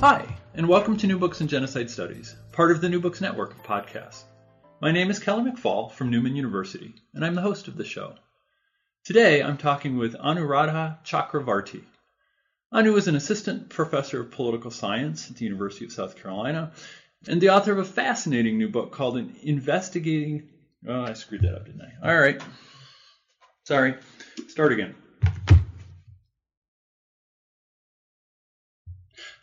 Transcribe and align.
Hi, 0.00 0.28
and 0.54 0.68
welcome 0.68 0.96
to 0.98 1.08
New 1.08 1.18
Books 1.18 1.40
in 1.40 1.48
Genocide 1.48 1.90
Studies, 1.90 2.36
part 2.52 2.70
of 2.70 2.80
the 2.80 2.88
New 2.88 3.00
Books 3.00 3.20
Network 3.20 3.50
of 3.50 3.64
podcasts. 3.64 4.22
My 4.80 4.92
name 4.92 5.10
is 5.10 5.18
Kelly 5.18 5.50
McFall 5.50 5.90
from 5.90 6.08
Newman 6.08 6.36
University, 6.36 6.94
and 7.14 7.24
I'm 7.24 7.34
the 7.34 7.40
host 7.40 7.66
of 7.66 7.76
the 7.76 7.84
show. 7.84 8.14
Today, 9.04 9.42
I'm 9.42 9.56
talking 9.56 9.98
with 9.98 10.14
Anuradha 10.14 11.04
Chakravarti. 11.04 11.82
Anu 12.70 12.94
is 12.94 13.08
an 13.08 13.16
assistant 13.16 13.70
professor 13.70 14.20
of 14.20 14.30
political 14.30 14.70
science 14.70 15.28
at 15.30 15.36
the 15.36 15.44
University 15.44 15.84
of 15.86 15.90
South 15.90 16.14
Carolina 16.14 16.70
and 17.26 17.40
the 17.40 17.50
author 17.50 17.72
of 17.72 17.78
a 17.78 17.84
fascinating 17.84 18.56
new 18.56 18.68
book 18.68 18.92
called 18.92 19.16
An 19.16 19.34
Investigating. 19.42 20.48
Oh, 20.86 21.02
I 21.02 21.14
screwed 21.14 21.42
that 21.42 21.56
up, 21.56 21.66
didn't 21.66 21.82
I? 21.82 22.08
All 22.08 22.16
right. 22.16 22.40
Sorry. 23.64 23.96
Start 24.46 24.72
again. 24.72 24.94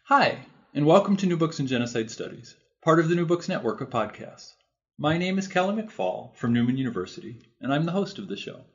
Hi, 0.07 0.45
and 0.75 0.85
welcome 0.85 1.17
to 1.17 1.25
New 1.25 1.35
Books 1.35 1.59
in 1.59 1.65
Genocide 1.65 2.11
Studies, 2.11 2.55
part 2.83 2.99
of 2.99 3.09
the 3.09 3.15
New 3.15 3.25
Books 3.25 3.49
Network 3.49 3.81
of 3.81 3.89
podcasts. 3.89 4.53
My 4.99 5.17
name 5.17 5.39
is 5.39 5.47
Kelly 5.47 5.81
McFall 5.81 6.35
from 6.35 6.53
Newman 6.53 6.77
University, 6.77 7.41
and 7.59 7.73
I'm 7.73 7.87
the 7.87 7.91
host 7.91 8.19
of 8.19 8.27
the 8.27 8.37
show. 8.37 8.65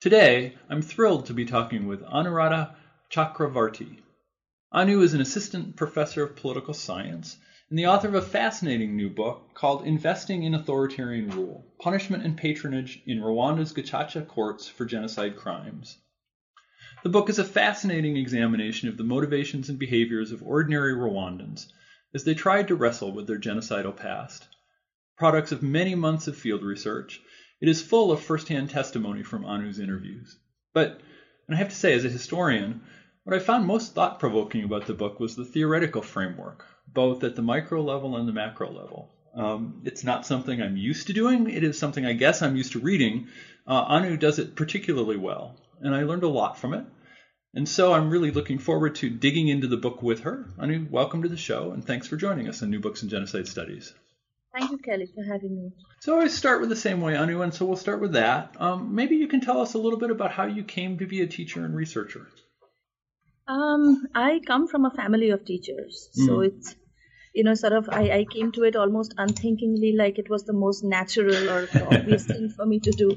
Today, 0.00 0.56
I'm 0.68 0.82
thrilled 0.82 1.26
to 1.26 1.34
be 1.34 1.44
talking 1.44 1.86
with 1.86 2.02
Anuradha 2.02 2.74
Chakravarti. 3.12 3.98
Anu 4.72 5.02
is 5.02 5.14
an 5.14 5.20
assistant 5.20 5.76
professor 5.76 6.24
of 6.24 6.34
political 6.34 6.74
science 6.74 7.36
and 7.68 7.78
the 7.78 7.86
author 7.86 8.08
of 8.08 8.14
a 8.14 8.20
fascinating 8.20 8.96
new 8.96 9.08
book 9.08 9.54
called 9.54 9.86
Investing 9.86 10.42
in 10.42 10.56
Authoritarian 10.56 11.30
Rule 11.30 11.64
Punishment 11.80 12.24
and 12.24 12.36
Patronage 12.36 13.00
in 13.06 13.20
Rwanda's 13.20 13.72
Gacaca 13.72 14.26
Courts 14.26 14.66
for 14.66 14.84
Genocide 14.84 15.36
Crimes. 15.36 15.98
The 17.02 17.08
book 17.08 17.30
is 17.30 17.38
a 17.38 17.44
fascinating 17.44 18.18
examination 18.18 18.86
of 18.90 18.98
the 18.98 19.04
motivations 19.04 19.70
and 19.70 19.78
behaviors 19.78 20.32
of 20.32 20.42
ordinary 20.42 20.92
Rwandans 20.92 21.66
as 22.12 22.24
they 22.24 22.34
tried 22.34 22.68
to 22.68 22.74
wrestle 22.74 23.10
with 23.10 23.26
their 23.26 23.38
genocidal 23.38 23.96
past. 23.96 24.46
Products 25.16 25.50
of 25.50 25.62
many 25.62 25.94
months 25.94 26.28
of 26.28 26.36
field 26.36 26.62
research, 26.62 27.18
it 27.58 27.70
is 27.70 27.80
full 27.80 28.12
of 28.12 28.20
firsthand 28.20 28.68
testimony 28.68 29.22
from 29.22 29.46
Anu's 29.46 29.78
interviews. 29.78 30.36
But, 30.74 31.00
and 31.48 31.54
I 31.54 31.58
have 31.58 31.70
to 31.70 31.74
say, 31.74 31.94
as 31.94 32.04
a 32.04 32.10
historian, 32.10 32.82
what 33.24 33.34
I 33.34 33.38
found 33.38 33.64
most 33.64 33.94
thought 33.94 34.18
provoking 34.18 34.64
about 34.64 34.86
the 34.86 34.92
book 34.92 35.18
was 35.20 35.34
the 35.34 35.46
theoretical 35.46 36.02
framework, 36.02 36.66
both 36.86 37.24
at 37.24 37.34
the 37.34 37.40
micro 37.40 37.82
level 37.82 38.14
and 38.16 38.28
the 38.28 38.32
macro 38.34 38.70
level. 38.70 39.10
Um, 39.34 39.80
it's 39.86 40.04
not 40.04 40.26
something 40.26 40.60
I'm 40.60 40.76
used 40.76 41.06
to 41.06 41.14
doing. 41.14 41.48
It 41.48 41.64
is 41.64 41.78
something 41.78 42.04
I 42.04 42.12
guess 42.12 42.42
I'm 42.42 42.56
used 42.56 42.72
to 42.72 42.78
reading. 42.78 43.28
Uh, 43.66 43.84
Anu 43.88 44.18
does 44.18 44.38
it 44.38 44.54
particularly 44.54 45.16
well 45.16 45.56
and 45.80 45.94
I 45.94 46.04
learned 46.04 46.22
a 46.22 46.28
lot 46.28 46.58
from 46.58 46.74
it. 46.74 46.84
And 47.52 47.68
so 47.68 47.92
I'm 47.92 48.10
really 48.10 48.30
looking 48.30 48.58
forward 48.58 48.94
to 48.96 49.10
digging 49.10 49.48
into 49.48 49.66
the 49.66 49.76
book 49.76 50.02
with 50.02 50.20
her. 50.20 50.48
Anu, 50.58 50.86
welcome 50.88 51.22
to 51.22 51.28
the 51.28 51.36
show, 51.36 51.72
and 51.72 51.84
thanks 51.84 52.06
for 52.06 52.16
joining 52.16 52.48
us 52.48 52.62
on 52.62 52.70
New 52.70 52.78
Books 52.78 53.02
in 53.02 53.08
Genocide 53.08 53.48
Studies. 53.48 53.92
Thank 54.56 54.70
you, 54.70 54.78
Kelly, 54.78 55.06
for 55.06 55.22
having 55.24 55.56
me. 55.56 55.72
So 56.00 56.20
I 56.20 56.28
start 56.28 56.60
with 56.60 56.70
the 56.70 56.76
same 56.76 57.00
way, 57.00 57.16
Anu, 57.16 57.42
and 57.42 57.52
so 57.52 57.66
we'll 57.66 57.76
start 57.76 58.00
with 58.00 58.12
that. 58.12 58.54
Um, 58.58 58.94
maybe 58.94 59.16
you 59.16 59.28
can 59.28 59.40
tell 59.40 59.60
us 59.60 59.74
a 59.74 59.78
little 59.78 59.98
bit 59.98 60.10
about 60.10 60.32
how 60.32 60.44
you 60.44 60.64
came 60.64 60.98
to 60.98 61.06
be 61.06 61.22
a 61.22 61.26
teacher 61.26 61.64
and 61.64 61.74
researcher. 61.74 62.28
Um, 63.46 64.06
I 64.14 64.40
come 64.46 64.68
from 64.68 64.84
a 64.84 64.90
family 64.90 65.30
of 65.30 65.44
teachers, 65.44 66.08
mm. 66.18 66.26
so 66.26 66.40
it's 66.40 66.76
you 67.34 67.42
know 67.42 67.54
sort 67.54 67.72
of 67.72 67.88
I, 67.88 68.10
I 68.18 68.26
came 68.30 68.52
to 68.52 68.62
it 68.62 68.76
almost 68.76 69.14
unthinkingly, 69.18 69.94
like 69.96 70.18
it 70.18 70.30
was 70.30 70.44
the 70.44 70.52
most 70.52 70.84
natural 70.84 71.50
or 71.50 71.68
obvious 71.90 72.26
thing 72.32 72.48
for 72.48 72.64
me 72.64 72.78
to 72.80 72.92
do. 72.92 73.16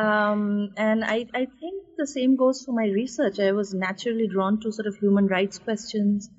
Um, 0.00 0.72
and 0.76 1.04
I, 1.04 1.26
I 1.34 1.46
think 1.60 1.84
the 1.98 2.06
same 2.06 2.36
goes 2.36 2.62
for 2.64 2.72
my 2.72 2.86
research. 2.86 3.38
I 3.38 3.52
was 3.52 3.74
naturally 3.74 4.28
drawn 4.28 4.58
to 4.60 4.72
sort 4.72 4.86
of 4.86 4.96
human 4.96 5.26
rights 5.26 5.58
questions, 5.58 6.30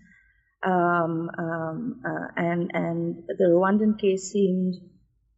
um, 0.65 1.29
um, 1.37 2.01
uh, 2.03 2.27
and 2.37 2.71
and 2.73 3.23
the 3.27 3.49
Rwandan 3.55 3.99
case 3.99 4.31
seemed 4.31 4.75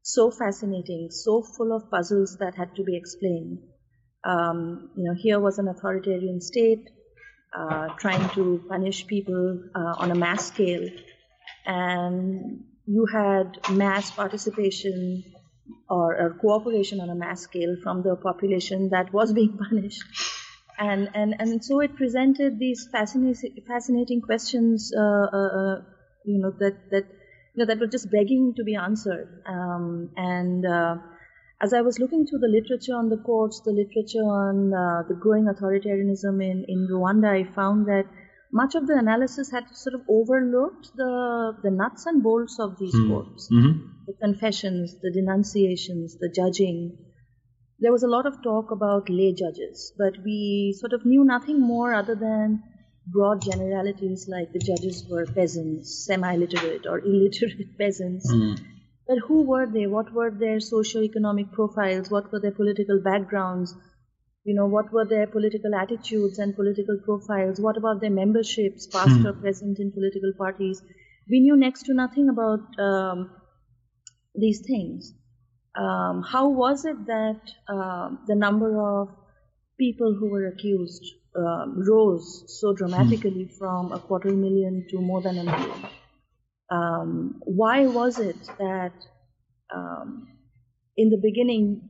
so 0.04 0.32
fascinating, 0.32 1.10
so 1.12 1.42
full 1.42 1.76
of 1.76 1.90
puzzles 1.90 2.38
that 2.40 2.56
had 2.56 2.76
to 2.76 2.84
be 2.84 2.96
explained. 2.96 3.60
Um, 4.24 4.92
you 4.96 5.04
know, 5.04 5.16
here 5.16 5.40
was 5.42 5.60
an 5.60 5.68
authoritarian 5.68 6.40
state 6.40 6.88
uh, 7.58 7.90
trying 7.98 8.30
to 8.36 8.64
punish 8.70 9.06
people 9.06 9.64
uh, 9.76 9.96
on 9.98 10.12
a 10.12 10.16
mass 10.16 10.48
scale, 10.48 10.88
and 11.66 12.64
you 12.86 13.06
had 13.06 13.60
mass 13.70 14.12
participation 14.12 15.24
or, 15.90 16.16
or, 16.16 16.38
cooperation 16.42 17.00
on 17.00 17.10
a 17.10 17.16
mass 17.16 17.42
scale 17.42 17.76
from 17.82 18.04
the 18.04 18.16
population 18.16 18.90
that 18.90 19.14
was 19.14 19.34
being 19.34 19.58
punished. 19.70 20.04
And, 20.78 21.10
and, 21.14 21.36
and 21.40 21.64
so 21.64 21.80
it 21.80 21.96
presented 21.96 22.60
these 22.60 22.88
fascinating, 22.92 23.62
fascinating 23.68 24.22
questions, 24.22 24.92
uh, 24.96 25.00
uh, 25.00 25.38
uh, 25.38 25.82
you 26.26 26.40
know, 26.40 26.52
that, 26.60 26.90
that, 26.90 27.06
you 27.54 27.58
know, 27.58 27.66
that 27.66 27.80
were 27.80 27.88
just 27.88 28.12
begging 28.12 28.54
to 28.56 28.64
be 28.64 28.76
answered. 28.76 29.44
Um, 29.46 30.10
and 30.18 30.66
uh, 30.66 30.96
as 31.62 31.74
I 31.74 31.82
was 31.82 32.00
looking 32.00 32.26
through 32.26 32.40
the 32.40 32.48
literature 32.48 32.96
on 32.96 33.10
the 33.10 33.18
courts, 33.18 33.62
the 33.62 33.72
literature 33.72 34.24
on 34.24 34.74
uh, 34.74 35.04
the 35.08 35.14
growing 35.14 35.46
authoritarianism 35.46 36.44
in, 36.44 36.66
in 36.68 36.88
Rwanda, 36.92 37.30
I 37.30 37.44
found 37.54 37.86
that 37.88 38.06
much 38.54 38.76
of 38.76 38.88
the 38.88 38.98
analysis 38.98 39.52
had 39.52 39.66
sort 39.76 39.96
of 39.96 40.02
overlooked 40.08 40.96
the, 40.96 41.58
the 41.64 41.72
nuts 41.72 42.06
and 42.06 42.24
bolts 42.24 42.58
of 42.60 42.78
these 42.80 42.96
mm. 42.96 43.10
courts. 43.10 43.50
Mm-hmm 43.52 43.90
the 44.06 44.14
confessions, 44.14 44.96
the 45.02 45.12
denunciations, 45.12 46.18
the 46.20 46.30
judging. 46.30 46.98
There 47.80 47.92
was 47.92 48.04
a 48.04 48.08
lot 48.08 48.26
of 48.26 48.42
talk 48.44 48.72
about 48.72 49.10
lay 49.10 49.34
judges, 49.34 49.94
but 49.98 50.14
we 50.24 50.76
sort 50.80 50.94
of 50.94 51.06
knew 51.06 51.24
nothing 51.24 51.60
more 51.60 51.94
other 51.94 52.16
than 52.16 52.64
broad 53.08 53.42
generalities 53.42 54.28
like 54.30 54.54
the 54.54 54.60
judges 54.60 55.06
were 55.10 55.26
peasants, 55.26 56.06
semi 56.06 56.36
literate 56.36 56.86
or 56.86 57.00
illiterate 57.00 57.78
peasants. 57.78 58.32
Mm. 58.32 58.60
But 59.08 59.20
who 59.28 59.44
were 59.44 59.66
they? 59.66 59.88
What 59.88 60.14
were 60.14 60.32
their 60.32 60.60
socio-economic 60.60 61.52
profiles? 61.52 62.10
What 62.10 62.32
were 62.32 62.40
their 62.40 62.52
political 62.52 63.02
backgrounds? 63.02 63.76
You 64.44 64.56
know, 64.56 64.66
what 64.66 64.92
were 64.92 65.06
their 65.06 65.26
political 65.26 65.74
attitudes 65.74 66.38
and 66.38 66.56
political 66.56 66.98
profiles? 67.06 67.60
What 67.60 67.78
about 67.78 68.02
their 68.02 68.10
memberships, 68.10 68.88
past 68.88 69.10
mm. 69.10 69.26
or 69.26 69.34
present 69.34 69.80
in 69.80 69.92
political 69.92 70.34
parties? 70.38 70.82
We 71.30 71.40
knew 71.40 71.56
next 71.56 71.84
to 71.84 71.94
nothing 71.94 72.28
about 72.28 72.60
um, 72.78 73.30
these 74.36 74.62
things. 74.68 75.14
Um, 75.76 76.24
how 76.30 76.50
was 76.50 76.84
it 76.86 77.06
that 77.06 77.42
uh, 77.68 78.10
the 78.28 78.36
number 78.36 78.80
of 78.80 79.10
people 79.80 80.16
who 80.20 80.30
were 80.30 80.48
accused 80.48 81.04
um, 81.36 81.82
rose 81.88 82.44
so 82.60 82.74
dramatically 82.74 83.46
hmm. 83.46 83.58
from 83.58 83.92
a 83.92 84.00
quarter 84.00 84.32
million 84.32 84.86
to 84.90 85.00
more 85.00 85.22
than 85.22 85.38
a 85.40 85.44
million? 85.44 85.86
Um, 86.70 87.40
why 87.46 87.88
was 87.88 88.20
it 88.20 88.38
that 88.60 88.94
um, 89.74 90.28
in 90.98 91.10
the 91.10 91.18
beginning 91.22 91.90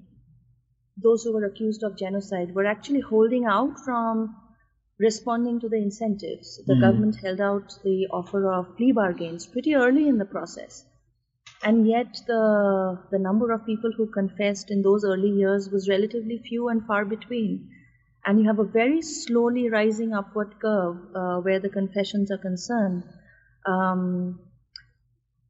those 0.97 1.23
who 1.23 1.33
were 1.33 1.45
accused 1.45 1.83
of 1.83 1.97
genocide 1.97 2.53
were 2.53 2.65
actually 2.65 3.01
holding 3.01 3.45
out 3.45 3.79
from 3.79 4.35
responding 4.99 5.59
to 5.59 5.69
the 5.69 5.77
incentives? 5.77 6.61
The 6.65 6.75
mm. 6.75 6.81
government 6.81 7.15
held 7.15 7.41
out 7.41 7.73
the 7.83 8.07
offer 8.11 8.51
of 8.51 8.77
plea 8.77 8.91
bargains 8.91 9.45
pretty 9.45 9.75
early 9.75 10.07
in 10.07 10.17
the 10.17 10.25
process 10.25 10.85
and 11.63 11.87
yet 11.87 12.21
the 12.27 12.99
the 13.11 13.19
number 13.19 13.51
of 13.51 13.65
people 13.65 13.91
who 13.95 14.05
confessed 14.07 14.69
in 14.69 14.81
those 14.81 15.05
early 15.05 15.29
years 15.29 15.69
was 15.69 15.89
relatively 15.89 16.37
few 16.37 16.69
and 16.69 16.85
far 16.85 17.05
between 17.05 17.69
and 18.25 18.39
you 18.39 18.47
have 18.47 18.59
a 18.59 18.71
very 18.75 19.01
slowly 19.01 19.69
rising 19.69 20.13
upward 20.13 20.55
curve 20.59 20.97
uh, 21.15 21.37
where 21.39 21.59
the 21.59 21.69
confessions 21.69 22.31
are 22.31 22.37
concerned 22.37 23.03
um, 23.65 24.39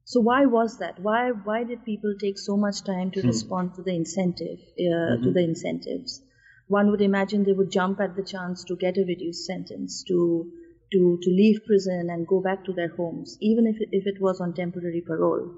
so 0.04 0.20
why 0.20 0.44
was 0.46 0.78
that 0.78 0.98
why 1.00 1.30
why 1.30 1.62
did 1.64 1.84
people 1.84 2.14
take 2.20 2.38
so 2.38 2.56
much 2.56 2.82
time 2.84 3.10
to 3.10 3.20
hmm. 3.20 3.28
respond 3.28 3.74
to 3.74 3.82
the 3.82 3.94
incentive 3.94 4.58
uh, 4.60 4.82
mm-hmm. 4.82 5.22
to 5.22 5.32
the 5.32 5.44
incentives 5.44 6.20
one 6.66 6.90
would 6.90 7.02
imagine 7.02 7.44
they 7.44 7.52
would 7.52 7.70
jump 7.70 8.00
at 8.00 8.16
the 8.16 8.22
chance 8.22 8.64
to 8.64 8.76
get 8.76 8.96
a 8.98 9.04
reduced 9.04 9.44
sentence 9.46 10.02
to 10.04 10.50
to 10.92 11.18
to 11.22 11.30
leave 11.30 11.64
prison 11.66 12.08
and 12.10 12.26
go 12.26 12.40
back 12.40 12.64
to 12.64 12.72
their 12.72 12.94
homes 12.96 13.36
even 13.40 13.66
if 13.66 13.76
it, 13.80 13.88
if 13.92 14.06
it 14.06 14.20
was 14.20 14.40
on 14.40 14.54
temporary 14.54 15.02
parole 15.06 15.50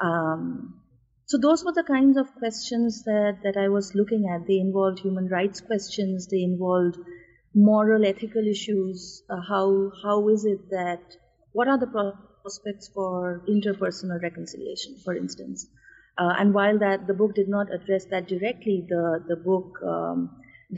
um, 0.00 0.80
so 1.26 1.38
those 1.38 1.64
were 1.64 1.72
the 1.72 1.84
kinds 1.84 2.18
of 2.18 2.34
questions 2.34 3.02
that, 3.04 3.38
that 3.44 3.56
I 3.56 3.68
was 3.68 3.94
looking 3.94 4.28
at. 4.28 4.46
They 4.46 4.58
involved 4.58 4.98
human 4.98 5.28
rights 5.28 5.60
questions. 5.62 6.26
They 6.26 6.42
involved 6.42 6.98
moral, 7.54 8.04
ethical 8.04 8.46
issues. 8.46 9.22
Uh, 9.30 9.40
how 9.48 9.90
how 10.02 10.28
is 10.28 10.44
it 10.44 10.68
that 10.70 11.00
what 11.52 11.68
are 11.68 11.78
the 11.78 11.86
prospects 12.44 12.90
for 12.94 13.42
interpersonal 13.48 14.22
reconciliation, 14.22 14.96
for 15.02 15.16
instance? 15.16 15.66
Uh, 16.16 16.32
and 16.38 16.54
while 16.54 16.78
that 16.78 17.06
the 17.06 17.14
book 17.14 17.34
did 17.34 17.48
not 17.48 17.72
address 17.74 18.04
that 18.06 18.28
directly, 18.28 18.86
the 18.88 19.24
the 19.26 19.36
book 19.36 19.78
um, 19.82 20.30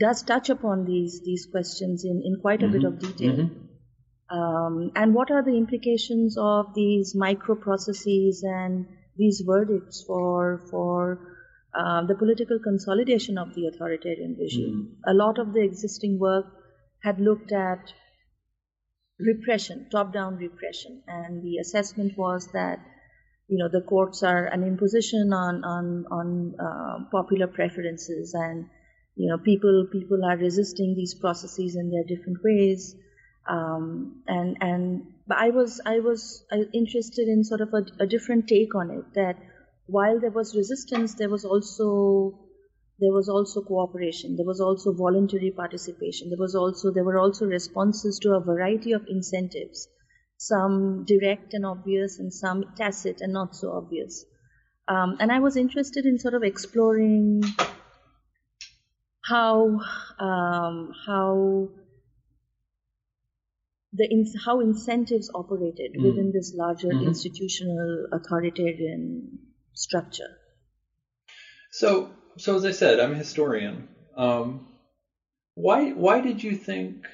does 0.05 0.23
touch 0.23 0.49
upon 0.49 0.85
these 0.85 1.21
these 1.25 1.45
questions 1.51 2.05
in, 2.05 2.21
in 2.25 2.39
quite 2.41 2.63
a 2.63 2.65
mm-hmm. 2.65 2.73
bit 2.73 2.83
of 2.83 2.99
detail. 2.99 3.35
Mm-hmm. 3.35 4.37
Um, 4.37 4.91
and 4.95 5.13
what 5.13 5.31
are 5.31 5.43
the 5.43 5.55
implications 5.57 6.37
of 6.37 6.73
these 6.73 7.13
micro 7.15 7.55
processes 7.55 8.43
and 8.43 8.87
these 9.15 9.43
verdicts 9.45 10.03
for 10.07 10.61
for 10.71 11.19
uh, 11.73 12.01
the 12.07 12.15
political 12.15 12.59
consolidation 12.59 13.37
of 13.37 13.53
the 13.53 13.67
authoritarian 13.67 14.35
regime? 14.39 14.75
Mm-hmm. 14.75 15.11
A 15.11 15.13
lot 15.13 15.37
of 15.45 15.53
the 15.53 15.61
existing 15.61 16.19
work 16.19 16.45
had 17.03 17.19
looked 17.19 17.51
at 17.51 17.93
repression, 19.19 19.87
top-down 19.91 20.37
repression, 20.37 21.01
and 21.07 21.43
the 21.43 21.57
assessment 21.57 22.17
was 22.17 22.47
that 22.53 22.79
you 23.47 23.57
know 23.57 23.69
the 23.71 23.81
courts 23.81 24.23
are 24.23 24.45
an 24.45 24.63
imposition 24.63 25.33
on 25.33 25.63
on 25.63 26.05
on 26.11 26.55
uh, 26.59 27.09
popular 27.11 27.47
preferences. 27.47 28.33
And 28.33 28.67
you 29.15 29.29
know 29.29 29.37
people 29.37 29.87
people 29.91 30.23
are 30.25 30.37
resisting 30.37 30.95
these 30.95 31.15
processes 31.15 31.75
in 31.75 31.89
their 31.89 32.03
different 32.03 32.39
ways. 32.43 32.95
Um, 33.49 34.23
and 34.27 34.57
and 34.61 35.01
but 35.27 35.37
I 35.37 35.49
was 35.49 35.81
I 35.85 35.99
was 35.99 36.45
interested 36.73 37.27
in 37.27 37.43
sort 37.43 37.61
of 37.61 37.73
a, 37.73 38.03
a, 38.03 38.07
different 38.07 38.47
take 38.47 38.75
on 38.75 38.91
it 38.91 39.05
that 39.15 39.37
while 39.85 40.19
there 40.19 40.31
was 40.31 40.53
resistance 40.53 41.15
there 41.15 41.29
was 41.29 41.45
also 41.45 42.46
there 42.99 43.13
was 43.13 43.29
also 43.29 43.61
cooperation 43.61 44.35
there 44.35 44.45
was 44.45 44.61
also 44.61 44.93
voluntary 44.93 45.51
participation 45.51 46.29
there 46.29 46.39
was 46.39 46.55
also 46.55 46.91
there 46.91 47.03
were 47.03 47.19
also 47.19 47.45
responses 47.45 48.19
to 48.19 48.31
a 48.31 48.39
variety 48.39 48.91
of 48.91 49.05
incentives 49.07 49.87
some 50.37 51.03
direct 51.05 51.53
and 51.53 51.65
obvious 51.65 52.19
and 52.19 52.33
some 52.33 52.63
tacit 52.75 53.21
and 53.21 53.33
not 53.33 53.55
so 53.55 53.71
obvious 53.71 54.25
um, 54.87 55.17
and 55.19 55.31
I 55.31 55.39
was 55.39 55.57
interested 55.57 56.05
in 56.05 56.17
sort 56.17 56.33
of 56.33 56.43
exploring 56.43 57.43
how 59.25 59.81
um, 60.19 60.93
how 61.05 61.67
the 63.93 64.07
in, 64.09 64.25
how 64.45 64.61
incentives 64.61 65.29
operated 65.33 65.95
mm. 65.97 66.03
within 66.03 66.31
this 66.33 66.53
larger 66.55 66.87
mm-hmm. 66.87 67.07
institutional 67.07 68.07
authoritarian 68.13 69.39
structure. 69.73 70.29
So, 71.71 72.11
so 72.37 72.55
as 72.55 72.65
I 72.65 72.71
said, 72.71 72.99
I'm 72.99 73.13
a 73.13 73.15
historian. 73.15 73.87
Um, 74.15 74.67
why 75.55 75.91
why 75.91 76.21
did 76.21 76.43
you 76.43 76.55
think? 76.55 77.05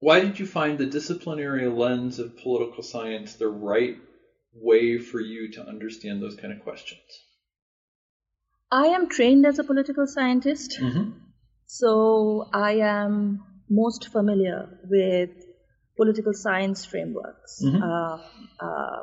Why 0.00 0.20
did 0.20 0.38
you 0.38 0.46
find 0.46 0.78
the 0.78 0.86
disciplinary 0.86 1.68
lens 1.68 2.18
of 2.18 2.36
political 2.38 2.82
science 2.82 3.34
the 3.34 3.48
right 3.48 3.96
way 4.52 4.98
for 4.98 5.20
you 5.20 5.52
to 5.52 5.66
understand 5.66 6.20
those 6.20 6.34
kind 6.34 6.52
of 6.52 6.62
questions? 6.62 7.00
I 8.70 8.86
am 8.86 9.08
trained 9.08 9.46
as 9.46 9.58
a 9.58 9.64
political 9.64 10.06
scientist, 10.06 10.78
mm-hmm. 10.80 11.10
so 11.66 12.48
I 12.52 12.78
am 12.78 13.44
most 13.68 14.08
familiar 14.08 14.78
with 14.88 15.30
political 15.96 16.32
science 16.32 16.84
frameworks. 16.84 17.62
Mm-hmm. 17.62 17.82
Uh, 17.82 18.18
uh, 18.60 18.66
uh, 18.66 19.02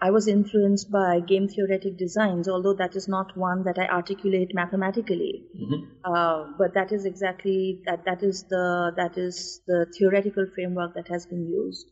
I 0.00 0.10
was 0.10 0.28
influenced 0.28 0.90
by 0.90 1.20
game 1.20 1.48
theoretic 1.48 1.96
designs, 1.96 2.48
although 2.48 2.74
that 2.74 2.96
is 2.96 3.08
not 3.08 3.36
one 3.36 3.64
that 3.64 3.78
I 3.78 3.86
articulate 3.86 4.54
mathematically. 4.54 5.44
Mm-hmm. 5.58 5.84
Uh, 6.04 6.52
but 6.58 6.74
that 6.74 6.92
is 6.92 7.04
exactly 7.04 7.82
that. 7.86 8.04
That 8.04 8.22
is 8.22 8.44
the 8.44 8.92
that 8.96 9.18
is 9.18 9.60
the 9.66 9.86
theoretical 9.98 10.46
framework 10.54 10.94
that 10.94 11.08
has 11.08 11.26
been 11.26 11.46
used. 11.46 11.90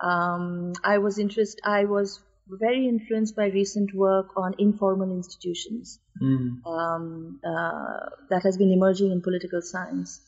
Um, 0.00 0.72
I 0.84 0.98
was 0.98 1.18
interest. 1.18 1.60
I 1.64 1.84
was 1.84 2.20
very 2.48 2.88
influenced 2.88 3.36
by 3.36 3.46
recent 3.46 3.94
work 3.94 4.28
on 4.36 4.54
informal 4.58 5.10
institutions 5.10 6.00
mm. 6.22 6.64
um, 6.66 7.40
uh, 7.44 8.08
that 8.30 8.42
has 8.42 8.56
been 8.56 8.72
emerging 8.72 9.12
in 9.12 9.20
political 9.20 9.60
science. 9.60 10.20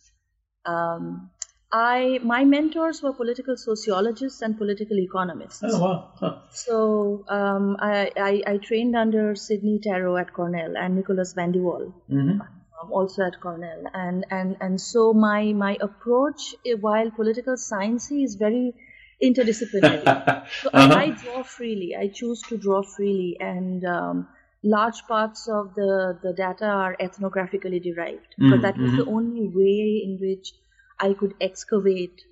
Um, 0.67 1.31
I 1.73 2.19
my 2.25 2.45
mentors 2.45 3.01
were 3.03 3.13
political 3.13 3.57
sociologists 3.57 4.43
and 4.43 4.59
political 4.59 4.99
economists. 4.99 5.63
Oh 5.65 5.81
wow! 5.81 6.13
Huh. 6.19 6.39
So 6.51 7.25
um, 7.29 7.77
I, 7.79 8.11
I, 8.17 8.43
I 8.47 8.57
trained 8.59 8.97
under 8.97 9.37
Sidney 9.37 9.79
Tarrow 9.79 10.17
at 10.17 10.33
Cornell 10.33 10.77
and 10.77 10.97
Nicolas 10.97 11.33
van 11.33 11.53
de 11.53 11.61
Walle, 11.61 11.95
mm-hmm. 12.11 12.41
um, 12.41 12.93
also 12.93 13.23
at 13.23 13.41
Cornell, 13.41 13.85
and 13.95 14.27
and 14.31 14.57
and 14.61 14.81
so 14.81 15.13
my 15.13 15.53
my 15.53 15.79
approach 15.81 16.57
eh, 16.67 16.75
while 16.75 17.09
political 17.13 17.57
science 17.57 18.11
is 18.11 18.35
very 18.35 18.75
interdisciplinary. 19.23 20.03
so 20.63 20.71
uh-huh. 20.73 20.95
I, 20.95 21.03
I, 21.03 21.11
draw 21.11 21.45
freely. 21.45 21.95
I 21.95 22.09
choose 22.09 22.43
to 22.49 22.57
draw 22.57 22.83
freely, 22.83 23.37
and 23.39 23.85
um, 23.85 24.27
large 24.65 25.07
parts 25.07 25.47
of 25.49 25.75
the 25.77 26.19
the 26.21 26.33
data 26.33 26.67
are 26.67 26.97
ethnographically 27.01 27.81
derived. 27.81 28.35
Mm-hmm. 28.41 28.51
But 28.51 28.63
that 28.63 28.77
was 28.77 28.91
the 28.91 29.03
mm-hmm. 29.03 29.15
only 29.15 29.47
way 29.47 30.03
in 30.05 30.19
which 30.21 30.53
I 31.01 31.15
could 31.15 31.35
excavate 31.41 32.23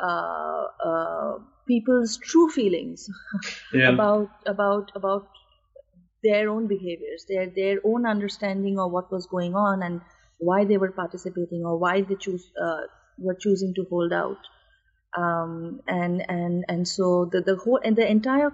uh, 0.00 0.64
uh, 0.84 1.38
people's 1.66 2.16
true 2.18 2.48
feelings 2.50 3.08
yeah. 3.72 3.90
about 3.90 4.30
about 4.46 4.92
about 4.94 5.28
their 6.22 6.48
own 6.50 6.66
behaviors, 6.66 7.24
their 7.28 7.48
their 7.50 7.78
own 7.84 8.06
understanding 8.06 8.78
of 8.78 8.92
what 8.92 9.10
was 9.10 9.26
going 9.26 9.54
on 9.54 9.82
and 9.82 10.00
why 10.38 10.64
they 10.64 10.78
were 10.78 10.92
participating 10.92 11.64
or 11.64 11.78
why 11.78 12.00
they 12.02 12.14
choose 12.14 12.50
uh, 12.62 12.82
were 13.18 13.34
choosing 13.34 13.74
to 13.74 13.84
hold 13.90 14.12
out. 14.12 14.38
Um, 15.16 15.80
and 15.88 16.24
and 16.28 16.64
and 16.68 16.86
so 16.86 17.28
the 17.32 17.40
the 17.40 17.56
whole 17.56 17.80
and 17.82 17.96
the 17.96 18.08
entire 18.08 18.52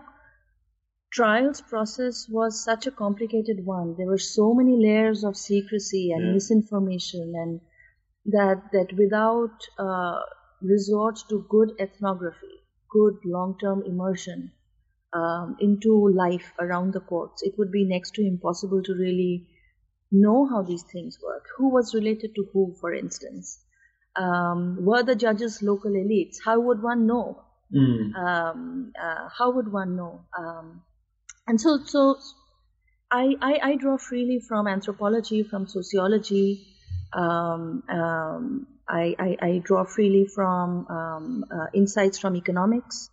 trials 1.12 1.60
process 1.60 2.26
was 2.28 2.64
such 2.64 2.86
a 2.86 2.90
complicated 2.90 3.64
one. 3.64 3.94
There 3.96 4.06
were 4.06 4.18
so 4.18 4.54
many 4.54 4.76
layers 4.76 5.24
of 5.24 5.36
secrecy 5.36 6.10
and 6.12 6.26
yeah. 6.26 6.32
misinformation 6.32 7.34
and 7.36 7.60
that 8.26 8.62
that 8.72 8.92
without 8.96 9.66
uh, 9.78 10.20
resort 10.62 11.18
to 11.28 11.46
good 11.48 11.72
ethnography, 11.78 12.62
good 12.90 13.16
long-term 13.24 13.82
immersion 13.86 14.52
um, 15.12 15.56
into 15.60 16.08
life 16.08 16.52
around 16.58 16.92
the 16.92 17.00
courts, 17.00 17.42
it 17.42 17.54
would 17.58 17.70
be 17.70 17.84
next 17.84 18.14
to 18.14 18.26
impossible 18.26 18.82
to 18.82 18.94
really 18.94 19.46
know 20.10 20.46
how 20.46 20.62
these 20.62 20.84
things 20.84 21.18
work. 21.22 21.44
Who 21.58 21.70
was 21.70 21.94
related 21.94 22.34
to 22.36 22.46
who, 22.52 22.74
for 22.80 22.94
instance? 22.94 23.58
Um, 24.16 24.78
were 24.80 25.02
the 25.02 25.16
judges 25.16 25.60
local 25.62 25.90
elites? 25.90 26.36
How 26.44 26.60
would 26.60 26.82
one 26.82 27.06
know? 27.06 27.42
Mm. 27.74 28.14
Um, 28.14 28.92
uh, 29.00 29.28
how 29.36 29.50
would 29.50 29.72
one 29.72 29.96
know? 29.96 30.24
Um, 30.38 30.82
and 31.46 31.60
so, 31.60 31.80
so 31.84 32.16
I, 33.10 33.34
I, 33.40 33.60
I 33.62 33.76
draw 33.76 33.96
freely 33.96 34.40
from 34.40 34.68
anthropology, 34.68 35.42
from 35.42 35.66
sociology, 35.66 36.66
um, 37.14 37.82
um, 37.88 38.66
I, 38.88 39.14
I, 39.18 39.36
I, 39.40 39.58
draw 39.64 39.84
freely 39.84 40.26
from 40.26 40.86
um, 40.88 41.44
uh, 41.50 41.66
insights 41.72 42.18
from 42.18 42.36
economics, 42.36 43.08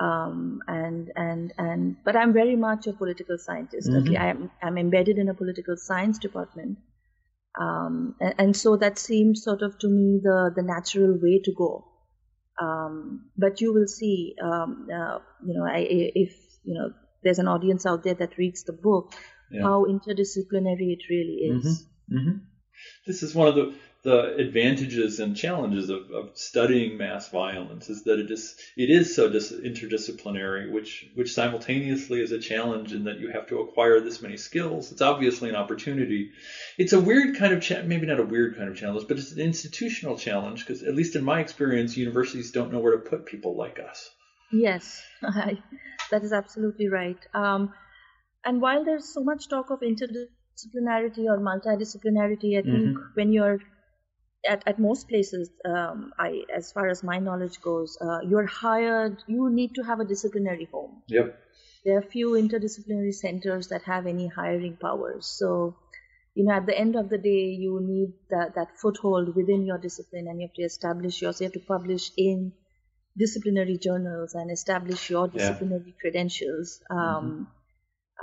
um, 0.00 0.60
and 0.68 1.10
and 1.16 1.52
and. 1.58 1.96
But 2.04 2.16
I'm 2.16 2.32
very 2.32 2.56
much 2.56 2.86
a 2.86 2.92
political 2.92 3.38
scientist. 3.38 3.88
Mm-hmm. 3.88 4.08
Okay, 4.08 4.16
I'm 4.16 4.50
I'm 4.62 4.78
embedded 4.78 5.18
in 5.18 5.28
a 5.28 5.34
political 5.34 5.76
science 5.76 6.18
department, 6.18 6.78
um, 7.60 8.14
and, 8.20 8.34
and, 8.38 8.56
so 8.56 8.76
that 8.76 8.98
seems 8.98 9.42
sort 9.42 9.62
of 9.62 9.78
to 9.80 9.88
me 9.88 10.20
the 10.22 10.52
the 10.54 10.62
natural 10.62 11.18
way 11.20 11.40
to 11.44 11.52
go. 11.56 11.86
Um, 12.62 13.30
but 13.38 13.60
you 13.62 13.72
will 13.72 13.88
see, 13.88 14.34
uh, 14.44 14.66
you 15.46 15.54
know, 15.54 15.64
I, 15.64 15.78
if 15.88 16.34
you 16.62 16.74
know, 16.74 16.92
there's 17.24 17.38
an 17.38 17.48
audience 17.48 17.86
out 17.86 18.04
there 18.04 18.14
that 18.14 18.36
reads 18.36 18.64
the 18.64 18.74
book, 18.74 19.14
yeah. 19.50 19.62
how 19.62 19.86
interdisciplinary 19.86 20.92
it 20.92 21.08
really 21.08 21.38
is. 21.50 21.86
Mm-hmm. 22.12 22.18
Mm-hmm 22.18 22.49
this 23.06 23.22
is 23.22 23.34
one 23.34 23.48
of 23.48 23.54
the 23.54 23.74
the 24.02 24.34
advantages 24.36 25.20
and 25.20 25.36
challenges 25.36 25.90
of, 25.90 26.10
of 26.10 26.30
studying 26.34 26.96
mass 26.96 27.28
violence 27.28 27.90
is 27.90 28.04
that 28.04 28.18
it 28.18 28.30
is 28.30 28.56
it 28.76 28.88
is 28.88 29.14
so 29.14 29.28
dis- 29.28 29.52
interdisciplinary, 29.52 30.72
which 30.72 31.06
which 31.14 31.34
simultaneously 31.34 32.22
is 32.22 32.32
a 32.32 32.38
challenge 32.38 32.94
in 32.94 33.04
that 33.04 33.18
you 33.18 33.28
have 33.28 33.46
to 33.48 33.60
acquire 33.60 34.00
this 34.00 34.22
many 34.22 34.38
skills. 34.38 34.90
It's 34.90 35.02
obviously 35.02 35.50
an 35.50 35.54
opportunity. 35.54 36.30
It's 36.78 36.94
a 36.94 37.00
weird 37.00 37.36
kind 37.36 37.52
of 37.52 37.62
cha- 37.62 37.82
maybe 37.82 38.06
not 38.06 38.20
a 38.20 38.24
weird 38.24 38.56
kind 38.56 38.70
of 38.70 38.76
challenge, 38.76 39.06
but 39.06 39.18
it's 39.18 39.32
an 39.32 39.40
institutional 39.40 40.16
challenge 40.16 40.66
because 40.66 40.82
at 40.82 40.94
least 40.94 41.14
in 41.14 41.24
my 41.24 41.40
experience, 41.40 41.96
universities 41.96 42.52
don't 42.52 42.72
know 42.72 42.80
where 42.80 42.96
to 42.96 43.10
put 43.10 43.26
people 43.26 43.54
like 43.54 43.78
us. 43.78 44.08
Yes, 44.50 45.02
that 45.22 46.24
is 46.24 46.32
absolutely 46.32 46.88
right. 46.88 47.18
Um, 47.34 47.74
and 48.46 48.62
while 48.62 48.82
there's 48.82 49.12
so 49.12 49.22
much 49.22 49.50
talk 49.50 49.68
of 49.68 49.80
interdisciplinary 49.80 50.28
disciplinarity 50.60 51.26
or 51.26 51.38
multidisciplinarity. 51.38 52.58
I 52.58 52.62
think 52.62 52.96
mm-hmm. 52.96 53.02
when 53.14 53.32
you're 53.32 53.60
at, 54.48 54.62
at 54.66 54.78
most 54.78 55.08
places, 55.08 55.50
um, 55.64 56.12
I, 56.18 56.42
as 56.54 56.72
far 56.72 56.88
as 56.88 57.02
my 57.02 57.18
knowledge 57.18 57.60
goes, 57.60 57.98
uh, 58.00 58.20
you're 58.26 58.46
hired. 58.46 59.22
You 59.26 59.50
need 59.50 59.74
to 59.74 59.82
have 59.82 60.00
a 60.00 60.04
disciplinary 60.04 60.68
home. 60.72 61.02
Yep. 61.08 61.38
there 61.84 61.98
are 61.98 62.02
few 62.02 62.30
interdisciplinary 62.32 63.14
centers 63.14 63.68
that 63.68 63.82
have 63.82 64.06
any 64.06 64.28
hiring 64.28 64.76
powers. 64.76 65.26
So, 65.26 65.76
you 66.34 66.44
know, 66.44 66.52
at 66.52 66.66
the 66.66 66.78
end 66.78 66.96
of 66.96 67.08
the 67.08 67.18
day, 67.18 67.56
you 67.58 67.80
need 67.82 68.12
that, 68.30 68.54
that 68.54 68.78
foothold 68.78 69.34
within 69.34 69.64
your 69.64 69.78
discipline 69.78 70.26
and 70.28 70.40
you 70.40 70.46
have 70.46 70.54
to 70.54 70.62
establish 70.62 71.22
yourself, 71.22 71.40
you 71.40 71.46
have 71.46 71.52
to 71.54 71.60
publish 71.60 72.10
in 72.16 72.52
disciplinary 73.16 73.76
journals 73.76 74.34
and 74.34 74.50
establish 74.50 75.10
your 75.10 75.28
disciplinary 75.28 75.84
yeah. 75.86 76.00
credentials. 76.00 76.80
Um, 76.90 76.98
mm-hmm. 76.98 77.42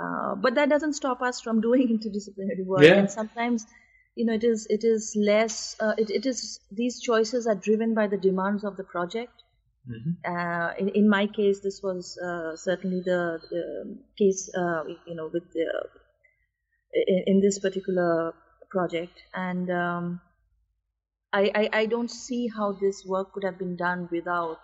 Uh, 0.00 0.34
but 0.34 0.54
that 0.54 0.68
doesn't 0.68 0.94
stop 0.94 1.22
us 1.22 1.40
from 1.40 1.60
doing 1.60 1.88
interdisciplinary 1.98 2.64
work. 2.64 2.82
Yeah. 2.82 2.94
And 2.94 3.10
sometimes, 3.10 3.66
you 4.14 4.26
know, 4.26 4.32
it 4.32 4.44
is 4.44 4.66
it 4.70 4.84
is 4.84 5.14
less. 5.16 5.76
Uh, 5.80 5.94
it, 5.98 6.10
it 6.10 6.26
is 6.26 6.60
these 6.70 7.00
choices 7.00 7.46
are 7.46 7.54
driven 7.54 7.94
by 7.94 8.06
the 8.06 8.16
demands 8.16 8.64
of 8.64 8.76
the 8.76 8.84
project. 8.84 9.32
Mm-hmm. 9.90 10.36
Uh, 10.36 10.72
in, 10.78 10.88
in 10.90 11.08
my 11.08 11.26
case, 11.26 11.60
this 11.60 11.80
was 11.82 12.18
uh, 12.18 12.56
certainly 12.56 13.00
the, 13.00 13.40
the 13.50 13.98
case, 14.18 14.50
uh, 14.54 14.84
you 15.06 15.14
know, 15.14 15.30
with 15.32 15.50
the, 15.54 15.64
in, 16.92 17.22
in, 17.26 17.40
this 17.40 17.58
particular 17.58 18.34
project, 18.70 19.22
and 19.32 19.70
um, 19.70 20.20
I, 21.32 21.50
I, 21.54 21.68
I 21.72 21.86
don't 21.86 22.10
see 22.10 22.48
how 22.48 22.72
this 22.72 23.02
work 23.06 23.32
could 23.32 23.44
have 23.44 23.58
been 23.58 23.76
done 23.76 24.10
without 24.12 24.58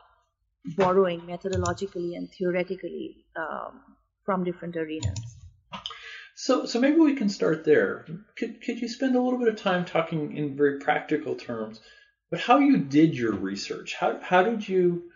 borrowing 0.77 1.23
methodologically 1.23 2.17
and 2.17 2.31
theoretically 2.31 3.25
um, 3.37 3.81
from 4.25 4.45
different 4.45 4.77
arenas. 4.77 5.37
So, 6.35 6.67
so 6.67 6.81
maybe 6.81 6.97
we 6.97 7.15
can 7.15 7.29
start 7.29 7.65
there. 7.65 8.07
Could, 8.37 8.61
could 8.63 8.81
you 8.81 8.89
spend 8.89 9.15
a 9.15 9.21
little 9.21 9.39
bit 9.39 9.49
of 9.49 9.57
time 9.57 9.85
talking 9.85 10.37
in 10.37 10.57
very 10.57 10.81
practical 10.81 11.37
terms, 11.37 11.81
but 12.31 12.41
how 12.41 12.59
you 12.59 12.79
did 12.79 13.17
your 13.17 13.33
research? 13.33 13.95
How, 13.95 14.19
how 14.21 14.43
did 14.43 14.69
you 14.69 15.11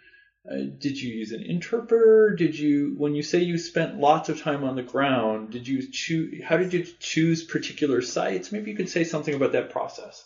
uh, 0.50 0.64
did 0.78 1.00
you 1.00 1.12
use 1.12 1.32
an 1.32 1.42
interpreter? 1.42 2.34
Did 2.34 2.58
you, 2.58 2.94
when 2.96 3.14
you 3.14 3.22
say 3.22 3.40
you 3.40 3.58
spent 3.58 3.98
lots 3.98 4.28
of 4.28 4.40
time 4.40 4.64
on 4.64 4.76
the 4.76 4.82
ground, 4.82 5.50
did 5.50 5.68
you 5.68 5.90
choose? 5.90 6.42
How 6.42 6.56
did 6.56 6.72
you 6.72 6.86
choose 7.00 7.44
particular 7.44 8.00
sites? 8.00 8.50
Maybe 8.50 8.70
you 8.70 8.76
could 8.76 8.88
say 8.88 9.04
something 9.04 9.34
about 9.34 9.52
that 9.52 9.70
process. 9.70 10.24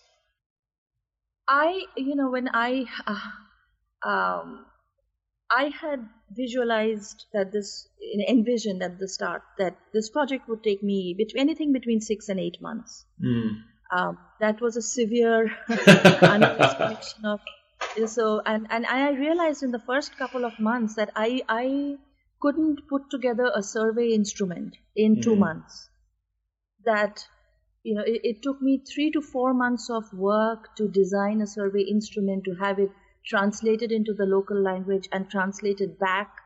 I, 1.48 1.82
you 1.96 2.14
know, 2.14 2.30
when 2.30 2.48
I, 2.52 2.84
uh, 3.06 4.08
um, 4.08 4.64
I 5.54 5.70
had 5.80 6.08
visualized 6.30 7.26
that 7.32 7.52
this, 7.52 7.88
envisioned 8.28 8.82
at 8.82 8.98
the 8.98 9.08
start 9.08 9.42
that 9.58 9.76
this 9.92 10.08
project 10.08 10.48
would 10.48 10.62
take 10.62 10.82
me 10.82 11.14
between 11.16 11.42
anything 11.42 11.72
between 11.72 12.00
six 12.00 12.28
and 12.28 12.40
eight 12.40 12.60
months. 12.60 13.04
Mm. 13.22 13.62
Um, 13.94 14.18
that 14.40 14.60
was 14.60 14.76
a 14.76 14.82
severe 14.82 15.50
underestimation 16.22 17.26
of 17.26 17.40
so 18.06 18.40
and 18.46 18.66
and 18.70 18.86
I 18.86 19.10
realized 19.10 19.62
in 19.62 19.70
the 19.70 19.78
first 19.78 20.16
couple 20.16 20.44
of 20.44 20.58
months 20.58 20.94
that 20.94 21.10
I 21.14 21.42
I 21.48 21.96
couldn't 22.40 22.88
put 22.88 23.10
together 23.10 23.50
a 23.54 23.62
survey 23.62 24.08
instrument 24.12 24.76
in 24.96 25.12
mm-hmm. 25.12 25.22
two 25.22 25.36
months. 25.36 25.88
That 26.84 27.24
you 27.82 27.94
know 27.94 28.02
it, 28.02 28.20
it, 28.24 28.42
took 28.42 28.62
me 28.62 28.82
three 28.92 29.10
to 29.12 29.20
four 29.20 29.54
months 29.54 29.90
of 29.90 30.04
work 30.12 30.74
to 30.76 30.88
design 30.88 31.40
a 31.40 31.46
survey 31.46 31.82
instrument 31.82 32.44
to 32.44 32.54
have 32.54 32.78
it 32.78 32.90
translated 33.26 33.92
into 33.92 34.12
the 34.12 34.26
local 34.26 34.60
language 34.60 35.08
and 35.12 35.30
translated 35.30 35.98
back 35.98 36.38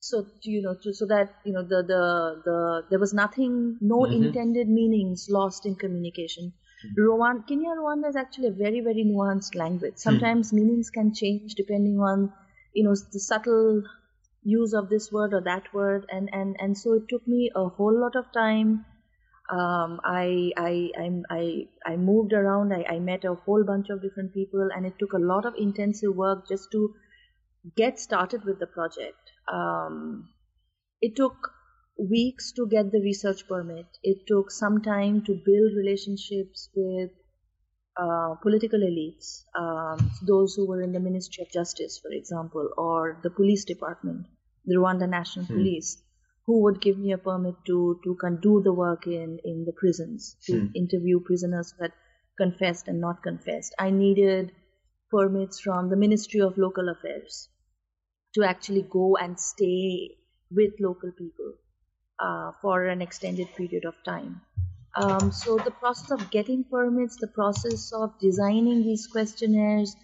so 0.00 0.26
you 0.42 0.60
know 0.62 0.74
to, 0.82 0.92
so 0.92 1.06
that 1.06 1.34
you 1.44 1.52
know 1.52 1.62
the 1.62 1.82
the 1.82 2.42
the 2.44 2.82
there 2.90 2.98
was 2.98 3.14
nothing 3.14 3.78
no 3.80 4.00
mm-hmm. 4.00 4.24
intended 4.24 4.68
meanings 4.68 5.28
lost 5.30 5.66
in 5.66 5.74
communication 5.74 6.52
Rwanda, 6.98 7.46
Kinyarwanda 7.48 8.08
is 8.08 8.16
actually 8.16 8.48
a 8.48 8.52
very, 8.52 8.80
very 8.80 9.04
nuanced 9.04 9.54
language. 9.54 9.94
Sometimes 9.96 10.50
mm. 10.50 10.56
meanings 10.56 10.90
can 10.90 11.14
change 11.14 11.54
depending 11.54 11.98
on, 12.00 12.32
you 12.74 12.84
know, 12.84 12.94
the 13.12 13.20
subtle 13.20 13.82
use 14.42 14.74
of 14.74 14.90
this 14.90 15.10
word 15.10 15.32
or 15.32 15.40
that 15.40 15.72
word, 15.72 16.04
and 16.10 16.28
and 16.32 16.56
and 16.58 16.76
so 16.76 16.94
it 16.94 17.08
took 17.08 17.26
me 17.26 17.50
a 17.54 17.68
whole 17.68 17.98
lot 17.98 18.16
of 18.16 18.30
time. 18.32 18.84
Um, 19.50 20.00
I 20.04 20.52
I 20.56 20.90
I 21.30 21.68
I 21.86 21.96
moved 21.96 22.32
around. 22.32 22.72
I, 22.72 22.84
I 22.88 22.98
met 22.98 23.24
a 23.24 23.34
whole 23.34 23.64
bunch 23.64 23.90
of 23.90 24.00
different 24.00 24.32
people, 24.32 24.68
and 24.74 24.86
it 24.86 24.94
took 24.98 25.12
a 25.12 25.18
lot 25.18 25.44
of 25.44 25.54
intensive 25.56 26.14
work 26.14 26.48
just 26.48 26.70
to 26.72 26.94
get 27.76 27.98
started 27.98 28.44
with 28.44 28.58
the 28.58 28.66
project. 28.66 29.30
Um, 29.52 30.30
it 31.00 31.14
took 31.16 31.50
weeks 31.98 32.52
to 32.52 32.66
get 32.66 32.90
the 32.90 33.00
research 33.00 33.46
permit. 33.46 33.86
It 34.02 34.26
took 34.26 34.50
some 34.50 34.80
time 34.82 35.22
to 35.26 35.34
build 35.34 35.76
relationships 35.76 36.70
with 36.74 37.10
uh, 37.96 38.34
political 38.42 38.80
elites, 38.80 39.44
um, 39.58 40.10
those 40.26 40.54
who 40.54 40.66
were 40.66 40.82
in 40.82 40.92
the 40.92 41.00
Ministry 41.00 41.44
of 41.44 41.52
Justice, 41.52 42.00
for 42.02 42.10
example, 42.10 42.68
or 42.76 43.20
the 43.22 43.30
police 43.30 43.64
department, 43.64 44.26
the 44.64 44.76
Rwanda 44.76 45.08
National 45.08 45.44
hmm. 45.46 45.54
Police, 45.54 46.02
who 46.46 46.62
would 46.62 46.80
give 46.80 46.98
me 46.98 47.12
a 47.12 47.18
permit 47.18 47.54
to 47.66 48.00
to 48.04 48.16
do 48.42 48.60
the 48.62 48.72
work 48.72 49.06
in 49.06 49.38
in 49.44 49.64
the 49.64 49.72
prisons, 49.72 50.36
to 50.46 50.60
hmm. 50.60 50.66
interview 50.74 51.20
prisoners 51.20 51.74
that 51.78 51.92
confessed 52.36 52.88
and 52.88 53.00
not 53.00 53.22
confessed. 53.22 53.74
I 53.78 53.90
needed 53.90 54.52
permits 55.10 55.60
from 55.60 55.90
the 55.90 55.96
Ministry 55.96 56.40
of 56.40 56.58
Local 56.58 56.88
Affairs 56.88 57.48
to 58.34 58.44
actually 58.44 58.82
go 58.82 59.16
and 59.16 59.38
stay 59.38 60.16
with 60.50 60.72
local 60.80 61.12
people 61.12 61.52
uh, 62.18 62.52
for 62.60 62.84
an 62.86 63.00
extended 63.00 63.48
period 63.56 63.84
of 63.84 63.94
time. 64.04 64.40
Um, 64.96 65.32
so 65.32 65.56
the 65.56 65.70
process 65.70 66.10
of 66.10 66.30
getting 66.30 66.64
permits, 66.64 67.16
the 67.16 67.28
process 67.28 67.92
of 67.92 68.18
designing 68.20 68.82
these 68.82 69.06
questionnaires, 69.06 69.96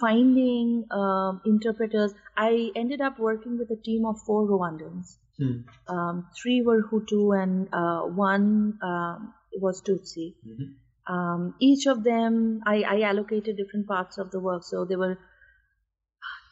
finding 0.00 0.84
um, 0.90 1.40
interpreters. 1.44 2.14
I 2.36 2.70
ended 2.74 3.00
up 3.00 3.18
working 3.18 3.58
with 3.58 3.70
a 3.70 3.82
team 3.82 4.06
of 4.06 4.20
four 4.22 4.46
Rwandans. 4.46 5.16
Hmm. 5.38 5.60
Um, 5.88 6.26
three 6.36 6.62
were 6.62 6.82
Hutu 6.82 7.40
and 7.40 7.68
uh, 7.72 8.02
one 8.02 8.78
um, 8.82 9.34
was 9.60 9.80
Tutsi. 9.82 10.34
Mm-hmm. 10.46 11.14
Um, 11.14 11.54
each 11.60 11.86
of 11.86 12.04
them, 12.04 12.60
I, 12.66 12.82
I, 12.82 13.00
allocated 13.02 13.56
different 13.56 13.86
parts 13.86 14.18
of 14.18 14.30
the 14.30 14.40
work. 14.40 14.62
So 14.62 14.84
there 14.84 14.98
were 14.98 15.16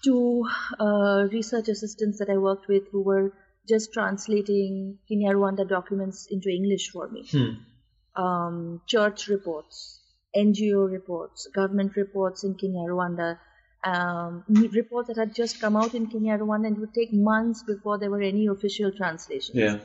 two 0.02 0.44
uh, 0.80 1.26
research 1.30 1.68
assistants 1.68 2.18
that 2.20 2.30
I 2.30 2.38
worked 2.38 2.68
with 2.68 2.84
who 2.90 3.02
were 3.02 3.32
just 3.68 3.92
translating 3.92 4.98
Kinyarwanda 5.10 5.68
documents 5.68 6.28
into 6.30 6.48
English 6.48 6.90
for 6.90 7.08
me. 7.08 7.26
Hmm. 7.30 8.22
Um, 8.22 8.82
church 8.86 9.28
reports, 9.28 10.00
NGO 10.34 10.90
reports, 10.90 11.48
government 11.54 11.96
reports 11.96 12.44
in 12.44 12.54
Kinyarwanda, 12.54 13.38
um, 13.86 14.44
reports 14.80 15.08
that 15.08 15.16
had 15.16 15.34
just 15.34 15.60
come 15.60 15.76
out 15.76 15.94
in 15.94 16.06
Kinyarwanda 16.12 16.66
and 16.66 16.76
it 16.76 16.80
would 16.80 16.94
take 16.94 17.12
months 17.12 17.62
before 17.62 17.98
there 17.98 18.10
were 18.10 18.22
any 18.22 18.46
official 18.46 18.90
translations. 19.00 19.56
Yeah. 19.56 19.78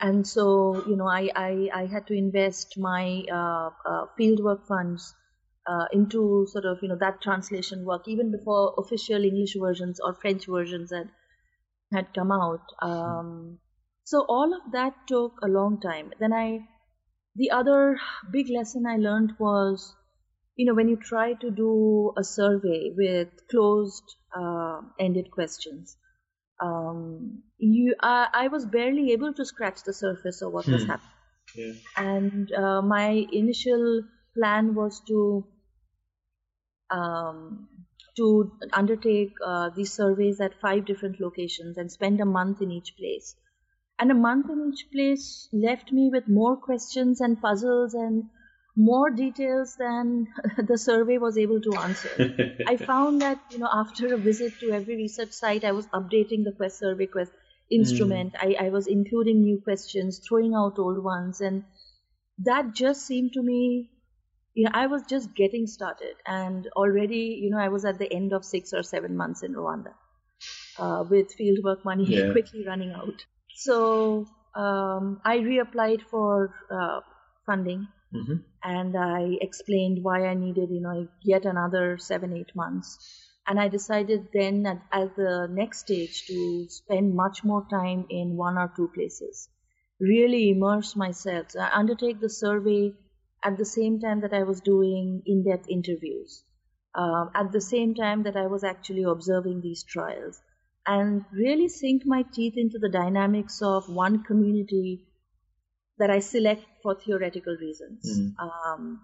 And 0.00 0.26
so, 0.26 0.84
you 0.86 0.96
know, 0.96 1.08
I, 1.08 1.30
I, 1.34 1.68
I 1.82 1.86
had 1.86 2.06
to 2.08 2.14
invest 2.14 2.74
my 2.76 3.22
uh, 3.32 3.70
uh, 3.90 4.06
fieldwork 4.18 4.66
funds 4.66 5.14
uh, 5.66 5.86
into 5.92 6.46
sort 6.50 6.66
of, 6.66 6.78
you 6.82 6.88
know, 6.88 6.98
that 7.00 7.22
translation 7.22 7.84
work 7.84 8.02
even 8.06 8.30
before 8.30 8.74
official 8.76 9.24
English 9.24 9.54
versions 9.58 10.00
or 10.04 10.14
French 10.14 10.46
versions 10.46 10.92
had 10.92 11.08
had 11.92 12.12
come 12.12 12.32
out. 12.32 12.66
Um, 12.82 13.58
so 14.04 14.26
all 14.28 14.52
of 14.52 14.72
that 14.72 14.94
took 15.06 15.32
a 15.42 15.48
long 15.48 15.80
time. 15.80 16.10
Then 16.20 16.32
I, 16.32 16.66
the 17.36 17.50
other 17.50 17.98
big 18.32 18.50
lesson 18.50 18.84
I 18.86 18.96
learned 18.96 19.32
was, 19.38 19.94
you 20.56 20.66
know, 20.66 20.74
when 20.74 20.88
you 20.88 20.96
try 20.96 21.34
to 21.34 21.50
do 21.50 22.12
a 22.16 22.24
survey 22.24 22.92
with 22.96 23.28
closed 23.50 24.16
uh, 24.36 24.80
ended 24.98 25.30
questions, 25.30 25.96
um, 26.60 27.42
you, 27.58 27.94
I, 28.00 28.28
I, 28.32 28.48
was 28.48 28.64
barely 28.64 29.12
able 29.12 29.34
to 29.34 29.44
scratch 29.44 29.82
the 29.84 29.92
surface 29.92 30.40
of 30.42 30.52
what 30.52 30.66
hmm. 30.66 30.74
was 30.74 30.84
happening. 30.84 31.10
Yeah. 31.56 31.72
And 31.96 32.52
uh, 32.52 32.82
my 32.82 33.26
initial 33.32 34.02
plan 34.36 34.74
was 34.74 35.00
to 35.08 35.46
um, 36.90 37.68
to 38.16 38.52
undertake 38.72 39.32
uh, 39.44 39.70
these 39.76 39.92
surveys 39.92 40.40
at 40.40 40.60
five 40.60 40.84
different 40.84 41.20
locations 41.20 41.76
and 41.76 41.90
spend 41.90 42.20
a 42.20 42.24
month 42.24 42.62
in 42.62 42.70
each 42.70 42.94
place. 42.96 43.34
And 43.98 44.10
a 44.10 44.14
month 44.14 44.46
in 44.50 44.72
each 44.72 44.86
place 44.92 45.48
left 45.52 45.92
me 45.92 46.10
with 46.12 46.28
more 46.28 46.56
questions 46.56 47.20
and 47.20 47.40
puzzles 47.40 47.94
and 47.94 48.24
more 48.76 49.10
details 49.10 49.76
than 49.76 50.26
the 50.66 50.76
survey 50.76 51.18
was 51.18 51.38
able 51.38 51.60
to 51.60 51.74
answer. 51.76 52.56
I 52.66 52.76
found 52.76 53.22
that, 53.22 53.38
you 53.50 53.58
know, 53.58 53.70
after 53.72 54.14
a 54.14 54.18
visit 54.18 54.58
to 54.60 54.72
every 54.72 54.96
research 54.96 55.32
site, 55.32 55.64
I 55.64 55.72
was 55.72 55.86
updating 55.88 56.44
the 56.44 56.52
quest 56.56 56.78
survey 56.78 57.06
quest 57.06 57.32
instrument. 57.70 58.34
Mm. 58.34 58.60
I, 58.60 58.66
I 58.66 58.68
was 58.70 58.86
including 58.86 59.42
new 59.42 59.60
questions, 59.62 60.20
throwing 60.28 60.54
out 60.54 60.78
old 60.78 61.02
ones, 61.02 61.40
and 61.40 61.64
that 62.38 62.74
just 62.74 63.06
seemed 63.06 63.32
to 63.34 63.42
me 63.42 63.90
you 64.54 64.64
know, 64.64 64.70
I 64.72 64.86
was 64.86 65.02
just 65.08 65.34
getting 65.34 65.66
started, 65.66 66.14
and 66.26 66.68
already, 66.76 67.38
you 67.42 67.50
know, 67.50 67.58
I 67.58 67.68
was 67.68 67.84
at 67.84 67.98
the 67.98 68.10
end 68.12 68.32
of 68.32 68.44
six 68.44 68.72
or 68.72 68.82
seven 68.84 69.16
months 69.16 69.42
in 69.42 69.52
Rwanda, 69.52 69.92
uh, 70.78 71.04
with 71.10 71.36
fieldwork 71.36 71.84
money 71.84 72.04
yeah. 72.06 72.30
quickly 72.32 72.64
running 72.64 72.92
out. 72.92 73.26
So 73.56 74.26
um, 74.54 75.20
I 75.24 75.38
reapplied 75.38 76.02
for 76.02 76.54
uh, 76.70 77.00
funding, 77.44 77.88
mm-hmm. 78.14 78.36
and 78.62 78.96
I 78.96 79.38
explained 79.40 79.98
why 80.02 80.26
I 80.26 80.34
needed, 80.34 80.70
you 80.70 80.80
know, 80.80 81.08
yet 81.22 81.44
another 81.44 81.98
seven 81.98 82.36
eight 82.36 82.54
months. 82.54 82.98
And 83.46 83.60
I 83.60 83.68
decided 83.68 84.28
then 84.32 84.64
at, 84.64 84.80
at 84.90 85.16
the 85.16 85.48
next 85.50 85.80
stage 85.80 86.26
to 86.28 86.66
spend 86.68 87.14
much 87.14 87.44
more 87.44 87.66
time 87.70 88.06
in 88.08 88.36
one 88.36 88.56
or 88.56 88.72
two 88.74 88.90
places, 88.94 89.48
really 90.00 90.50
immerse 90.50 90.96
myself. 90.96 91.48
I 91.60 91.68
undertake 91.72 92.20
the 92.20 92.30
survey 92.30 92.94
at 93.42 93.58
the 93.58 93.66
same 93.66 94.00
time 94.00 94.22
that 94.22 94.32
I 94.32 94.44
was 94.44 94.62
doing 94.62 95.22
in-depth 95.26 95.68
interviews, 95.68 96.42
um, 96.94 97.30
at 97.34 97.52
the 97.52 97.60
same 97.60 97.94
time 97.94 98.22
that 98.22 98.36
I 98.36 98.46
was 98.46 98.64
actually 98.64 99.02
observing 99.02 99.60
these 99.60 99.84
trials, 99.84 100.40
and 100.86 101.26
really 101.30 101.68
sink 101.68 102.06
my 102.06 102.24
teeth 102.32 102.54
into 102.56 102.78
the 102.78 102.88
dynamics 102.88 103.60
of 103.60 103.88
one 103.88 104.22
community 104.22 105.04
that 105.98 106.10
I 106.10 106.18
select 106.18 106.64
for 106.82 106.94
theoretical 106.94 107.56
reasons. 107.60 108.18
Mm. 108.18 108.34
Um, 108.38 109.00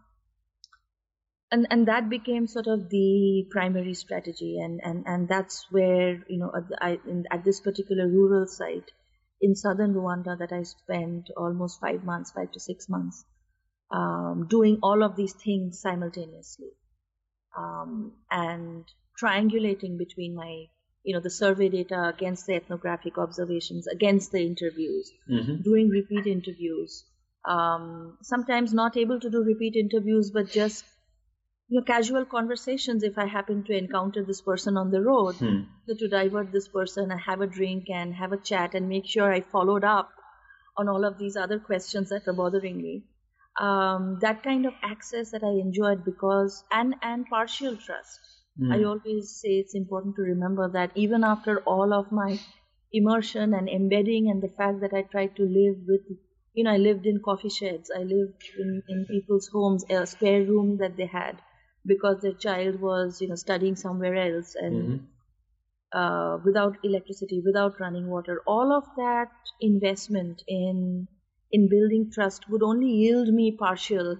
and 1.53 1.67
and 1.71 1.89
that 1.89 2.09
became 2.09 2.47
sort 2.47 2.67
of 2.67 2.89
the 2.91 3.45
primary 3.51 3.95
strategy 3.95 4.59
and 4.61 4.81
and 4.85 5.05
and 5.07 5.29
that's 5.29 5.67
where 5.71 6.23
you 6.29 6.39
know 6.39 6.53
at, 6.55 6.65
I, 6.81 6.99
in, 7.09 7.25
at 7.31 7.45
this 7.45 7.61
particular 7.61 8.07
rural 8.07 8.47
site 8.47 8.91
in 9.41 9.55
southern 9.57 9.95
Rwanda 9.95 10.39
that 10.39 10.53
I 10.53 10.63
spent 10.63 11.31
almost 11.37 11.81
five 11.81 12.05
months, 12.05 12.31
five 12.31 12.53
to 12.53 12.61
six 12.61 12.89
months, 12.89 13.25
um, 13.91 14.47
doing 14.49 14.79
all 14.83 15.03
of 15.03 15.17
these 15.17 15.33
things 15.33 15.81
simultaneously, 15.81 16.69
um, 17.57 18.13
and 18.31 18.85
triangulating 19.21 19.97
between 19.99 20.35
my 20.35 20.67
you 21.05 21.15
know 21.15 21.21
the 21.21 21.31
survey 21.31 21.69
data 21.69 22.09
against 22.15 22.47
the 22.47 22.55
ethnographic 22.55 23.19
observations, 23.19 23.87
against 23.87 24.33
the 24.33 24.41
interviews, 24.45 25.11
Mm-hmm. 25.31 25.63
doing 25.63 25.89
repeat 25.89 26.27
interviews. 26.27 27.05
Um, 27.45 28.19
sometimes 28.23 28.75
not 28.75 28.97
able 28.97 29.19
to 29.21 29.31
do 29.31 29.43
repeat 29.43 29.77
interviews, 29.77 30.31
but 30.31 30.51
just 30.51 30.85
you 31.69 31.79
know, 31.81 31.85
casual 31.85 32.25
conversations 32.25 33.03
if 33.03 33.17
I 33.17 33.27
happen 33.27 33.63
to 33.65 33.77
encounter 33.77 34.25
this 34.25 34.41
person 34.43 34.77
on 34.77 34.91
the 34.91 35.01
road. 35.03 35.37
Hmm. 35.37 35.61
So 35.87 35.95
to 35.95 36.09
divert 36.09 36.53
this 36.53 36.69
person 36.69 37.11
and 37.11 37.21
have 37.21 37.41
a 37.41 37.47
drink 37.47 37.89
and 37.89 38.15
have 38.15 38.33
a 38.33 38.37
chat 38.37 38.75
and 38.75 38.89
make 38.89 39.07
sure 39.07 39.33
I 39.33 39.41
followed 39.41 39.85
up 39.85 40.11
on 40.77 40.89
all 40.89 41.05
of 41.05 41.19
these 41.19 41.37
other 41.37 41.59
questions 41.59 42.11
that 42.11 42.27
were 42.27 42.33
bothering 42.33 42.77
me. 42.83 43.05
Um, 43.61 44.19
that 44.21 44.43
kind 44.43 44.67
of 44.67 44.75
access 44.83 45.31
that 45.33 45.43
I 45.45 45.51
enjoyed 45.61 46.05
because 46.05 46.65
and 46.71 46.95
and 47.03 47.27
partial 47.27 47.77
trust. 47.77 48.21
Hmm. 48.61 48.71
I 48.73 48.85
always 48.85 49.31
say 49.31 49.59
it's 49.59 49.75
important 49.75 50.15
to 50.17 50.23
remember 50.23 50.69
that 50.69 50.93
even 50.95 51.25
after 51.25 51.61
all 51.63 51.93
of 51.93 52.13
my 52.13 52.39
immersion 52.93 53.55
and 53.55 53.69
embedding 53.69 54.31
and 54.31 54.41
the 54.43 54.49
fact 54.49 54.81
that 54.83 54.93
I 54.95 55.03
tried 55.03 55.35
to 55.37 55.43
live 55.43 55.79
with 55.89 56.03
you 56.55 56.65
know, 56.65 56.71
I 56.73 56.77
lived 56.77 57.07
in 57.07 57.21
coffee 57.23 57.49
sheds, 57.49 57.91
I 57.95 58.03
lived 58.05 58.45
in, 58.59 58.83
in 58.89 59.07
people's 59.11 59.49
homes, 59.49 59.85
a 59.91 60.07
spare 60.07 60.45
room 60.45 60.77
that 60.79 60.97
they 60.97 61.07
had 61.07 61.43
because 61.87 62.21
their 62.23 62.35
child 62.35 62.81
was, 62.81 63.21
you 63.21 63.29
know, 63.29 63.37
studying 63.37 63.77
somewhere 63.77 64.15
else 64.17 64.55
and 64.55 65.09
uh, 65.93 66.39
without 66.45 66.79
electricity, 66.85 67.43
without 67.45 67.81
running 67.81 68.09
water. 68.09 68.43
All 68.47 68.73
of 68.73 68.85
that 68.97 69.31
investment 69.61 70.43
in 70.49 71.09
in 71.53 71.69
building 71.69 72.11
trust 72.13 72.49
would 72.49 72.63
only 72.63 72.89
yield 72.91 73.29
me 73.29 73.51
partial, 73.53 74.19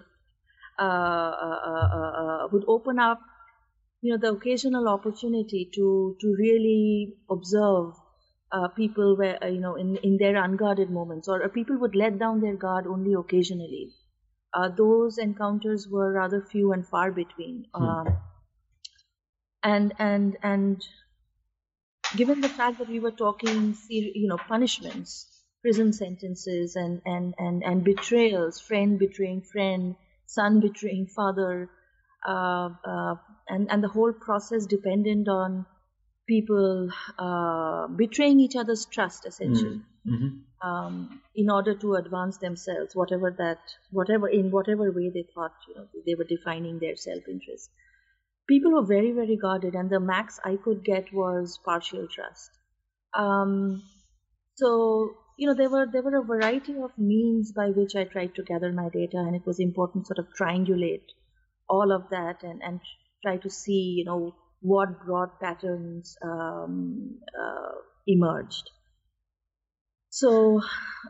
uh, 0.79 0.83
uh, 0.83 1.61
uh, 1.71 2.13
uh, 2.23 2.49
would 2.53 2.65
open 2.67 2.99
up, 2.99 3.21
you 4.03 4.13
know, 4.13 4.19
the 4.19 4.33
occasional 4.37 4.89
opportunity 4.89 5.65
to 5.75 6.17
to 6.21 6.35
really 6.39 7.17
observe 7.31 7.95
uh, 8.53 8.69
people 8.69 9.17
where 9.17 9.43
uh, 9.45 9.47
you 9.49 9.61
know 9.61 9.75
in 9.77 9.97
in 9.99 10.17
their 10.19 10.37
unguarded 10.43 10.91
moments, 10.91 11.29
or 11.29 11.43
uh, 11.45 11.49
people 11.49 11.79
would 11.79 11.95
let 11.95 12.19
down 12.19 12.41
their 12.41 12.57
guard 12.57 12.87
only 12.87 13.15
occasionally. 13.15 13.93
Uh, 14.55 14.69
those 14.69 15.19
encounters 15.19 15.89
were 15.89 16.13
rather 16.13 16.41
few 16.43 16.73
and 16.73 16.87
far 16.87 17.13
between. 17.13 17.67
Um, 17.75 18.17
and 19.63 19.93
and 19.99 20.37
and 20.43 20.87
given 22.17 22.41
the 22.41 22.49
fact 22.49 22.79
that 22.79 22.89
we 22.89 23.01
were 23.01 23.11
talking, 23.11 23.75
you 23.89 24.29
know, 24.29 24.37
punishments, 24.39 25.45
prison 25.63 25.93
sentences, 25.93 26.77
and 26.77 27.01
and 27.05 27.35
and 27.39 27.63
and 27.65 27.85
betrayals, 27.85 28.61
friend 28.61 28.99
betraying 28.99 29.43
friend, 29.43 29.97
son 30.27 30.61
betraying 30.61 31.07
father, 31.07 31.71
uh, 32.27 32.71
uh, 32.85 33.15
and 33.51 33.71
and 33.71 33.83
the 33.85 33.89
whole 33.89 34.13
process 34.13 34.67
dependent 34.67 35.29
on 35.29 35.67
people 36.29 36.89
uh, 37.19 37.87
betraying 37.89 38.41
each 38.41 38.57
other's 38.57 38.87
trust, 38.87 39.27
essentially 39.27 39.81
Mm-hmm. 40.09 40.67
um, 40.67 41.21
in 41.35 41.51
order 41.51 41.75
to 41.75 41.95
advance 41.95 42.39
themselves, 42.39 42.97
whatever 42.97 43.31
that, 43.37 43.59
whatever 43.91 44.29
in 44.29 44.51
whatever 44.51 44.91
way 44.91 45.11
they 45.11 45.27
thought, 45.35 45.53
you 45.69 45.75
know, 45.75 45.87
they 46.07 46.15
were 46.15 46.25
defining 46.25 46.79
their 46.79 46.97
self-interest. 46.97 47.69
People 48.49 48.73
were 48.73 48.87
very, 48.87 49.13
very 49.13 49.37
guarded, 49.37 49.75
and 49.75 49.91
the 49.91 50.01
max 50.01 50.41
I 50.45 50.57
could 50.57 50.85
get 50.85 51.13
was 51.13 51.59
partial 51.65 52.09
trust. 52.09 52.51
Um, 53.15 53.83
so 54.55 55.17
you 55.37 55.47
know, 55.47 55.55
there 55.55 55.71
were 55.71 55.87
there 55.87 56.03
were 56.03 56.17
a 56.17 56.23
variety 56.23 56.77
of 56.77 56.97
means 56.99 57.53
by 57.53 57.69
which 57.71 57.95
I 57.95 58.05
tried 58.05 58.35
to 58.37 58.43
gather 58.43 58.73
my 58.73 58.89
data, 58.89 59.19
and 59.19 59.37
it 59.37 59.47
was 59.47 59.61
important 59.61 60.07
sort 60.07 60.19
of 60.19 60.29
triangulate 60.41 61.13
all 61.69 61.93
of 61.93 62.09
that 62.11 62.43
and 62.43 62.63
and 62.63 62.81
try 63.23 63.37
to 63.39 63.51
see, 63.51 63.95
you 63.99 64.05
know, 64.05 64.35
what 64.61 65.05
broad 65.05 65.31
patterns 65.41 66.17
um, 66.23 67.19
uh, 67.39 67.73
emerged. 68.07 68.71
So, 70.11 70.61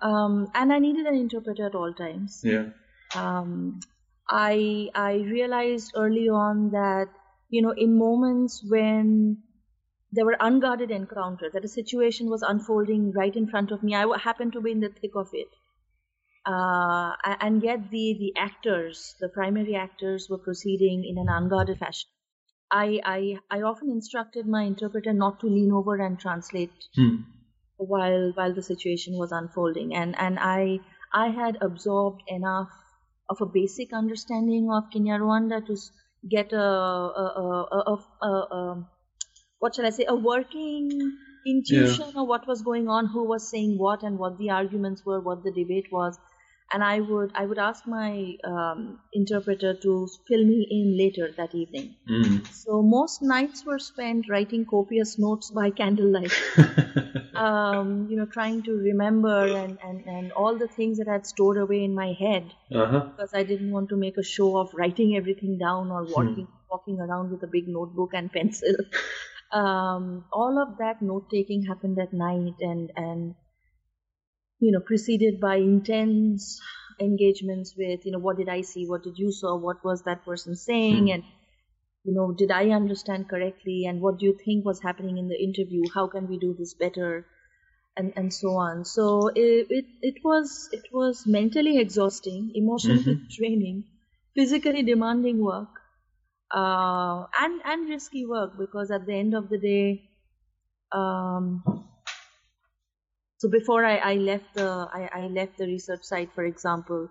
um, 0.02 0.48
and 0.54 0.72
I 0.72 0.78
needed 0.78 1.06
an 1.06 1.14
interpreter 1.14 1.66
at 1.66 1.74
all 1.74 1.94
times. 1.94 2.42
Yeah. 2.44 2.68
Um, 3.14 3.80
I 4.28 4.90
I 4.94 5.14
realized 5.14 5.92
early 5.96 6.28
on 6.28 6.70
that 6.70 7.08
you 7.48 7.62
know 7.62 7.72
in 7.76 7.98
moments 7.98 8.64
when 8.68 9.42
there 10.12 10.24
were 10.24 10.36
unguarded 10.40 10.90
encounters, 10.90 11.52
that 11.52 11.64
a 11.64 11.68
situation 11.68 12.28
was 12.28 12.42
unfolding 12.42 13.12
right 13.12 13.34
in 13.34 13.48
front 13.48 13.70
of 13.70 13.82
me, 13.82 13.94
I 13.94 14.06
happened 14.18 14.52
to 14.54 14.60
be 14.60 14.72
in 14.72 14.80
the 14.80 14.88
thick 14.88 15.12
of 15.14 15.28
it. 15.32 15.48
Uh, 16.46 17.16
and 17.24 17.62
yet 17.62 17.90
the, 17.90 18.16
the 18.18 18.32
actors, 18.36 19.14
the 19.20 19.28
primary 19.28 19.74
actors, 19.74 20.28
were 20.30 20.38
proceeding 20.38 21.04
in 21.04 21.18
an 21.18 21.28
unguarded 21.28 21.78
fashion. 21.78 22.10
I, 22.70 23.00
I, 23.04 23.38
I 23.50 23.62
often 23.62 23.90
instructed 23.90 24.46
my 24.46 24.62
interpreter 24.64 25.12
not 25.12 25.40
to 25.40 25.46
lean 25.48 25.72
over 25.72 25.96
and 25.96 26.18
translate 26.20 26.72
Hmm. 26.94 27.24
while 27.78 28.32
while 28.34 28.54
the 28.54 28.62
situation 28.62 29.14
was 29.18 29.32
unfolding 29.32 29.94
and 30.00 30.16
and 30.24 30.38
i 30.40 30.78
i 31.12 31.28
had 31.38 31.56
absorbed 31.68 32.22
enough 32.28 32.70
of 33.28 33.40
a 33.40 33.46
basic 33.56 33.92
understanding 34.00 34.70
of 34.76 34.90
kinyarwanda 34.94 35.58
to 35.70 35.76
get 36.34 36.52
a 36.52 36.66
a, 37.22 37.26
a, 37.44 37.46
a, 37.78 37.96
a, 38.28 38.32
a, 38.58 38.90
what 39.60 39.74
shall 39.74 39.86
i 39.86 39.90
say 39.98 40.06
a 40.06 40.16
working 40.30 40.90
intuition 41.54 42.16
of 42.22 42.28
what 42.34 42.46
was 42.46 42.62
going 42.70 42.88
on 42.98 43.06
who 43.14 43.24
was 43.34 43.48
saying 43.50 43.78
what 43.78 44.02
and 44.02 44.18
what 44.18 44.38
the 44.38 44.50
arguments 44.60 45.04
were 45.06 45.20
what 45.28 45.42
the 45.44 45.52
debate 45.62 45.90
was 45.92 46.18
and 46.72 46.84
i 46.84 47.00
would 47.00 47.30
i 47.34 47.44
would 47.46 47.58
ask 47.58 47.86
my 47.86 48.36
um, 48.44 48.98
interpreter 49.12 49.74
to 49.74 50.08
fill 50.28 50.44
me 50.44 50.66
in 50.78 50.96
later 51.02 51.30
that 51.36 51.54
evening 51.54 51.94
Mm. 52.10 52.46
so 52.52 52.82
most 52.82 53.22
nights 53.22 53.64
were 53.64 53.78
spent 53.78 54.28
writing 54.28 54.64
copious 54.66 55.18
notes 55.18 55.50
by 55.50 55.70
candlelight 55.70 56.32
um, 57.34 58.06
you 58.10 58.16
know, 58.16 58.26
trying 58.26 58.62
to 58.64 58.72
remember 58.72 59.56
and, 59.56 59.78
and, 59.84 60.04
and 60.06 60.32
all 60.32 60.58
the 60.58 60.68
things 60.68 60.98
that 60.98 61.08
I 61.08 61.12
had 61.12 61.26
stored 61.26 61.56
away 61.56 61.84
in 61.84 61.94
my 61.94 62.12
head 62.18 62.52
uh-huh. 62.74 63.00
because 63.10 63.32
I 63.34 63.42
didn't 63.44 63.70
want 63.70 63.88
to 63.90 63.96
make 63.96 64.16
a 64.18 64.22
show 64.22 64.56
of 64.58 64.70
writing 64.74 65.16
everything 65.16 65.58
down 65.58 65.90
or 65.90 66.04
walking 66.04 66.48
walking 66.70 67.00
around 67.00 67.30
with 67.30 67.42
a 67.42 67.46
big 67.46 67.66
notebook 67.68 68.10
and 68.14 68.32
pencil. 68.38 68.74
um, 69.52 70.24
all 70.32 70.58
of 70.62 70.78
that 70.78 71.02
note 71.02 71.28
taking 71.30 71.64
happened 71.64 71.98
at 71.98 72.12
night 72.12 72.54
and 72.60 72.90
and 72.96 73.34
you 74.60 74.72
know 74.72 74.80
preceded 74.80 75.40
by 75.40 75.56
intense 75.56 76.60
engagements 77.00 77.74
with 77.76 78.04
you 78.06 78.12
know 78.12 78.18
what 78.20 78.36
did 78.36 78.48
I 78.48 78.60
see, 78.62 78.86
what 78.86 79.02
did 79.02 79.18
you 79.18 79.32
saw, 79.32 79.56
what 79.56 79.84
was 79.84 80.02
that 80.04 80.24
person 80.24 80.54
saying, 80.56 81.10
Hmm. 81.10 81.12
and 81.12 81.24
you 82.04 82.14
know 82.14 82.32
did 82.32 82.50
I 82.50 82.70
understand 82.70 83.28
correctly, 83.30 83.84
and 83.86 84.00
what 84.02 84.18
do 84.18 84.26
you 84.26 84.36
think 84.44 84.64
was 84.64 84.82
happening 84.82 85.18
in 85.18 85.28
the 85.28 85.42
interview? 85.42 85.88
How 85.94 86.06
can 86.08 86.28
we 86.28 86.38
do 86.38 86.54
this 86.54 86.74
better? 86.74 87.26
and 87.96 88.12
and 88.16 88.32
so 88.34 88.50
on. 88.56 88.84
So 88.84 89.28
it 89.28 89.66
it, 89.70 89.86
it 90.02 90.16
was 90.24 90.68
it 90.72 90.86
was 90.92 91.26
mentally 91.26 91.78
exhausting, 91.78 92.52
emotionally 92.54 93.16
draining, 93.36 93.84
physically 94.36 94.82
demanding 94.84 95.38
work, 95.44 95.70
uh, 96.54 97.26
and 97.40 97.62
and 97.64 97.88
risky 97.88 98.26
work 98.26 98.58
because 98.58 98.90
at 98.90 99.06
the 99.06 99.14
end 99.14 99.34
of 99.34 99.48
the 99.50 99.58
day, 99.58 100.10
um, 100.92 101.64
so 103.40 103.48
before 103.50 103.84
I, 103.84 103.96
I 104.12 104.14
left 104.16 104.54
the 104.54 104.70
I, 105.00 105.02
I 105.20 105.26
left 105.28 105.58
the 105.58 105.66
research 105.66 106.04
site, 106.04 106.32
for 106.34 106.44
example, 106.44 107.10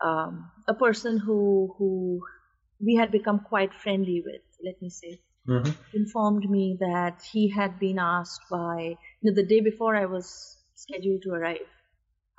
um, 0.00 0.50
a 0.68 0.74
person 0.74 1.18
who 1.18 1.74
who 1.78 2.20
we 2.80 2.94
had 2.96 3.10
become 3.10 3.40
quite 3.40 3.72
friendly 3.74 4.22
with, 4.26 4.42
let 4.64 4.80
me 4.82 4.90
say, 4.90 5.20
Uh-huh. 5.48 5.72
informed 5.94 6.48
me 6.50 6.76
that 6.80 7.22
he 7.32 7.48
had 7.50 7.78
been 7.80 7.98
asked 7.98 8.42
by 8.50 8.96
you 9.20 9.30
know, 9.30 9.34
the 9.34 9.46
day 9.54 9.60
before 9.60 9.96
I 9.96 10.06
was 10.06 10.26
scheduled 10.74 11.22
to 11.24 11.32
arrive. 11.40 11.68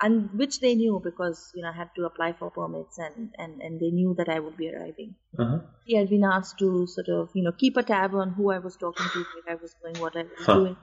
and 0.06 0.30
which 0.40 0.56
they 0.62 0.74
knew 0.80 0.94
because 1.04 1.40
you 1.56 1.62
know 1.62 1.70
I 1.70 1.76
had 1.80 1.90
to 1.96 2.04
apply 2.10 2.28
for 2.40 2.48
permits 2.58 2.98
and 3.06 3.34
and 3.44 3.62
and 3.66 3.80
they 3.82 3.90
knew 3.98 4.14
that 4.20 4.30
I 4.36 4.40
would 4.44 4.56
be 4.62 4.68
arriving. 4.72 5.10
Uh-huh. 5.38 5.60
He 5.90 5.96
had 6.00 6.10
been 6.14 6.24
asked 6.32 6.58
to 6.64 6.70
sort 6.96 7.08
of 7.18 7.30
you 7.34 7.44
know 7.46 7.52
keep 7.64 7.76
a 7.82 7.84
tab 7.92 8.14
on 8.24 8.34
who 8.38 8.50
I 8.56 8.58
was 8.68 8.76
talking 8.84 9.10
to, 9.14 9.24
where 9.32 9.56
I 9.56 9.60
was 9.66 9.74
going, 9.82 9.98
what 10.06 10.16
I 10.22 10.24
was 10.34 10.48
Huh. 10.48 10.58
doing, 10.58 10.76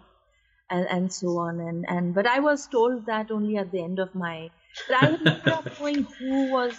and 0.73 0.87
and 0.97 1.13
so 1.13 1.37
on. 1.45 1.59
And 1.59 1.85
and 1.95 2.13
but 2.15 2.27
I 2.33 2.39
was 2.39 2.67
told 2.67 3.05
that 3.05 3.31
only 3.31 3.57
at 3.63 3.71
the 3.71 3.83
end 3.83 3.99
of 3.99 4.15
my. 4.15 4.49
But 4.87 5.03
I 5.03 5.11
way 5.11 5.53
of 5.53 5.67
knowing 5.79 6.03
who 6.19 6.51
was 6.51 6.75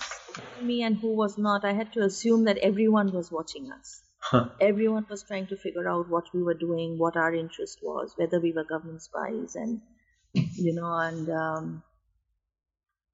me 0.61 0.83
and 0.83 0.97
who 0.97 1.15
was 1.23 1.39
not. 1.39 1.65
I 1.65 1.73
had 1.81 1.93
to 1.95 2.05
assume 2.09 2.45
that 2.51 2.59
everyone 2.71 3.13
was 3.13 3.31
watching 3.31 3.71
us. 3.71 4.01
Huh. 4.31 4.49
Everyone 4.61 5.07
was 5.09 5.23
trying 5.23 5.47
to 5.49 5.57
figure 5.57 5.89
out 5.89 6.09
what 6.09 6.33
we 6.35 6.43
were 6.43 6.61
doing, 6.61 6.99
what 6.99 7.17
our 7.17 7.35
interest 7.35 7.81
was, 7.83 8.15
whether 8.17 8.41
we 8.41 8.53
were 8.53 8.65
government 8.65 9.03
spies, 9.03 9.55
and 9.55 9.81
you 10.33 10.75
know, 10.75 10.93
and 11.09 11.29
um, 11.31 11.83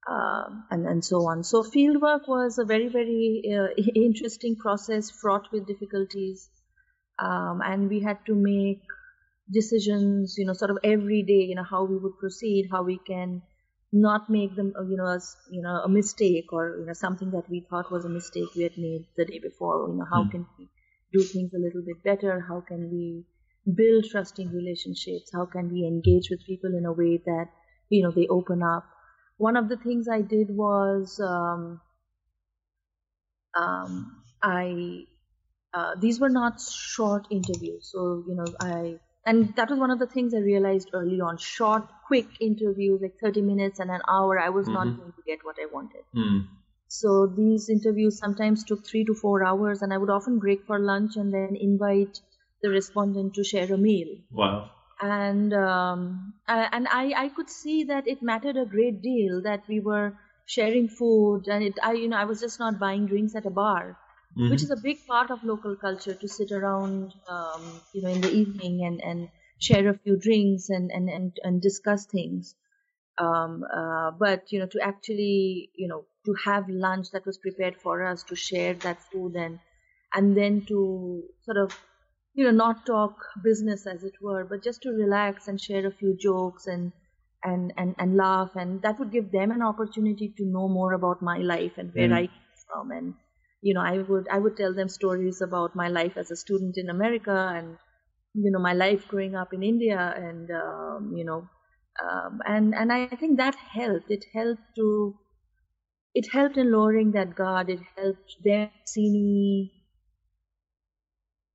um, 0.09 0.63
and 0.71 0.87
and 0.87 1.05
so 1.05 1.27
on. 1.33 1.43
So 1.43 1.63
fieldwork 1.63 2.27
was 2.27 2.57
a 2.57 2.65
very 2.65 2.87
very 2.87 3.43
uh, 3.57 3.81
interesting 4.07 4.55
process, 4.55 5.11
fraught 5.11 5.51
with 5.51 5.67
difficulties, 5.67 6.49
um, 7.19 7.61
and 7.63 7.89
we 7.89 8.01
had 8.09 8.25
to 8.31 8.35
make 8.47 8.81
decisions, 9.51 10.35
you 10.37 10.45
know, 10.45 10.53
sort 10.53 10.71
of 10.71 10.77
every 10.83 11.23
day, 11.23 11.41
you 11.49 11.55
know, 11.55 11.63
how 11.63 11.83
we 11.85 11.97
would 11.97 12.17
proceed, 12.19 12.69
how 12.71 12.83
we 12.83 12.97
can 12.99 13.41
not 13.91 14.29
make 14.29 14.55
them, 14.55 14.73
you 14.89 14.97
know, 14.97 15.07
as 15.07 15.35
you 15.51 15.61
know, 15.61 15.81
a 15.83 15.89
mistake 15.89 16.51
or 16.53 16.77
you 16.79 16.85
know 16.85 16.93
something 16.93 17.31
that 17.31 17.49
we 17.49 17.59
thought 17.69 17.91
was 17.91 18.05
a 18.05 18.09
mistake 18.09 18.49
we 18.55 18.63
had 18.63 18.77
made 18.77 19.05
the 19.17 19.25
day 19.25 19.39
before. 19.39 19.87
You 19.89 19.95
know, 19.95 20.05
how 20.05 20.23
Hmm. 20.23 20.31
can 20.31 20.47
we 20.57 20.69
do 21.13 21.23
things 21.23 21.53
a 21.53 21.59
little 21.59 21.81
bit 21.83 22.03
better? 22.03 22.39
How 22.39 22.61
can 22.61 22.89
we 22.91 23.25
build 23.75 24.05
trusting 24.05 24.49
relationships? 24.51 25.31
How 25.33 25.45
can 25.45 25.71
we 25.71 25.85
engage 25.85 26.29
with 26.29 26.45
people 26.45 26.73
in 26.75 26.85
a 26.85 26.93
way 26.93 27.17
that 27.17 27.49
you 27.89 28.03
know 28.03 28.11
they 28.11 28.27
open 28.27 28.63
up? 28.63 28.85
One 29.37 29.57
of 29.57 29.69
the 29.69 29.77
things 29.77 30.07
I 30.07 30.21
did 30.21 30.49
was 30.55 31.19
um, 31.19 31.81
um, 33.57 34.23
I 34.41 35.05
uh, 35.73 35.95
these 35.99 36.19
were 36.19 36.29
not 36.29 36.61
short 36.61 37.27
interviews, 37.31 37.89
so 37.91 38.23
you 38.27 38.35
know 38.35 38.45
I 38.59 38.99
and 39.25 39.55
that 39.55 39.69
was 39.69 39.79
one 39.79 39.91
of 39.91 39.99
the 39.99 40.07
things 40.07 40.33
I 40.33 40.39
realized 40.39 40.89
early 40.93 41.19
on. 41.21 41.37
Short, 41.37 41.87
quick 42.07 42.27
interviews, 42.41 43.01
like 43.01 43.17
30 43.19 43.41
minutes 43.41 43.79
and 43.79 43.91
an 43.91 44.01
hour, 44.07 44.39
I 44.39 44.49
was 44.49 44.67
Mhm. 44.67 44.73
not 44.73 44.97
going 44.97 45.13
to 45.13 45.21
get 45.25 45.43
what 45.45 45.57
I 45.61 45.67
wanted. 45.73 46.03
Mm. 46.15 46.47
So 46.87 47.27
these 47.27 47.69
interviews 47.69 48.17
sometimes 48.17 48.63
took 48.63 48.85
three 48.85 49.05
to 49.05 49.13
four 49.13 49.43
hours, 49.43 49.81
and 49.81 49.93
I 49.93 49.97
would 49.97 50.09
often 50.09 50.39
break 50.39 50.65
for 50.65 50.79
lunch 50.79 51.15
and 51.15 51.33
then 51.33 51.55
invite 51.55 52.19
the 52.61 52.69
respondent 52.69 53.33
to 53.35 53.43
share 53.43 53.73
a 53.73 53.77
meal. 53.77 54.17
Wow. 54.31 54.71
And 55.01 55.53
um, 55.53 56.33
I- 56.47 56.69
and 56.71 56.87
I, 56.87 57.13
I 57.23 57.29
could 57.29 57.49
see 57.49 57.83
that 57.85 58.07
it 58.07 58.21
mattered 58.21 58.55
a 58.57 58.65
great 58.65 59.01
deal 59.01 59.41
that 59.41 59.67
we 59.67 59.79
were 59.79 60.17
sharing 60.45 60.87
food, 60.87 61.47
and 61.47 61.63
it 61.63 61.77
I 61.83 61.93
you 61.93 62.07
know 62.07 62.17
I 62.17 62.25
was 62.25 62.39
just 62.39 62.59
not 62.59 62.79
buying 62.79 63.05
drinks 63.07 63.35
at 63.35 63.45
a 63.45 63.49
bar, 63.49 63.97
Mhm. 64.35 64.47
which 64.47 64.63
is 64.63 64.71
a 64.71 64.77
big 64.77 65.05
part 65.07 65.31
of 65.31 65.43
local 65.43 65.75
culture 65.75 66.13
to 66.15 66.27
sit 66.27 66.51
around 66.51 67.13
um, 67.27 67.81
you 67.93 68.01
know 68.01 68.09
in 68.09 68.21
the 68.21 68.31
evening 68.31 68.83
and 68.85 69.01
and 69.03 69.29
share 69.59 69.87
a 69.89 69.97
few 69.97 70.17
drinks 70.17 70.69
and 70.69 70.91
and 70.91 71.09
and, 71.09 71.37
and 71.43 71.61
discuss 71.61 72.05
things 72.05 72.55
um, 73.17 73.63
uh, 73.73 74.11
but 74.11 74.51
you 74.51 74.59
know 74.59 74.67
to 74.67 74.79
actually 74.81 75.71
you 75.75 75.87
know 75.87 76.05
to 76.25 76.33
have 76.45 76.69
lunch 76.69 77.11
that 77.11 77.25
was 77.25 77.37
prepared 77.37 77.75
for 77.81 78.03
us 78.05 78.23
to 78.23 78.35
share 78.35 78.73
that 78.75 79.01
food 79.11 79.35
and 79.35 79.59
and 80.13 80.35
then 80.37 80.65
to 80.65 81.23
sort 81.41 81.57
of 81.57 81.77
you 82.33 82.43
know 82.43 82.51
not 82.51 82.85
talk 82.85 83.15
business 83.43 83.85
as 83.87 84.03
it 84.03 84.13
were 84.21 84.43
but 84.45 84.63
just 84.63 84.81
to 84.81 84.89
relax 84.91 85.47
and 85.47 85.59
share 85.61 85.85
a 85.87 85.91
few 85.91 86.15
jokes 86.17 86.67
and 86.67 86.91
and 87.43 87.73
and, 87.77 87.95
and 87.97 88.15
laugh 88.15 88.55
and 88.55 88.81
that 88.81 88.99
would 88.99 89.11
give 89.11 89.31
them 89.31 89.51
an 89.51 89.61
opportunity 89.61 90.33
to 90.37 90.45
know 90.45 90.67
more 90.67 90.93
about 90.93 91.21
my 91.21 91.37
life 91.37 91.77
and 91.77 91.93
where 91.93 92.11
Mm. 92.11 92.13
i 92.13 92.27
came 92.27 92.57
from 92.67 92.91
and 92.91 93.15
you 93.61 93.73
know 93.73 93.81
i 93.81 93.97
would 93.99 94.27
i 94.29 94.37
would 94.37 94.57
tell 94.57 94.73
them 94.73 94.89
stories 94.89 95.41
about 95.41 95.75
my 95.75 95.87
life 95.87 96.17
as 96.17 96.31
a 96.31 96.35
student 96.35 96.77
in 96.77 96.89
america 96.89 97.37
and 97.55 97.77
you 98.33 98.51
know 98.51 98.59
my 98.59 98.73
life 98.73 99.07
growing 99.07 99.35
up 99.35 99.53
in 99.53 99.63
india 99.63 100.13
and 100.17 100.49
um, 100.51 101.13
you 101.15 101.23
know 101.25 101.47
um, 102.01 102.41
and 102.45 102.73
and 102.73 102.91
I 102.93 103.07
think 103.07 103.37
that 103.37 103.53
helped. 103.55 104.09
It 104.09 104.25
helped 104.33 104.75
to 104.77 105.19
it 106.13 106.31
helped 106.31 106.57
in 106.57 106.71
lowering 106.71 107.11
that 107.11 107.35
guard. 107.35 107.69
It 107.69 107.81
helped 107.97 108.37
them 108.43 108.71
see 108.85 109.09
me 109.11 109.85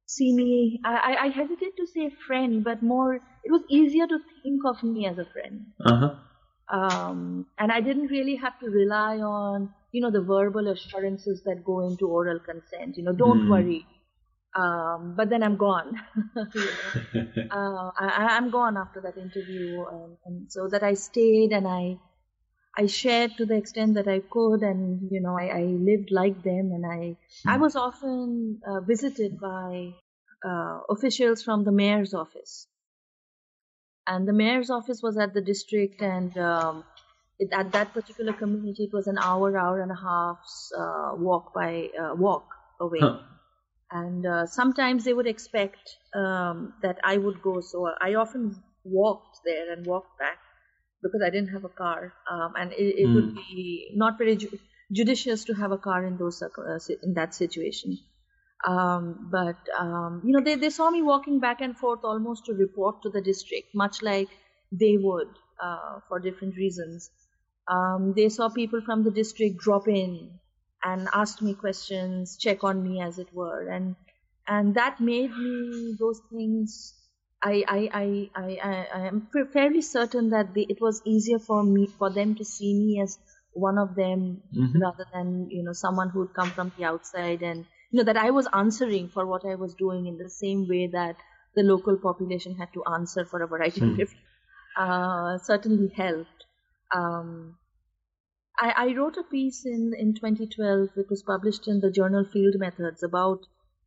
see 0.06 0.32
me. 0.34 0.80
I, 0.84 1.16
I- 1.26 1.28
hesitate 1.28 1.76
to 1.76 1.86
say 1.86 2.10
friend, 2.10 2.64
but 2.64 2.82
more 2.82 3.14
it 3.16 3.50
was 3.52 3.62
easier 3.68 4.06
to 4.08 4.18
think 4.42 4.62
of 4.64 4.82
me 4.82 5.06
as 5.06 5.18
a 5.18 5.24
friend. 5.26 5.74
Uh-huh. 5.84 6.16
Um, 6.68 7.46
and 7.58 7.70
I 7.72 7.80
didn't 7.80 8.08
really 8.08 8.36
have 8.36 8.58
to 8.60 8.66
rely 8.66 9.18
on 9.18 9.74
you 9.96 10.02
know 10.02 10.10
the 10.16 10.22
verbal 10.22 10.68
assurances 10.68 11.42
that 11.44 11.64
go 11.64 11.80
into 11.88 12.08
oral 12.18 12.40
consent. 12.48 12.96
You 12.98 13.04
know, 13.04 13.12
don't 13.24 13.44
Hmm. 13.44 13.50
worry. 13.54 13.86
Um, 14.56 15.14
but 15.16 15.28
then 15.30 15.42
I'm 15.42 15.56
gone. 15.56 15.94
you 16.54 16.72
know 16.78 16.92
uh, 17.50 17.90
I, 17.98 18.36
I'm 18.36 18.50
gone 18.50 18.76
after 18.76 19.00
that 19.02 19.16
interview, 19.18 19.80
um, 19.92 20.18
and 20.26 20.52
so 20.52 20.68
that 20.68 20.82
I 20.82 20.94
stayed 20.94 21.52
and 21.52 21.66
I, 21.68 21.98
I 22.76 22.86
shared 22.86 23.36
to 23.38 23.46
the 23.46 23.56
extent 23.56 23.94
that 23.94 24.08
I 24.08 24.20
could, 24.20 24.62
and 24.62 25.10
you 25.10 25.20
know, 25.20 25.36
I, 25.38 25.46
I 25.48 25.62
lived 25.90 26.10
like 26.12 26.42
them, 26.44 26.72
and 26.72 26.86
I, 26.86 27.16
I 27.46 27.58
was 27.58 27.76
often 27.76 28.60
uh, 28.66 28.80
visited 28.82 29.40
by 29.40 29.94
uh, 30.44 30.80
officials 30.90 31.42
from 31.42 31.64
the 31.64 31.72
mayor's 31.72 32.14
office, 32.14 32.68
and 34.06 34.26
the 34.28 34.32
mayor's 34.32 34.70
office 34.70 35.02
was 35.02 35.16
at 35.18 35.34
the 35.34 35.40
district, 35.40 36.00
and 36.02 36.36
um, 36.38 36.84
it, 37.38 37.48
at 37.52 37.72
that 37.72 37.92
particular 37.92 38.32
community, 38.32 38.84
it 38.84 38.92
was 38.92 39.06
an 39.06 39.18
hour, 39.18 39.56
hour 39.58 39.80
and 39.80 39.90
a 39.92 39.96
half's 39.96 40.72
uh, 40.78 41.12
walk 41.16 41.52
by 41.54 41.88
uh, 42.00 42.14
walk 42.14 42.48
away 42.80 43.08
Huh. 43.08 43.22
and 43.90 44.26
uh, 44.26 44.46
sometimes 44.46 45.04
they 45.04 45.14
would 45.14 45.26
expect 45.26 45.96
um, 46.14 46.74
that 46.82 46.98
I 47.04 47.16
would 47.18 47.40
go. 47.42 47.60
So 47.60 47.88
I 48.00 48.14
often 48.14 48.62
walked 48.84 49.38
there 49.44 49.72
and 49.72 49.86
walked 49.86 50.18
back 50.18 50.38
because 51.02 51.22
I 51.24 51.30
didn't 51.30 51.50
have 51.50 51.64
a 51.64 51.68
car, 51.68 52.12
um, 52.30 52.54
and 52.56 52.72
it, 52.72 52.94
it 53.04 53.14
would 53.14 53.28
Mm. 53.28 53.36
be 53.36 53.92
not 53.94 54.18
very 54.18 54.36
ju- 54.36 54.58
judicious 54.92 55.44
to 55.44 55.54
have 55.54 55.72
a 55.72 55.78
car 55.78 56.04
in 56.04 56.16
those 56.16 56.42
uh, 56.42 56.78
in 57.02 57.14
that 57.14 57.34
situation. 57.34 57.98
Um, 58.66 59.28
but 59.30 59.58
um, 59.78 60.22
you 60.24 60.32
know, 60.32 60.42
they 60.42 60.56
they 60.56 60.70
saw 60.70 60.90
me 60.90 61.02
walking 61.02 61.40
back 61.40 61.60
and 61.60 61.76
forth 61.76 62.00
almost 62.04 62.46
to 62.46 62.54
report 62.54 63.02
to 63.02 63.10
the 63.10 63.20
district, 63.20 63.74
much 63.74 64.02
like 64.02 64.28
they 64.72 64.96
would 64.98 65.28
uh, 65.62 66.00
for 66.08 66.18
different 66.18 66.56
reasons. 66.56 67.10
Um, 67.68 68.12
they 68.14 68.28
saw 68.28 68.48
people 68.48 68.80
from 68.80 69.02
the 69.04 69.10
district 69.10 69.58
drop 69.58 69.88
in 69.88 70.38
and 70.84 71.08
asked 71.12 71.42
me 71.42 71.54
questions, 71.54 72.36
check 72.36 72.62
on 72.64 72.82
me 72.82 73.00
as 73.00 73.18
it 73.18 73.32
were, 73.32 73.68
and 73.68 73.96
and 74.46 74.74
that 74.76 75.00
made 75.00 75.30
me 75.36 75.96
those 75.98 76.20
things. 76.30 76.94
I 77.42 77.64
I 77.68 77.80
I 77.92 78.30
I, 78.34 78.48
I, 78.70 78.86
I 79.00 79.06
am 79.08 79.28
fairly 79.52 79.82
certain 79.82 80.30
that 80.30 80.54
they, 80.54 80.62
it 80.68 80.80
was 80.80 81.02
easier 81.04 81.38
for 81.38 81.62
me 81.64 81.86
for 81.86 82.10
them 82.10 82.34
to 82.36 82.44
see 82.44 82.72
me 82.74 83.00
as 83.00 83.18
one 83.52 83.78
of 83.78 83.94
them 83.94 84.42
Mhm. 84.54 84.80
rather 84.82 85.06
than 85.12 85.50
you 85.50 85.62
know 85.62 85.72
someone 85.72 86.10
who 86.10 86.20
would 86.20 86.34
come 86.34 86.50
from 86.52 86.72
the 86.78 86.84
outside 86.84 87.42
and 87.42 87.66
you 87.90 87.98
know 87.98 88.04
that 88.04 88.16
I 88.16 88.30
was 88.30 88.48
answering 88.52 89.08
for 89.08 89.26
what 89.26 89.44
I 89.44 89.54
was 89.56 89.74
doing 89.74 90.06
in 90.06 90.18
the 90.18 90.30
same 90.30 90.66
way 90.68 90.86
that 90.88 91.16
the 91.54 91.62
local 91.62 91.96
population 91.96 92.54
had 92.56 92.72
to 92.74 92.84
answer 92.84 93.24
for 93.24 93.42
a 93.42 93.46
variety 93.46 93.80
Hmm. 93.80 93.90
of 93.90 93.96
different 93.96 94.24
uh, 94.76 95.38
certainly 95.38 95.88
helped. 95.96 96.35
Um, 96.94 97.56
I, 98.58 98.72
I 98.76 98.94
wrote 98.94 99.16
a 99.18 99.22
piece 99.24 99.66
in, 99.66 99.92
in 99.98 100.14
2012. 100.14 100.88
It 100.96 101.10
was 101.10 101.22
published 101.22 101.68
in 101.68 101.80
the 101.80 101.90
journal 101.90 102.24
Field 102.24 102.54
Methods 102.58 103.02
about 103.02 103.40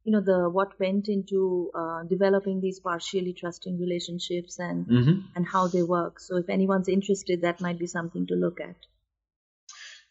you 0.03 0.13
know 0.13 0.21
the 0.21 0.49
what 0.49 0.79
went 0.79 1.07
into 1.09 1.71
uh, 1.75 2.03
developing 2.03 2.61
these 2.61 2.79
partially 2.79 3.33
trusting 3.33 3.79
relationships 3.79 4.57
and 4.59 4.87
Mhm. 4.87 5.23
and 5.35 5.45
how 5.47 5.67
they 5.67 5.83
work. 5.83 6.19
So 6.19 6.37
if 6.37 6.49
anyone's 6.49 6.87
interested, 6.87 7.41
that 7.41 7.61
might 7.61 7.79
be 7.79 7.87
something 7.87 8.25
to 8.27 8.35
look 8.35 8.59
at. 8.61 8.75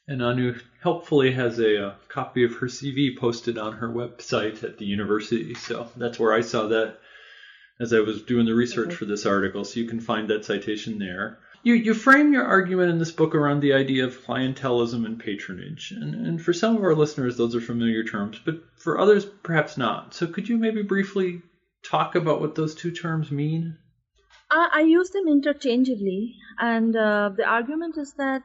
And 0.07 0.23
Anu 0.23 0.55
helpfully 0.83 1.33
has 1.33 1.59
a, 1.59 1.89
uh 1.89 1.95
copy 2.09 2.45
of 2.45 2.55
her 2.57 2.67
CV 2.69 3.17
posted 3.19 3.59
on 3.59 3.75
her 3.75 3.89
website 3.89 4.65
at 4.65 4.79
the 4.79 4.87
university. 4.87 5.55
So 5.55 5.89
that's 5.97 6.19
where 6.19 6.33
I 6.33 6.41
saw 6.41 6.69
that 6.69 6.99
as 7.81 7.93
I 7.93 8.01
was 8.01 8.23
doing 8.23 8.47
the 8.47 8.55
research 8.55 8.89
Okay. 8.89 8.97
for 8.97 9.05
this 9.05 9.27
article. 9.27 9.65
So 9.65 9.81
you 9.81 9.87
can 9.89 10.01
find 10.01 10.29
that 10.29 10.45
citation 10.45 10.99
there. 10.99 11.39
You, 11.63 11.75
you 11.75 11.95
frame 11.95 12.33
your 12.33 12.45
argument 12.45 12.91
in 12.91 12.99
this 12.99 13.13
book 13.13 13.35
around 13.35 13.61
the 13.61 13.75
idea 13.75 14.05
of 14.05 14.25
clientelism 14.25 15.05
and 15.05 15.19
patronage. 15.19 15.91
And, 15.91 16.15
and 16.15 16.41
for 16.43 16.53
some 16.53 16.77
of 16.77 16.83
our 16.83 16.95
listeners, 16.95 17.37
those 17.37 17.55
are 17.55 17.61
familiar 17.61 18.05
terms, 18.05 18.41
but 18.45 18.63
for 18.77 18.99
others, 18.99 19.25
perhaps 19.25 19.77
not. 19.77 20.15
So 20.15 20.27
could 20.27 20.49
you 20.49 20.57
maybe 20.57 20.83
briefly 20.83 21.43
talk 21.83 22.15
about 22.15 22.41
what 22.41 22.55
those 22.55 22.75
two 22.75 22.93
terms 22.93 23.31
mean? 23.31 23.77
I, 24.51 24.69
I 24.75 24.81
use 24.81 25.11
them 25.11 25.29
interchangeably, 25.29 26.37
and 26.59 26.97
uh, 26.97 27.31
the 27.37 27.45
argument 27.45 27.99
is 27.99 28.15
that 28.15 28.43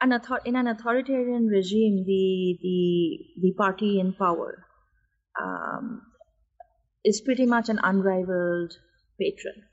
an 0.00 0.12
author- 0.12 0.40
in 0.44 0.56
an 0.56 0.66
authoritarian 0.66 1.46
regime, 1.46 2.04
the 2.04 2.58
the 2.60 3.18
the 3.40 3.52
party 3.56 4.00
in 4.00 4.12
power 4.12 4.66
um, 5.40 6.02
is 7.04 7.20
pretty 7.20 7.46
much 7.46 7.68
an 7.68 7.78
unrivaled 7.82 8.72
patron. 9.18 9.64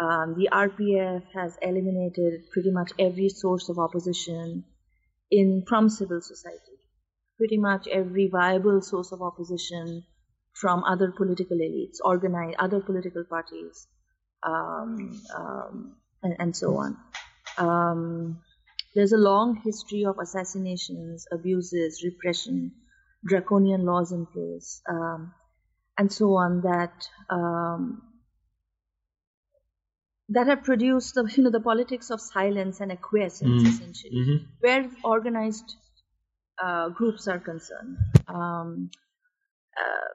Um, 0.00 0.34
the 0.38 0.48
RPF 0.52 1.22
has 1.34 1.58
eliminated 1.60 2.50
pretty 2.50 2.70
much 2.70 2.92
every 2.98 3.28
source 3.28 3.68
of 3.68 3.78
opposition 3.78 4.64
in 5.30 5.64
from 5.66 5.88
civil 5.88 6.20
society. 6.20 6.78
Pretty 7.36 7.58
much 7.58 7.86
every 7.88 8.28
viable 8.28 8.80
source 8.80 9.12
of 9.12 9.20
opposition 9.20 10.04
from 10.54 10.84
other 10.84 11.12
political 11.12 11.56
elites, 11.56 11.98
organized 12.04 12.56
other 12.58 12.80
political 12.80 13.24
parties, 13.24 13.86
um, 14.42 15.20
um, 15.36 15.96
and, 16.22 16.36
and, 16.38 16.56
so 16.56 16.76
on. 16.76 16.96
Um, 17.58 18.40
there's 18.94 19.12
a 19.12 19.18
long 19.18 19.56
history 19.64 20.04
of 20.04 20.18
assassinations, 20.18 21.26
abuses, 21.32 22.02
repression, 22.04 22.72
draconian 23.24 23.84
laws 23.84 24.12
in 24.12 24.26
place, 24.26 24.82
um, 24.88 25.32
and 25.98 26.12
so 26.12 26.34
on 26.34 26.60
that 26.62 26.92
um, 27.30 28.02
that 30.28 30.46
have 30.46 30.62
produced 30.62 31.14
the 31.14 31.24
you 31.36 31.42
know 31.44 31.50
the 31.50 31.60
politics 31.60 32.10
of 32.10 32.20
silence 32.20 32.80
and 32.80 32.92
acquiescence 32.92 33.62
mm. 33.62 33.66
essentially, 33.66 34.16
mm-hmm. 34.16 34.44
where 34.60 34.90
organized 35.04 35.76
uh, 36.62 36.88
groups 36.90 37.28
are 37.28 37.38
concerned. 37.38 37.96
Um, 38.28 38.90
uh, 39.76 40.12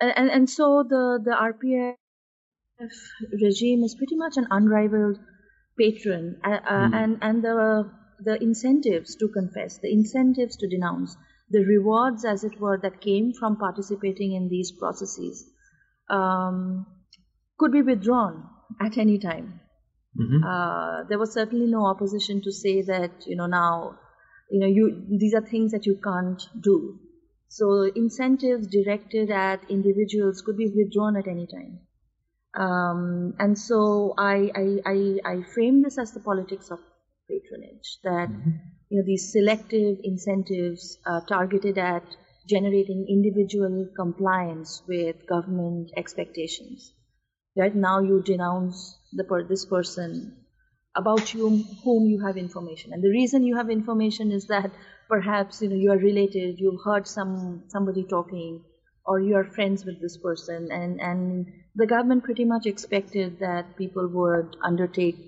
and, 0.00 0.30
and 0.30 0.50
so 0.50 0.84
the, 0.88 1.20
the 1.24 1.30
RPF 1.30 1.94
regime 3.40 3.84
is 3.84 3.94
pretty 3.94 4.16
much 4.16 4.36
an 4.36 4.48
unrivaled 4.50 5.18
patron, 5.78 6.40
uh, 6.44 6.48
mm. 6.48 6.94
and, 6.94 7.18
and 7.22 7.42
the, 7.42 7.90
the 8.20 8.42
incentives 8.42 9.16
to 9.16 9.28
confess, 9.28 9.78
the 9.78 9.92
incentives 9.92 10.56
to 10.56 10.68
denounce, 10.68 11.16
the 11.50 11.64
rewards, 11.64 12.24
as 12.24 12.44
it 12.44 12.60
were, 12.60 12.78
that 12.82 13.00
came 13.00 13.32
from 13.32 13.56
participating 13.56 14.32
in 14.32 14.48
these 14.48 14.72
processes 14.72 15.48
um, 16.10 16.86
could 17.58 17.72
be 17.72 17.82
withdrawn 17.82 18.48
at 18.80 18.98
any 18.98 19.18
time. 19.18 19.60
Mm-hmm. 20.18 20.44
Uh, 20.44 21.08
there 21.08 21.18
was 21.18 21.32
certainly 21.32 21.66
no 21.66 21.86
opposition 21.86 22.42
to 22.42 22.52
say 22.52 22.82
that 22.82 23.26
you 23.26 23.36
know 23.36 23.46
now 23.46 23.98
you 24.50 24.60
know 24.60 24.66
you 24.66 25.06
these 25.18 25.34
are 25.34 25.40
things 25.40 25.72
that 25.72 25.86
you 25.86 25.98
can't 26.02 26.42
do. 26.62 26.98
So 27.48 27.82
incentives 27.94 28.66
directed 28.66 29.30
at 29.30 29.70
individuals 29.70 30.42
could 30.42 30.56
be 30.56 30.72
withdrawn 30.74 31.16
at 31.16 31.28
any 31.28 31.46
time. 31.46 31.80
Um, 32.54 33.34
and 33.38 33.58
so 33.58 34.14
I, 34.18 34.50
I, 34.54 34.78
I, 34.84 35.18
I, 35.24 35.42
frame 35.54 35.82
this 35.82 35.98
as 35.98 36.12
the 36.12 36.20
politics 36.20 36.70
of 36.70 36.78
patronage 37.28 37.98
that 38.04 38.28
mm-hmm. 38.28 38.50
you 38.90 38.98
know 38.98 39.06
these 39.06 39.32
selective 39.32 39.98
incentives 40.04 40.98
uh, 41.06 41.20
targeted 41.26 41.78
at 41.78 42.04
generating 42.48 43.06
individual 43.08 43.88
compliance 43.96 44.82
with 44.86 45.26
government 45.26 45.90
expectations. 45.96 46.92
Right 47.54 47.74
now, 47.74 48.00
you 48.00 48.22
denounce 48.22 48.96
the 49.12 49.24
per- 49.24 49.44
this 49.44 49.66
person 49.66 50.36
about 50.94 51.34
you 51.34 51.64
whom 51.84 52.06
you 52.06 52.20
have 52.24 52.38
information, 52.38 52.94
and 52.94 53.02
the 53.02 53.10
reason 53.10 53.44
you 53.44 53.56
have 53.56 53.68
information 53.68 54.32
is 54.32 54.46
that 54.46 54.70
perhaps 55.06 55.60
you 55.60 55.68
know 55.68 55.76
you 55.76 55.90
are 55.90 55.98
related, 55.98 56.58
you've 56.58 56.80
heard 56.82 57.06
some 57.06 57.64
somebody 57.68 58.04
talking, 58.04 58.64
or 59.04 59.20
you 59.20 59.36
are 59.36 59.44
friends 59.44 59.84
with 59.84 60.00
this 60.00 60.16
person, 60.16 60.70
and 60.72 60.98
and 60.98 61.46
the 61.74 61.86
government 61.86 62.24
pretty 62.24 62.46
much 62.46 62.64
expected 62.64 63.38
that 63.40 63.76
people 63.76 64.08
would 64.08 64.56
undertake, 64.62 65.18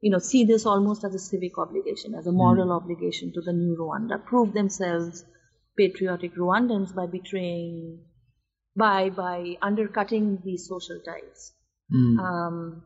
you 0.00 0.10
know, 0.10 0.18
see 0.18 0.44
this 0.44 0.64
almost 0.64 1.04
as 1.04 1.14
a 1.14 1.18
civic 1.18 1.58
obligation, 1.58 2.14
as 2.14 2.26
a 2.26 2.32
moral 2.32 2.68
mm. 2.68 2.76
obligation 2.76 3.30
to 3.32 3.42
the 3.42 3.52
new 3.52 3.76
Rwanda, 3.76 4.24
prove 4.24 4.54
themselves 4.54 5.22
patriotic 5.76 6.34
Rwandans 6.34 6.94
by 6.94 7.06
betraying, 7.06 8.04
by 8.74 9.10
by 9.10 9.58
undercutting 9.60 10.40
these 10.42 10.66
social 10.66 10.98
ties. 11.04 11.52
Mm. 11.92 12.18
Um, 12.18 12.82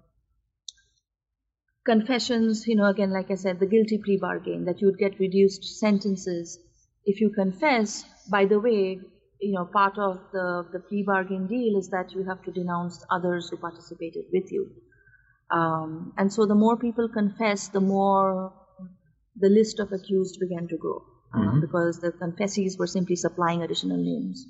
confessions, 1.84 2.66
you 2.66 2.76
know, 2.76 2.86
again, 2.86 3.10
like 3.10 3.30
I 3.30 3.34
said, 3.34 3.60
the 3.60 3.66
guilty 3.66 3.98
plea 3.98 4.18
bargain 4.20 4.64
that 4.66 4.80
you 4.80 4.88
would 4.88 4.98
get 4.98 5.18
reduced 5.18 5.64
sentences 5.78 6.58
if 7.04 7.20
you 7.20 7.30
confess. 7.30 8.04
By 8.30 8.44
the 8.44 8.60
way, 8.60 9.00
you 9.40 9.52
know, 9.54 9.64
part 9.64 9.98
of 9.98 10.20
the, 10.32 10.66
the 10.72 10.80
plea 10.80 11.04
bargain 11.04 11.46
deal 11.46 11.78
is 11.78 11.88
that 11.90 12.12
you 12.12 12.24
have 12.24 12.42
to 12.42 12.50
denounce 12.50 13.04
others 13.10 13.48
who 13.48 13.56
participated 13.56 14.24
with 14.32 14.52
you. 14.52 14.70
Um, 15.50 16.12
and 16.18 16.32
so 16.32 16.44
the 16.44 16.54
more 16.54 16.76
people 16.76 17.08
confess, 17.08 17.68
the 17.68 17.80
more 17.80 18.52
the 19.40 19.48
list 19.48 19.78
of 19.80 19.92
accused 19.92 20.38
began 20.40 20.68
to 20.68 20.76
grow 20.76 21.02
uh, 21.34 21.38
mm-hmm. 21.38 21.60
because 21.60 22.00
the 22.00 22.12
confessees 22.12 22.76
were 22.78 22.86
simply 22.86 23.16
supplying 23.16 23.62
additional 23.62 23.96
names. 23.96 24.46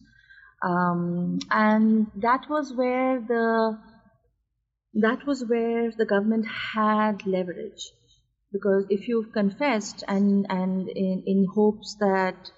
Um, 0.63 1.39
and 1.51 2.09
that 2.17 2.49
was 2.49 2.73
where 2.73 3.21
the 3.21 3.79
that 4.95 5.27
was 5.27 5.45
where 5.45 5.91
the 5.91 6.07
government 6.07 6.47
had 6.47 7.27
leverage 7.27 7.93
because 8.53 8.87
if 8.89 9.09
you've 9.09 9.33
confessed 9.33 10.03
and 10.09 10.47
and 10.49 10.89
in, 10.89 11.23
in 11.27 11.47
hopes 11.55 11.97
that 12.01 12.51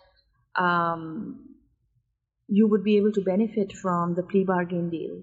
um, 0.56 1.50
you 2.48 2.68
would 2.68 2.84
be 2.84 2.96
able 2.96 3.12
to 3.12 3.20
benefit 3.22 3.72
from 3.72 4.14
the 4.14 4.22
plea 4.22 4.44
bargain 4.44 4.90
deal. 4.90 5.22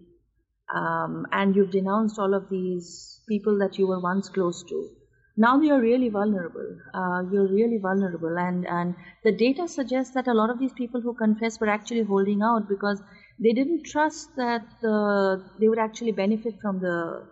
Um, 0.74 1.26
and 1.32 1.56
you've 1.56 1.72
denounced 1.72 2.20
all 2.20 2.34
of 2.34 2.50
these 2.50 3.22
people 3.28 3.60
that 3.60 3.78
you 3.78 3.88
were 3.88 4.02
once 4.02 4.28
close 4.30 4.64
to. 4.64 4.90
Now 5.38 5.62
you're 5.62 5.82
really 5.82 6.10
vulnerable. 6.10 6.78
Uh, 6.94 7.24
you're 7.32 7.48
really 7.48 7.78
vulnerable, 7.78 8.38
and 8.38 8.68
and 8.68 8.96
the 9.24 9.32
data 9.32 9.68
suggests 9.68 10.14
that 10.16 10.28
a 10.28 10.34
lot 10.34 10.50
of 10.50 10.60
these 10.60 10.74
people 10.74 11.00
who 11.02 11.14
confess 11.14 11.60
were 11.60 11.70
actually 11.70 12.04
holding 12.04 12.42
out 12.42 12.68
because 12.68 13.02
they 13.40 13.54
didn't 13.54 13.84
trust 13.86 14.36
that 14.36 14.66
the, 14.82 15.44
they 15.60 15.70
would 15.70 15.80
actually 15.80 16.12
benefit 16.12 16.56
from 16.62 16.80
the 16.80 17.28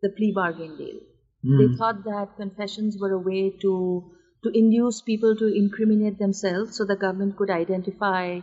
the 0.00 0.10
plea 0.10 0.32
bargain 0.32 0.76
deal. 0.76 1.00
Mm. 1.44 1.58
They 1.58 1.76
thought 1.76 2.04
that 2.04 2.36
confessions 2.36 2.96
were 3.00 3.12
a 3.12 3.18
way 3.18 3.50
to 3.62 4.12
to 4.44 4.50
induce 4.54 5.02
people 5.02 5.34
to 5.36 5.46
incriminate 5.46 6.18
themselves, 6.18 6.76
so 6.76 6.84
the 6.84 6.96
government 6.96 7.36
could 7.36 7.50
identify 7.50 8.40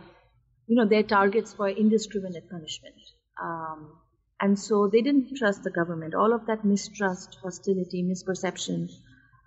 you 0.66 0.76
know, 0.76 0.86
their 0.86 1.02
targets 1.02 1.54
for 1.54 1.68
indiscriminate 1.68 2.50
punishment. 2.50 2.96
Um, 3.42 3.98
and 4.40 4.58
so 4.58 4.88
they 4.88 5.00
didn't 5.00 5.36
trust 5.36 5.62
the 5.62 5.70
government. 5.70 6.14
All 6.14 6.32
of 6.32 6.46
that 6.46 6.64
mistrust, 6.64 7.38
hostility, 7.42 8.02
misperception 8.02 8.90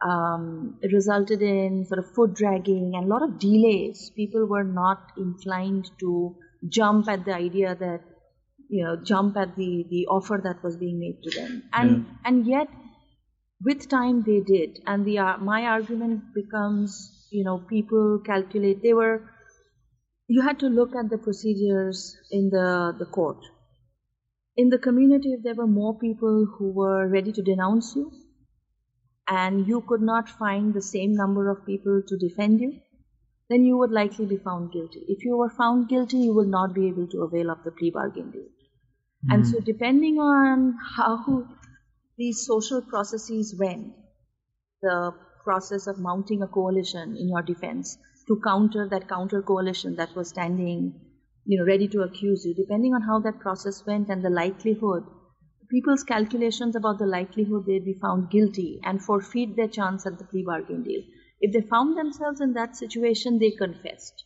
um, 0.01 0.79
resulted 0.91 1.41
in 1.41 1.85
sort 1.85 1.99
of 1.99 2.11
foot 2.13 2.33
dragging 2.33 2.93
and 2.95 3.05
a 3.05 3.07
lot 3.07 3.21
of 3.21 3.37
delays. 3.37 4.11
People 4.15 4.45
were 4.45 4.63
not 4.63 5.11
inclined 5.17 5.91
to 5.99 6.35
jump 6.67 7.07
at 7.07 7.25
the 7.25 7.33
idea 7.33 7.75
that, 7.75 8.01
you 8.69 8.83
know, 8.83 8.95
jump 8.97 9.37
at 9.37 9.55
the, 9.55 9.85
the 9.89 10.07
offer 10.07 10.39
that 10.43 10.63
was 10.63 10.77
being 10.77 10.99
made 10.99 11.23
to 11.23 11.39
them. 11.39 11.63
And, 11.73 12.05
yeah. 12.05 12.13
and 12.25 12.47
yet, 12.47 12.67
with 13.63 13.89
time, 13.89 14.23
they 14.23 14.41
did. 14.41 14.79
And 14.85 15.05
the, 15.05 15.19
uh, 15.19 15.37
my 15.37 15.63
argument 15.65 16.33
becomes, 16.33 17.27
you 17.31 17.43
know, 17.43 17.59
people 17.59 18.21
calculate, 18.25 18.81
they 18.81 18.93
were 18.93 19.29
you 20.29 20.43
had 20.43 20.59
to 20.59 20.67
look 20.67 20.95
at 20.95 21.09
the 21.09 21.17
procedures 21.17 22.15
in 22.29 22.51
the, 22.51 22.95
the 22.99 23.05
court. 23.05 23.43
In 24.55 24.69
the 24.69 24.77
community, 24.77 25.33
if 25.33 25.43
there 25.43 25.55
were 25.55 25.65
more 25.65 25.97
people 25.97 26.45
who 26.45 26.71
were 26.71 27.07
ready 27.07 27.31
to 27.31 27.41
denounce 27.41 27.95
you, 27.95 28.11
and 29.27 29.67
you 29.67 29.81
could 29.81 30.01
not 30.01 30.29
find 30.29 30.73
the 30.73 30.83
same 30.83 31.15
number 31.15 31.49
of 31.49 31.65
people 31.65 32.03
to 32.07 32.17
defend 32.17 32.61
you, 32.61 32.73
then 33.49 33.65
you 33.65 33.77
would 33.77 33.91
likely 33.91 34.25
be 34.25 34.37
found 34.37 34.71
guilty. 34.71 35.03
If 35.07 35.25
you 35.25 35.35
were 35.35 35.49
found 35.49 35.89
guilty, 35.89 36.17
you 36.17 36.33
will 36.33 36.47
not 36.47 36.73
be 36.73 36.87
able 36.87 37.07
to 37.07 37.23
avail 37.23 37.49
of 37.49 37.63
the 37.63 37.71
plea 37.71 37.89
bargain 37.91 38.31
deal. 38.31 38.43
Mm-hmm. 38.43 39.31
And 39.31 39.47
so, 39.47 39.59
depending 39.59 40.19
on 40.19 40.77
how 40.95 41.47
these 42.17 42.45
social 42.45 42.81
processes 42.81 43.55
went, 43.57 43.93
the 44.81 45.13
process 45.43 45.87
of 45.87 45.99
mounting 45.99 46.41
a 46.41 46.47
coalition 46.47 47.17
in 47.17 47.29
your 47.29 47.41
defense, 47.41 47.97
to 48.27 48.39
counter 48.43 48.87
that 48.87 49.09
counter 49.09 49.41
coalition 49.41 49.95
that 49.95 50.15
was 50.15 50.29
standing, 50.29 50.93
you 51.45 51.57
know, 51.57 51.65
ready 51.65 51.87
to 51.87 52.01
accuse 52.01 52.45
you, 52.45 52.53
depending 52.53 52.93
on 52.93 53.01
how 53.01 53.19
that 53.19 53.39
process 53.39 53.83
went 53.85 54.09
and 54.09 54.23
the 54.23 54.29
likelihood, 54.29 55.03
people's 55.71 56.03
calculations 56.03 56.75
about 56.75 56.99
the 56.99 57.05
likelihood 57.05 57.65
they'd 57.65 57.85
be 57.85 57.97
found 57.99 58.29
guilty 58.29 58.79
and 58.83 59.01
forfeit 59.01 59.55
their 59.55 59.67
chance 59.67 60.05
at 60.05 60.19
the 60.19 60.23
plea 60.25 60.43
bargain 60.43 60.83
deal. 60.83 61.01
If 61.41 61.53
they 61.53 61.61
found 61.61 61.97
themselves 61.97 62.41
in 62.41 62.53
that 62.53 62.75
situation, 62.75 63.39
they 63.39 63.51
confessed, 63.51 64.23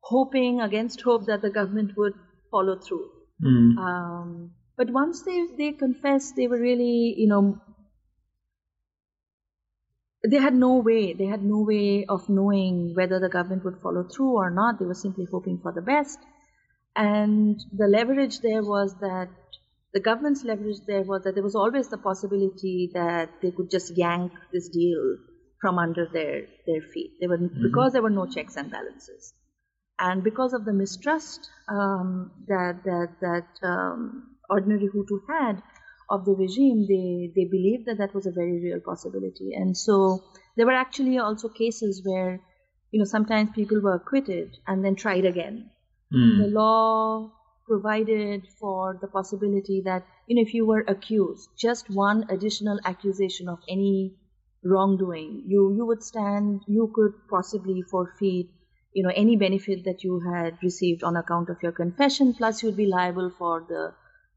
hoping 0.00 0.60
against 0.60 1.02
hope 1.02 1.26
that 1.26 1.42
the 1.42 1.50
government 1.50 1.92
would 1.96 2.14
follow 2.50 2.78
through. 2.78 3.10
Mm. 3.44 3.76
Um, 3.76 4.50
but 4.76 4.90
once 4.90 5.22
they 5.22 5.46
they 5.56 5.72
confessed, 5.72 6.36
they 6.36 6.46
were 6.46 6.58
really, 6.58 7.14
you 7.16 7.28
know, 7.28 7.60
they 10.28 10.38
had 10.38 10.54
no 10.54 10.76
way 10.76 11.12
they 11.12 11.26
had 11.26 11.42
no 11.42 11.58
way 11.60 12.04
of 12.04 12.28
knowing 12.28 12.94
whether 12.94 13.18
the 13.18 13.28
government 13.28 13.64
would 13.64 13.78
follow 13.82 14.04
through 14.04 14.36
or 14.36 14.50
not 14.50 14.78
they 14.78 14.84
were 14.84 14.94
simply 14.94 15.26
hoping 15.30 15.58
for 15.58 15.72
the 15.72 15.82
best 15.82 16.18
and 16.94 17.60
the 17.72 17.86
leverage 17.86 18.40
there 18.40 18.62
was 18.62 18.94
that 19.00 19.28
the 19.92 20.00
government's 20.00 20.44
leverage 20.44 20.80
there 20.86 21.02
was 21.02 21.22
that 21.24 21.34
there 21.34 21.42
was 21.42 21.56
always 21.56 21.88
the 21.88 21.98
possibility 21.98 22.90
that 22.94 23.30
they 23.42 23.50
could 23.50 23.70
just 23.70 23.96
yank 23.96 24.32
this 24.52 24.68
deal 24.68 25.16
from 25.62 25.78
under 25.78 26.06
their 26.12 26.42
their 26.66 26.82
feet 26.92 27.12
they 27.20 27.26
were 27.26 27.38
mm-hmm. 27.38 27.62
because 27.62 27.92
there 27.92 28.02
were 28.02 28.16
no 28.18 28.26
checks 28.26 28.56
and 28.56 28.70
balances 28.70 29.32
and 29.98 30.24
because 30.24 30.52
of 30.52 30.64
the 30.64 30.72
mistrust 30.72 31.48
um, 31.68 32.30
that 32.48 32.82
that 32.84 33.10
that 33.20 33.66
um, 33.66 34.36
ordinary 34.50 34.88
Hutu 34.88 35.20
had 35.28 35.62
of 36.12 36.26
the 36.26 36.32
regime, 36.32 36.86
they, 36.86 37.32
they 37.34 37.48
believed 37.48 37.86
that 37.86 37.98
that 37.98 38.14
was 38.14 38.26
a 38.26 38.30
very 38.30 38.60
real 38.62 38.80
possibility. 38.80 39.54
And 39.54 39.76
so 39.76 40.22
there 40.56 40.66
were 40.66 40.72
actually 40.84 41.18
also 41.18 41.48
cases 41.48 42.02
where, 42.04 42.38
you 42.90 42.98
know, 42.98 43.06
sometimes 43.06 43.50
people 43.54 43.80
were 43.80 43.94
acquitted 43.94 44.58
and 44.66 44.84
then 44.84 44.94
tried 44.94 45.24
again. 45.24 45.70
Mm. 46.14 46.38
The 46.42 46.48
law 46.48 47.32
provided 47.66 48.46
for 48.60 48.98
the 49.00 49.06
possibility 49.06 49.82
that, 49.86 50.04
you 50.26 50.36
know, 50.36 50.42
if 50.42 50.52
you 50.52 50.66
were 50.66 50.84
accused, 50.86 51.48
just 51.58 51.88
one 51.88 52.26
additional 52.28 52.78
accusation 52.84 53.48
of 53.48 53.60
any 53.66 54.14
wrongdoing, 54.64 55.44
you, 55.46 55.74
you 55.74 55.86
would 55.86 56.02
stand, 56.02 56.62
you 56.66 56.90
could 56.94 57.12
possibly 57.28 57.82
forfeit, 57.82 58.46
you 58.92 59.02
know, 59.02 59.12
any 59.14 59.36
benefit 59.36 59.84
that 59.84 60.04
you 60.04 60.20
had 60.20 60.58
received 60.62 61.02
on 61.02 61.16
account 61.16 61.48
of 61.48 61.56
your 61.62 61.72
confession, 61.72 62.34
plus 62.34 62.62
you'd 62.62 62.76
be 62.76 62.86
liable 62.86 63.30
for 63.38 63.64
the 63.68 63.92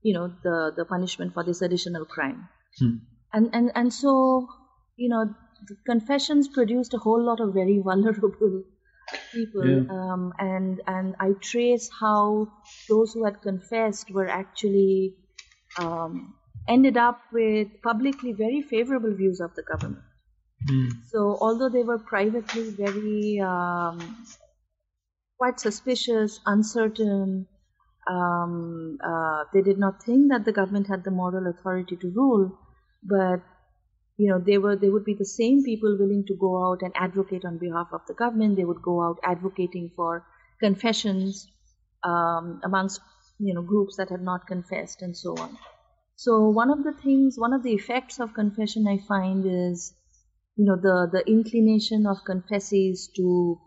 you 0.05 0.13
know 0.13 0.27
the 0.43 0.71
the 0.77 0.85
punishment 0.85 1.33
for 1.33 1.43
this 1.43 1.61
additional 1.67 2.05
crime 2.05 2.47
hmm. 2.79 2.95
and 3.33 3.49
and 3.59 3.71
and 3.81 3.91
so 3.91 4.47
you 4.97 5.09
know 5.09 5.21
confessions 5.87 6.47
produced 6.47 6.93
a 6.93 7.01
whole 7.05 7.25
lot 7.29 7.39
of 7.45 7.53
very 7.55 7.79
vulnerable 7.89 8.63
people 9.33 9.67
yeah. 9.67 9.97
um, 9.97 10.31
and 10.37 10.81
and 10.87 11.15
I 11.19 11.29
trace 11.41 11.89
how 11.99 12.47
those 12.89 13.13
who 13.13 13.25
had 13.25 13.41
confessed 13.41 14.11
were 14.11 14.27
actually 14.27 15.15
um, 15.79 16.35
ended 16.67 16.97
up 16.97 17.21
with 17.31 17.67
publicly 17.83 18.33
very 18.33 18.61
favorable 18.61 19.13
views 19.13 19.39
of 19.39 19.53
the 19.55 19.63
government. 19.63 20.03
Mm. 20.69 20.89
So 21.11 21.37
although 21.39 21.69
they 21.69 21.83
were 21.83 21.99
privately 21.99 22.69
very 22.71 23.39
um, 23.39 23.99
quite 25.37 25.59
suspicious, 25.59 26.39
uncertain, 26.45 27.47
um, 28.09 28.97
uh, 29.03 29.43
they 29.53 29.61
did 29.61 29.77
not 29.77 30.03
think 30.03 30.31
that 30.31 30.45
the 30.45 30.51
government 30.51 30.87
had 30.87 31.03
the 31.03 31.11
moral 31.11 31.47
authority 31.47 31.95
to 31.97 32.11
rule, 32.11 32.57
but 33.03 33.41
you 34.17 34.29
know 34.29 34.39
they 34.39 34.57
were 34.57 34.75
they 34.75 34.89
would 34.89 35.05
be 35.05 35.13
the 35.15 35.25
same 35.25 35.63
people 35.63 35.97
willing 35.99 36.25
to 36.27 36.35
go 36.35 36.65
out 36.65 36.81
and 36.81 36.93
advocate 36.95 37.43
on 37.45 37.57
behalf 37.57 37.87
of 37.93 38.01
the 38.07 38.13
government. 38.13 38.55
They 38.55 38.65
would 38.65 38.81
go 38.81 39.01
out 39.03 39.19
advocating 39.23 39.91
for 39.95 40.25
confessions 40.59 41.47
um, 42.03 42.61
amongst 42.63 43.01
you 43.39 43.53
know 43.53 43.61
groups 43.63 43.97
that 43.97 44.09
had 44.09 44.21
not 44.21 44.47
confessed 44.47 45.01
and 45.01 45.17
so 45.17 45.35
on. 45.37 45.57
So 46.15 46.49
one 46.49 46.69
of 46.71 46.83
the 46.83 46.93
things, 46.93 47.37
one 47.37 47.53
of 47.53 47.63
the 47.63 47.73
effects 47.73 48.19
of 48.19 48.33
confession, 48.33 48.87
I 48.87 48.97
find 48.99 49.45
is 49.45 49.93
you 50.55 50.65
know 50.65 50.75
the 50.75 51.09
the 51.11 51.23
inclination 51.29 52.05
of 52.05 52.23
confessees 52.25 53.09
to 53.15 53.59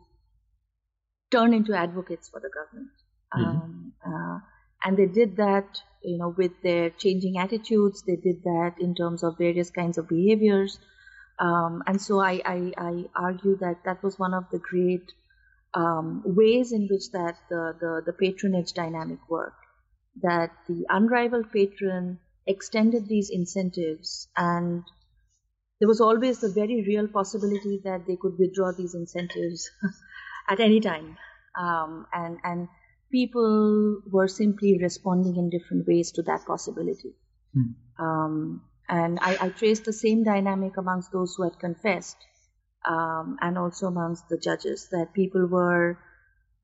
turn 1.31 1.53
into 1.53 1.75
advocates 1.75 2.29
for 2.29 2.41
the 2.41 2.49
government 2.49 2.91
Mm-hmm. 3.35 3.45
Um, 3.45 3.93
uh, 4.07 4.39
and 4.85 4.97
they 4.97 5.07
did 5.07 5.37
that, 5.37 5.81
you 6.03 6.19
know, 6.19 6.35
with 6.37 6.53
their 6.63 6.91
changing 6.91 7.39
attitudes. 7.39 8.03
They 8.07 8.17
did 8.17 8.43
that 8.45 8.75
in 8.81 8.95
terms 8.95 9.23
of 9.23 9.39
various 9.39 9.71
kinds 9.71 9.99
of 9.99 10.09
behaviors. 10.09 10.79
Um, 11.39 11.83
and 11.87 12.01
so 12.01 12.21
I, 12.21 12.41
I, 12.45 12.73
I, 12.77 13.05
argue 13.15 13.57
that 13.59 13.85
that 13.85 14.03
was 14.03 14.19
one 14.19 14.35
of 14.35 14.45
the 14.51 14.59
great 14.59 15.13
um, 15.73 16.23
ways 16.25 16.73
in 16.73 16.89
which 16.91 17.13
that 17.13 17.37
the, 17.49 17.77
the, 17.81 18.03
the 18.07 18.13
patronage 18.13 18.73
dynamic 18.73 19.19
worked. 19.29 19.65
That 20.21 20.51
the 20.67 20.85
unrivaled 20.89 21.53
patron 21.53 22.19
extended 22.45 23.07
these 23.07 23.31
incentives 23.31 24.27
and 24.37 24.83
there 25.81 25.89
was 25.89 26.01
always 26.01 26.41
the 26.41 26.51
very 26.51 26.85
real 26.87 27.07
possibility 27.09 27.81
that 27.85 28.07
they 28.07 28.17
could 28.17 28.39
withdraw 28.39 28.73
these 28.73 28.95
incentives 28.95 29.71
at 30.49 30.61
any 30.61 30.81
time. 30.81 31.17
Um, 31.59 32.07
and, 32.13 32.39
and 32.45 32.69
people 33.13 34.03
were 34.11 34.29
simply 34.29 34.79
responding 34.81 35.37
in 35.37 35.51
different 35.51 35.87
ways 35.87 36.13
to 36.13 36.23
that 36.23 36.45
possibility. 36.47 37.15
Hmm. 37.55 38.05
Um, 38.05 38.63
and 38.89 39.19
I, 39.21 39.37
I, 39.41 39.49
traced 39.51 39.85
the 39.85 39.93
same 39.93 40.25
dynamic 40.25 40.77
amongst 40.77 41.13
those 41.13 41.35
who 41.35 41.43
had 41.45 41.59
confessed 41.59 42.17
um, 42.87 43.37
and 43.41 43.59
also 43.59 43.87
amongst 43.87 44.29
the 44.29 44.39
judges 44.39 44.89
that 44.93 45.13
people 45.15 45.47
were 45.47 45.99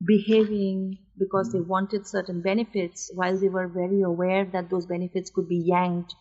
behaving 0.05 0.97
because 1.17 1.51
they 1.51 1.61
wanted 1.61 2.07
certain 2.07 2.41
benefits 2.41 3.11
while 3.13 3.37
they 3.37 3.49
were 3.49 3.67
very 3.67 4.01
aware 4.01 4.45
that 4.45 4.69
those 4.69 4.85
benefits 4.85 5.29
could 5.29 5.47
be 5.47 5.63
yanked 5.65 6.13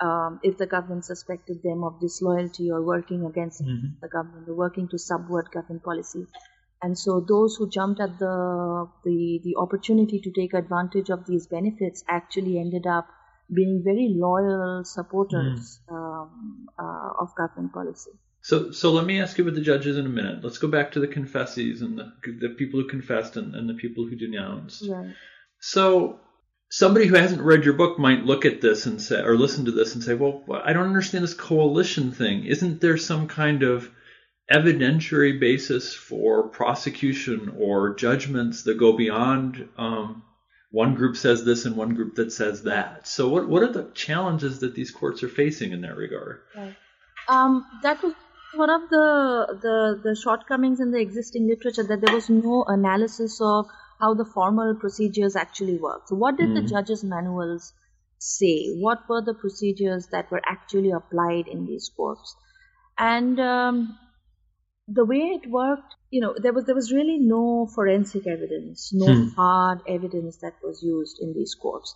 um, 0.00 0.40
if 0.42 0.58
the 0.58 0.66
government 0.66 1.04
suspected 1.04 1.62
them 1.62 1.84
of 1.84 2.00
disloyalty 2.00 2.70
or 2.70 2.82
working 2.82 3.24
against 3.24 3.62
mm-hmm. 3.62 3.98
the 4.00 4.08
government 4.08 4.48
or 4.48 4.54
working 4.54 4.88
to 4.88 4.98
subvert 4.98 5.50
government 5.50 5.82
policy. 5.82 6.26
And 6.82 6.98
so 6.98 7.24
those 7.26 7.56
who 7.56 7.70
jumped 7.70 8.00
at 8.00 8.18
the, 8.18 8.88
the, 9.04 9.40
the 9.42 9.56
opportunity 9.56 10.20
to 10.20 10.30
take 10.30 10.52
advantage 10.52 11.08
of 11.08 11.26
these 11.26 11.46
benefits 11.46 12.04
actually 12.08 12.58
ended 12.58 12.86
up 12.86 13.08
being 13.52 13.82
very 13.82 14.14
loyal 14.14 14.82
supporters 14.84 15.80
mm. 15.88 15.94
um, 15.94 16.66
uh, 16.78 17.10
of 17.20 17.34
government 17.34 17.72
policy. 17.72 18.10
So, 18.42 18.70
so 18.70 18.92
let 18.92 19.06
me 19.06 19.20
ask 19.20 19.38
you 19.38 19.44
about 19.44 19.54
the 19.54 19.60
judges 19.60 19.96
in 19.96 20.06
a 20.06 20.10
minute. 20.10 20.44
Let's 20.44 20.58
go 20.58 20.68
back 20.68 20.92
to 20.92 21.00
the 21.00 21.08
confessees 21.08 21.80
and 21.80 21.98
the, 21.98 22.12
the 22.40 22.50
people 22.50 22.80
who 22.80 22.86
confessed 22.86 23.36
and, 23.36 23.54
and 23.54 23.68
the 23.68 23.74
people 23.74 24.06
who 24.06 24.14
denounced. 24.14 24.86
Right. 24.88 25.14
So, 25.60 26.20
somebody 26.76 27.06
who 27.06 27.14
hasn't 27.14 27.40
read 27.40 27.64
your 27.64 27.72
book 27.72 27.98
might 27.98 28.26
look 28.26 28.44
at 28.44 28.60
this 28.60 28.84
and 28.84 29.00
say, 29.00 29.22
or 29.22 29.34
listen 29.34 29.64
to 29.64 29.70
this 29.70 29.94
and 29.94 30.04
say, 30.04 30.12
well, 30.12 30.44
I 30.62 30.74
don't 30.74 30.88
understand 30.88 31.24
this 31.24 31.32
coalition 31.32 32.12
thing. 32.12 32.44
Isn't 32.44 32.82
there 32.82 32.98
some 32.98 33.28
kind 33.28 33.62
of 33.62 33.90
evidentiary 34.52 35.40
basis 35.40 35.94
for 35.94 36.48
prosecution 36.48 37.54
or 37.58 37.94
judgments 37.94 38.64
that 38.64 38.78
go 38.78 38.92
beyond 38.92 39.66
um, 39.78 40.22
one 40.70 40.94
group 40.94 41.16
says 41.16 41.46
this 41.46 41.64
and 41.64 41.76
one 41.76 41.94
group 41.94 42.16
that 42.16 42.30
says 42.30 42.64
that. 42.64 43.08
So, 43.08 43.28
what 43.30 43.48
what 43.48 43.62
are 43.62 43.72
the 43.72 43.90
challenges 43.94 44.58
that 44.60 44.74
these 44.74 44.90
courts 44.90 45.22
are 45.22 45.28
facing 45.28 45.72
in 45.72 45.80
that 45.80 45.96
regard? 45.96 46.40
Um, 47.26 47.64
that 47.84 48.02
was 48.02 48.12
one 48.54 48.68
of 48.68 48.82
the, 48.90 49.58
the 49.62 50.00
the 50.10 50.14
shortcomings 50.14 50.80
in 50.80 50.90
the 50.90 51.00
existing 51.00 51.48
literature 51.48 51.84
that 51.84 52.02
there 52.02 52.14
was 52.14 52.28
no 52.28 52.64
analysis 52.68 53.40
of 53.40 53.66
how 54.00 54.14
the 54.14 54.24
formal 54.24 54.74
procedures 54.74 55.36
actually 55.36 55.78
work. 55.78 56.02
So, 56.06 56.16
what 56.16 56.36
did 56.36 56.48
mm. 56.48 56.54
the 56.54 56.60
mm-hmm. 56.60 56.68
judges' 56.68 57.04
manuals 57.04 57.72
say? 58.18 58.74
What 58.74 59.08
were 59.08 59.22
the 59.22 59.34
procedures 59.34 60.08
that 60.12 60.30
were 60.30 60.42
actually 60.46 60.90
applied 60.90 61.48
in 61.48 61.66
these 61.66 61.90
courts? 61.96 62.36
And 62.98 63.38
um, 63.40 63.98
the 64.88 65.04
way 65.04 65.18
it 65.18 65.50
worked, 65.50 65.94
you 66.10 66.20
know, 66.20 66.34
there 66.40 66.52
was 66.52 66.64
there 66.64 66.74
was 66.74 66.92
really 66.92 67.18
no 67.18 67.68
forensic 67.74 68.26
evidence, 68.26 68.92
no 68.92 69.12
hmm. 69.12 69.28
hard 69.30 69.80
evidence 69.88 70.36
that 70.38 70.54
was 70.62 70.82
used 70.82 71.18
in 71.20 71.34
these 71.34 71.54
courts, 71.54 71.94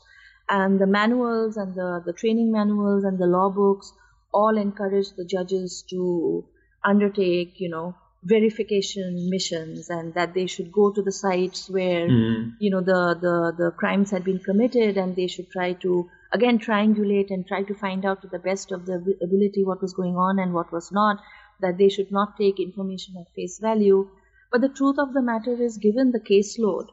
and 0.49 0.81
the 0.81 0.87
manuals 0.87 1.57
and 1.57 1.75
the 1.75 2.03
the 2.05 2.13
training 2.13 2.51
manuals 2.51 3.05
and 3.05 3.19
the 3.19 3.27
law 3.27 3.51
books 3.51 3.93
all 4.33 4.57
encouraged 4.57 5.17
the 5.17 5.25
judges 5.25 5.85
to 5.91 6.45
undertake, 6.85 7.61
you 7.61 7.69
know, 7.69 7.95
verification 8.23 9.29
missions 9.31 9.89
and 9.89 10.13
that 10.15 10.35
they 10.35 10.47
should 10.47 10.71
go 10.71 10.93
to 10.93 11.03
the 11.03 11.13
sites 11.13 11.71
where 11.71 12.07
mm. 12.07 12.53
you 12.59 12.71
know 12.71 12.83
the, 12.83 13.17
the 13.21 13.65
the 13.65 13.71
crimes 13.71 14.11
had 14.11 14.25
been 14.25 14.39
committed 14.39 14.99
and 14.99 15.17
they 15.17 15.27
should 15.27 15.51
try 15.51 15.73
to 15.73 16.07
again 16.33 16.59
triangulate 16.59 17.31
and 17.31 17.47
try 17.47 17.63
to 17.63 17.75
find 17.75 18.05
out 18.05 18.21
to 18.21 18.29
the 18.29 18.39
best 18.39 18.73
of 18.73 18.85
their 18.85 19.03
ability 19.23 19.65
what 19.65 19.81
was 19.81 19.95
going 19.95 20.17
on 20.17 20.39
and 20.39 20.53
what 20.53 20.71
was 20.71 20.93
not 20.93 21.19
that 21.61 21.79
they 21.79 21.89
should 21.89 22.11
not 22.11 22.37
take 22.37 22.59
information 22.59 23.15
at 23.21 23.33
face 23.35 23.59
value. 23.59 24.09
But 24.51 24.63
the 24.63 24.69
truth 24.69 24.99
of 24.99 25.13
the 25.13 25.23
matter 25.23 25.53
is, 25.63 25.79
given 25.79 26.11
the 26.11 26.21
caseload, 26.21 26.89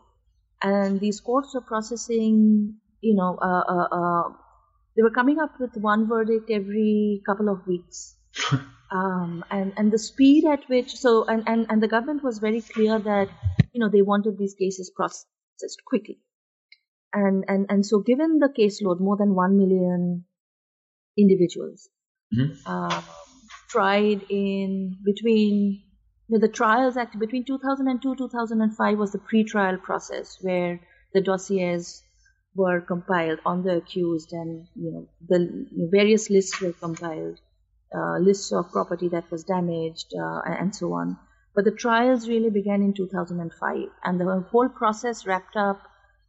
and 0.61 0.99
these 0.99 1.19
courts 1.19 1.55
were 1.55 1.61
processing, 1.61 2.75
you 3.01 3.15
know, 3.15 3.37
uh, 3.41 3.63
uh, 3.67 3.87
uh, 3.91 4.29
they 4.95 5.03
were 5.03 5.11
coming 5.11 5.39
up 5.39 5.59
with 5.59 5.75
one 5.75 6.07
verdict 6.07 6.49
every 6.51 7.21
couple 7.25 7.49
of 7.49 7.65
weeks. 7.67 8.16
Um, 8.91 9.43
and, 9.52 9.73
and 9.78 9.91
the 9.91 10.00
speed 10.00 10.45
at 10.45 10.67
which, 10.67 10.95
so, 10.95 11.26
and, 11.26 11.43
and, 11.47 11.67
and 11.69 11.82
the 11.82 11.88
government 11.88 12.23
was 12.23 12.39
very 12.39 12.62
clear 12.62 13.00
that, 13.00 13.30
you 13.73 13.80
know, 13.80 13.89
they 13.89 14.02
wanted 14.02 14.38
these 14.38 14.56
cases 14.56 14.91
processed 14.95 15.84
quickly. 15.86 16.19
And, 17.13 17.45
and, 17.47 17.65
and 17.69 17.86
so 17.86 18.00
given 18.00 18.39
the 18.39 18.50
caseload, 18.50 19.00
more 19.00 19.17
than 19.17 19.34
1 19.34 19.58
million 19.58 20.26
individuals, 21.17 21.89
mm-hmm. 22.34 22.71
Um, 22.71 23.04
tried 23.69 24.23
in 24.30 24.97
between 25.04 25.84
you 26.28 26.38
know, 26.38 26.39
the 26.39 26.52
trials 26.52 26.97
act 26.97 27.17
between 27.19 27.45
2002 27.45 28.15
2005 28.15 28.97
was 28.97 29.12
the 29.12 29.19
pre-trial 29.19 29.78
process 29.78 30.38
where 30.41 30.80
the 31.13 31.21
dossiers 31.21 32.02
were 32.56 32.82
compiled 32.82 33.39
on 33.45 33.63
the 33.63 33.78
accused 33.78 34.34
and 34.34 34.67
you 34.76 34.91
know 34.91 35.08
the 35.28 35.67
various 35.91 36.30
lists 36.30 36.60
were 36.60 36.73
compiled 36.73 37.39
uh, 37.95 38.17
lists 38.19 38.52
of 38.52 38.71
property 38.71 39.08
that 39.10 39.30
was 39.32 39.43
damaged 39.43 40.13
uh, 40.20 40.41
and 40.45 40.76
so 40.76 40.93
on 40.93 41.18
but 41.55 41.66
the 41.66 41.72
trials 41.72 42.28
really 42.30 42.51
began 42.51 42.82
in 42.84 42.93
2005 42.93 43.78
and 44.03 44.20
the 44.20 44.45
whole 44.51 44.70
process 44.70 45.26
wrapped 45.26 45.55
up 45.55 45.82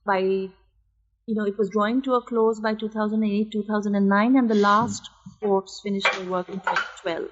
by 0.06 0.20
you 0.20 1.34
know 1.36 1.44
it 1.44 1.58
was 1.58 1.70
drawing 1.70 2.00
to 2.02 2.14
a 2.14 2.22
close 2.22 2.60
by 2.60 2.74
2008 2.74 3.52
2009 3.52 4.36
and 4.36 4.50
the 4.50 4.54
last 4.54 5.10
courts 5.40 5.80
finished 5.82 6.10
their 6.12 6.30
work 6.30 6.48
in 6.48 6.60
2012 6.60 7.28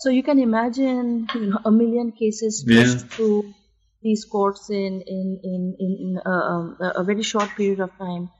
so 0.00 0.08
you 0.08 0.22
can 0.22 0.38
imagine 0.38 1.26
you 1.34 1.46
know, 1.46 1.58
a 1.64 1.70
million 1.70 2.12
cases 2.12 2.64
pushed 2.66 3.00
yeah. 3.00 3.16
through 3.16 3.54
these 4.02 4.24
courts 4.24 4.70
in 4.70 5.02
in 5.16 5.40
in 5.44 5.76
in, 5.78 5.96
in 6.04 6.20
uh, 6.24 6.44
um, 6.52 6.76
a 6.80 7.04
very 7.04 7.22
short 7.22 7.50
period 7.56 7.80
of 7.80 7.90
time. 7.98 8.30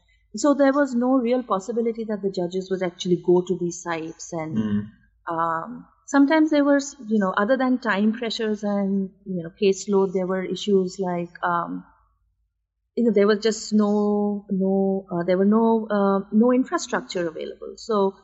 so 0.42 0.54
there 0.54 0.72
was 0.72 0.94
no 0.94 1.10
real 1.18 1.42
possibility 1.42 2.04
that 2.10 2.22
the 2.22 2.30
judges 2.38 2.70
would 2.70 2.82
actually 2.88 3.18
go 3.26 3.42
to 3.50 3.58
these 3.62 3.82
sites 3.82 4.32
and 4.32 4.58
Mm. 4.64 4.80
Um, 5.28 5.86
sometimes 6.06 6.50
there 6.50 6.64
was 6.64 6.96
you 7.08 7.18
know 7.18 7.32
other 7.36 7.56
than 7.56 7.78
time 7.78 8.12
pressures 8.12 8.62
and 8.62 9.10
you 9.24 9.42
know 9.42 9.50
caseload 9.60 10.12
there 10.12 10.26
were 10.26 10.44
issues 10.44 10.98
like 10.98 11.30
um, 11.42 11.84
you 12.96 13.04
know 13.04 13.12
there 13.12 13.26
was 13.26 13.38
just 13.40 13.72
no 13.72 14.44
no 14.50 15.06
uh, 15.12 15.22
there 15.24 15.38
were 15.38 15.50
no 15.58 15.86
uh, 15.98 16.20
no 16.32 16.52
infrastructure 16.52 17.26
available. 17.28 17.74
So 17.76 18.16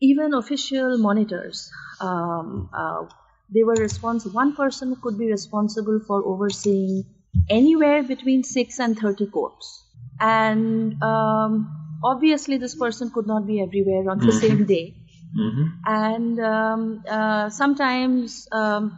even 0.00 0.34
official 0.34 0.98
monitors 0.98 1.70
um, 2.00 2.70
uh, 2.74 3.06
they 3.54 3.64
were 3.64 3.76
responsible 3.76 4.34
one 4.34 4.54
person 4.56 4.96
could 5.02 5.18
be 5.18 5.30
responsible 5.30 6.00
for 6.06 6.24
overseeing 6.24 7.04
anywhere 7.50 8.02
between 8.04 8.44
6 8.44 8.80
and 8.80 8.98
30 8.98 9.26
courts. 9.28 9.84
And 10.20 11.02
um, 11.02 11.98
obviously 12.04 12.58
this 12.58 12.76
person 12.76 13.10
could 13.10 13.26
not 13.26 13.46
be 13.46 13.60
everywhere 13.62 14.10
on 14.10 14.18
the 14.20 14.32
Mhm. 14.32 14.40
same 14.44 14.66
day 14.66 15.01
hmm 15.34 15.66
and 15.84 16.38
um, 16.40 17.02
uh, 17.08 17.50
sometimes 17.50 18.48
um, 18.52 18.96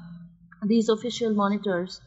these 0.67 0.89
official 0.89 1.33
monitors 1.35 2.01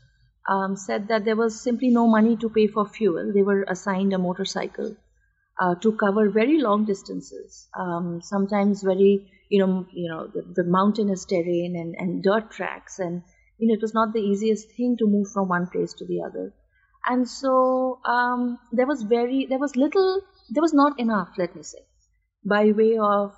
um, 0.48 0.76
said 0.76 1.08
that 1.08 1.26
there 1.26 1.36
was 1.36 1.60
simply 1.60 1.90
no 1.90 2.08
money 2.08 2.36
to 2.38 2.50
pay 2.50 2.68
for 2.68 2.86
fuel. 2.88 3.32
They 3.34 3.42
were 3.42 3.66
assigned 3.68 4.14
a 4.14 4.18
motorcycle 4.20 4.96
uh, 5.60 5.76
to 5.76 5.92
cover 5.94 6.30
very 6.30 6.60
long 6.62 6.86
distances. 6.86 7.68
Um, 7.78 8.22
sometimes 8.22 8.84
very, 8.84 9.32
you 9.50 9.66
know, 9.66 9.88
you 9.92 10.10
know, 10.10 10.28
the, 10.28 10.44
the 10.56 10.64
mountainous 10.64 11.26
terrain 11.26 11.76
and, 11.76 11.96
and 11.98 12.24
dirt 12.24 12.52
tracks, 12.52 13.00
and 13.00 13.24
you 13.58 13.68
know, 13.68 13.74
it 13.74 13.82
was 13.82 13.94
not 13.96 14.14
the 14.14 14.20
easiest 14.22 14.72
thing 14.74 14.96
to 15.00 15.08
move 15.08 15.30
from 15.32 15.48
one 15.50 15.68
place 15.68 15.94
to 15.96 16.06
the 16.06 16.22
other. 16.22 16.54
And 17.08 17.28
so 17.28 18.00
um, 18.06 18.60
there 18.72 18.86
was 18.88 19.02
very, 19.02 19.48
there 19.50 19.60
was 19.60 19.76
little, 19.76 20.22
there 20.52 20.62
was 20.62 20.74
not 20.74 21.00
enough, 21.00 21.30
let 21.38 21.56
me 21.56 21.64
say, 21.64 21.80
by 22.46 22.72
way 22.72 22.98
of 22.98 23.36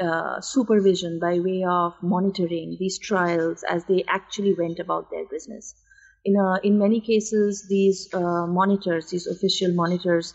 uh, 0.00 0.40
supervision, 0.40 1.18
by 1.20 1.38
way 1.40 1.64
of 1.68 1.94
monitoring 2.02 2.76
these 2.78 2.98
trials 2.98 3.62
as 3.68 3.84
they 3.86 4.04
actually 4.08 4.54
went 4.54 4.78
about 4.78 5.10
their 5.10 5.26
business. 5.26 5.74
In, 6.24 6.36
a, 6.36 6.58
in 6.62 6.78
many 6.78 7.00
cases, 7.00 7.66
these 7.68 8.12
uh, 8.14 8.46
monitors, 8.46 9.10
these 9.10 9.26
official 9.26 9.72
monitors, 9.74 10.34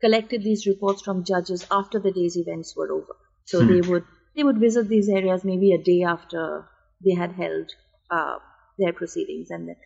collected 0.00 0.42
these 0.42 0.66
reports 0.66 1.02
from 1.02 1.24
judges 1.24 1.66
after 1.70 1.98
the 1.98 2.12
day's 2.12 2.36
events 2.36 2.74
were 2.76 2.90
over. 2.92 3.16
So 3.44 3.62
Hmm. 3.62 3.72
they 3.72 3.80
would 3.80 4.04
they 4.36 4.44
would 4.44 4.58
visit 4.58 4.88
these 4.88 5.08
areas 5.08 5.44
maybe 5.44 5.72
a 5.72 5.82
day 5.82 6.02
after 6.02 6.68
they 7.04 7.14
had 7.14 7.32
held 7.32 7.70
uh, 8.10 8.38
their 8.78 8.92
proceedings, 8.92 9.50
and 9.50 9.68
then, 9.68 9.76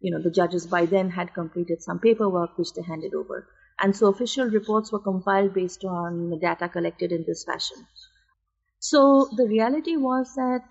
you 0.00 0.10
know 0.12 0.22
the 0.22 0.30
judges 0.30 0.66
by 0.66 0.84
then 0.86 1.10
had 1.10 1.32
completed 1.34 1.82
some 1.82 1.98
paperwork 2.00 2.58
which 2.58 2.72
they 2.74 2.82
handed 2.82 3.14
over. 3.14 3.48
And 3.80 3.96
so 3.96 4.08
official 4.08 4.46
reports 4.46 4.92
were 4.92 5.00
compiled 5.00 5.54
based 5.54 5.84
on 5.84 6.30
the 6.30 6.36
data 6.38 6.68
collected 6.68 7.10
in 7.12 7.24
this 7.26 7.44
fashion. 7.44 7.86
So 8.82 9.30
the 9.34 9.46
reality 9.46 9.96
was 9.96 10.34
that 10.36 10.62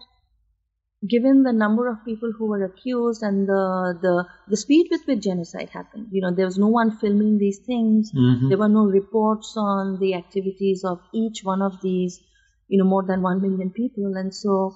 given 1.07 1.43
the 1.43 1.51
number 1.53 1.87
of 1.89 2.03
people 2.05 2.31
who 2.31 2.45
were 2.47 2.63
accused 2.63 3.21
and 3.23 3.47
the, 3.47 3.97
the, 4.01 4.25
the 4.47 4.57
speed 4.57 4.87
with 4.91 5.05
which 5.07 5.21
genocide 5.23 5.69
happened, 5.69 6.07
you 6.11 6.21
know, 6.21 6.31
there 6.33 6.45
was 6.45 6.57
no 6.59 6.67
one 6.67 6.91
filming 6.97 7.37
these 7.39 7.59
things. 7.59 8.11
Mhm. 8.11 8.49
There 8.49 8.57
were 8.57 8.69
no 8.69 8.85
reports 8.85 9.55
on 9.57 9.99
the 9.99 10.13
activities 10.15 10.83
of 10.83 10.99
each 11.13 11.43
one 11.43 11.61
of 11.61 11.81
these, 11.81 12.19
you 12.67 12.77
know, 12.77 12.85
more 12.85 13.03
than 13.03 13.21
one 13.21 13.41
million 13.41 13.71
people. 13.71 14.15
And 14.15 14.33
so 14.33 14.75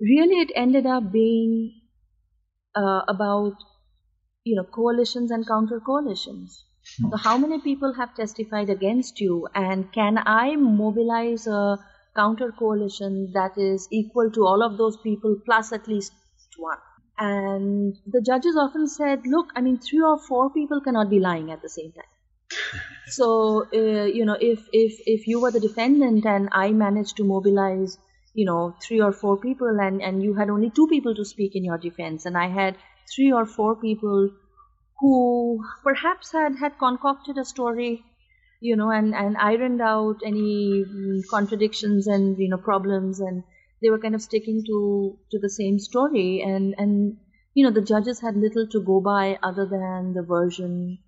really 0.00 0.38
it 0.40 0.52
ended 0.54 0.86
up 0.86 1.10
being 1.12 1.72
uh, 2.74 3.02
about, 3.08 3.54
you 4.44 4.56
know, 4.56 4.64
coalitions 4.64 5.30
and 5.30 5.46
counter 5.46 5.80
coalitions. 5.80 6.64
So 7.10 7.16
how 7.16 7.38
many 7.38 7.60
people 7.60 7.94
have 7.94 8.14
testified 8.14 8.70
against 8.70 9.20
you 9.20 9.48
and 9.54 9.92
can 9.92 10.18
I 10.26 10.56
mobilize 10.56 11.46
a 11.46 11.78
counter 12.16 12.52
coalition 12.52 13.32
that 13.32 13.58
is 13.58 13.88
equal 13.90 14.30
to 14.32 14.46
all 14.46 14.62
of 14.62 14.78
those 14.78 14.96
people 14.98 15.36
plus 15.44 15.72
at 15.72 15.88
least 15.88 16.12
one? 16.56 16.78
And 17.18 17.96
the 18.06 18.20
judges 18.20 18.56
often 18.56 18.88
said, 18.88 19.26
look, 19.26 19.50
I 19.54 19.60
mean, 19.60 19.78
three 19.78 20.02
or 20.02 20.18
four 20.18 20.50
people 20.50 20.80
cannot 20.80 21.10
be 21.10 21.20
lying 21.20 21.50
at 21.50 21.62
the 21.62 21.68
same 21.68 21.92
time. 21.92 22.12
So, 23.06 23.66
uh, 23.72 24.04
you 24.04 24.24
know, 24.24 24.36
if, 24.40 24.66
if, 24.72 24.98
if 25.06 25.26
you 25.28 25.40
were 25.40 25.50
the 25.50 25.60
defendant 25.60 26.24
and 26.24 26.48
I 26.52 26.72
managed 26.72 27.18
to 27.18 27.24
mobilize, 27.24 27.98
you 28.32 28.46
know, 28.46 28.74
three 28.82 29.00
or 29.00 29.12
four 29.12 29.36
people 29.36 29.78
and, 29.80 30.00
and 30.00 30.22
you 30.22 30.34
had 30.34 30.48
only 30.48 30.70
two 30.70 30.86
people 30.88 31.14
to 31.14 31.24
speak 31.24 31.54
in 31.54 31.64
your 31.64 31.76
defense 31.78 32.24
and 32.24 32.36
I 32.36 32.48
had 32.48 32.76
three 33.14 33.30
or 33.30 33.44
four 33.44 33.76
people 33.76 34.30
who 34.98 35.62
perhaps 35.82 36.32
had, 36.32 36.56
had 36.56 36.78
concocted 36.78 37.36
a 37.38 37.44
story, 37.44 38.02
you 38.64 38.76
know, 38.76 38.90
and, 38.90 39.14
and 39.14 39.36
ironed 39.36 39.82
out 39.82 40.16
any 40.24 40.84
mm, 40.88 41.20
contradictions 41.30 42.06
and, 42.06 42.38
you 42.38 42.48
know, 42.48 42.56
problems 42.56 43.20
and 43.20 43.42
they 43.82 43.90
were 43.90 43.98
kind 43.98 44.14
of 44.14 44.22
sticking 44.22 44.62
to, 44.66 45.18
to 45.30 45.38
the 45.38 45.50
same 45.50 45.78
story 45.78 46.42
and, 46.42 46.74
and, 46.78 47.18
you 47.54 47.64
know, 47.64 47.70
the 47.72 47.82
judges 47.92 48.20
had 48.22 48.36
little 48.36 48.66
to 48.72 48.80
go 48.82 49.00
by 49.02 49.38
other 49.42 49.66
than 49.66 50.14
the 50.14 50.22
version 50.22 50.98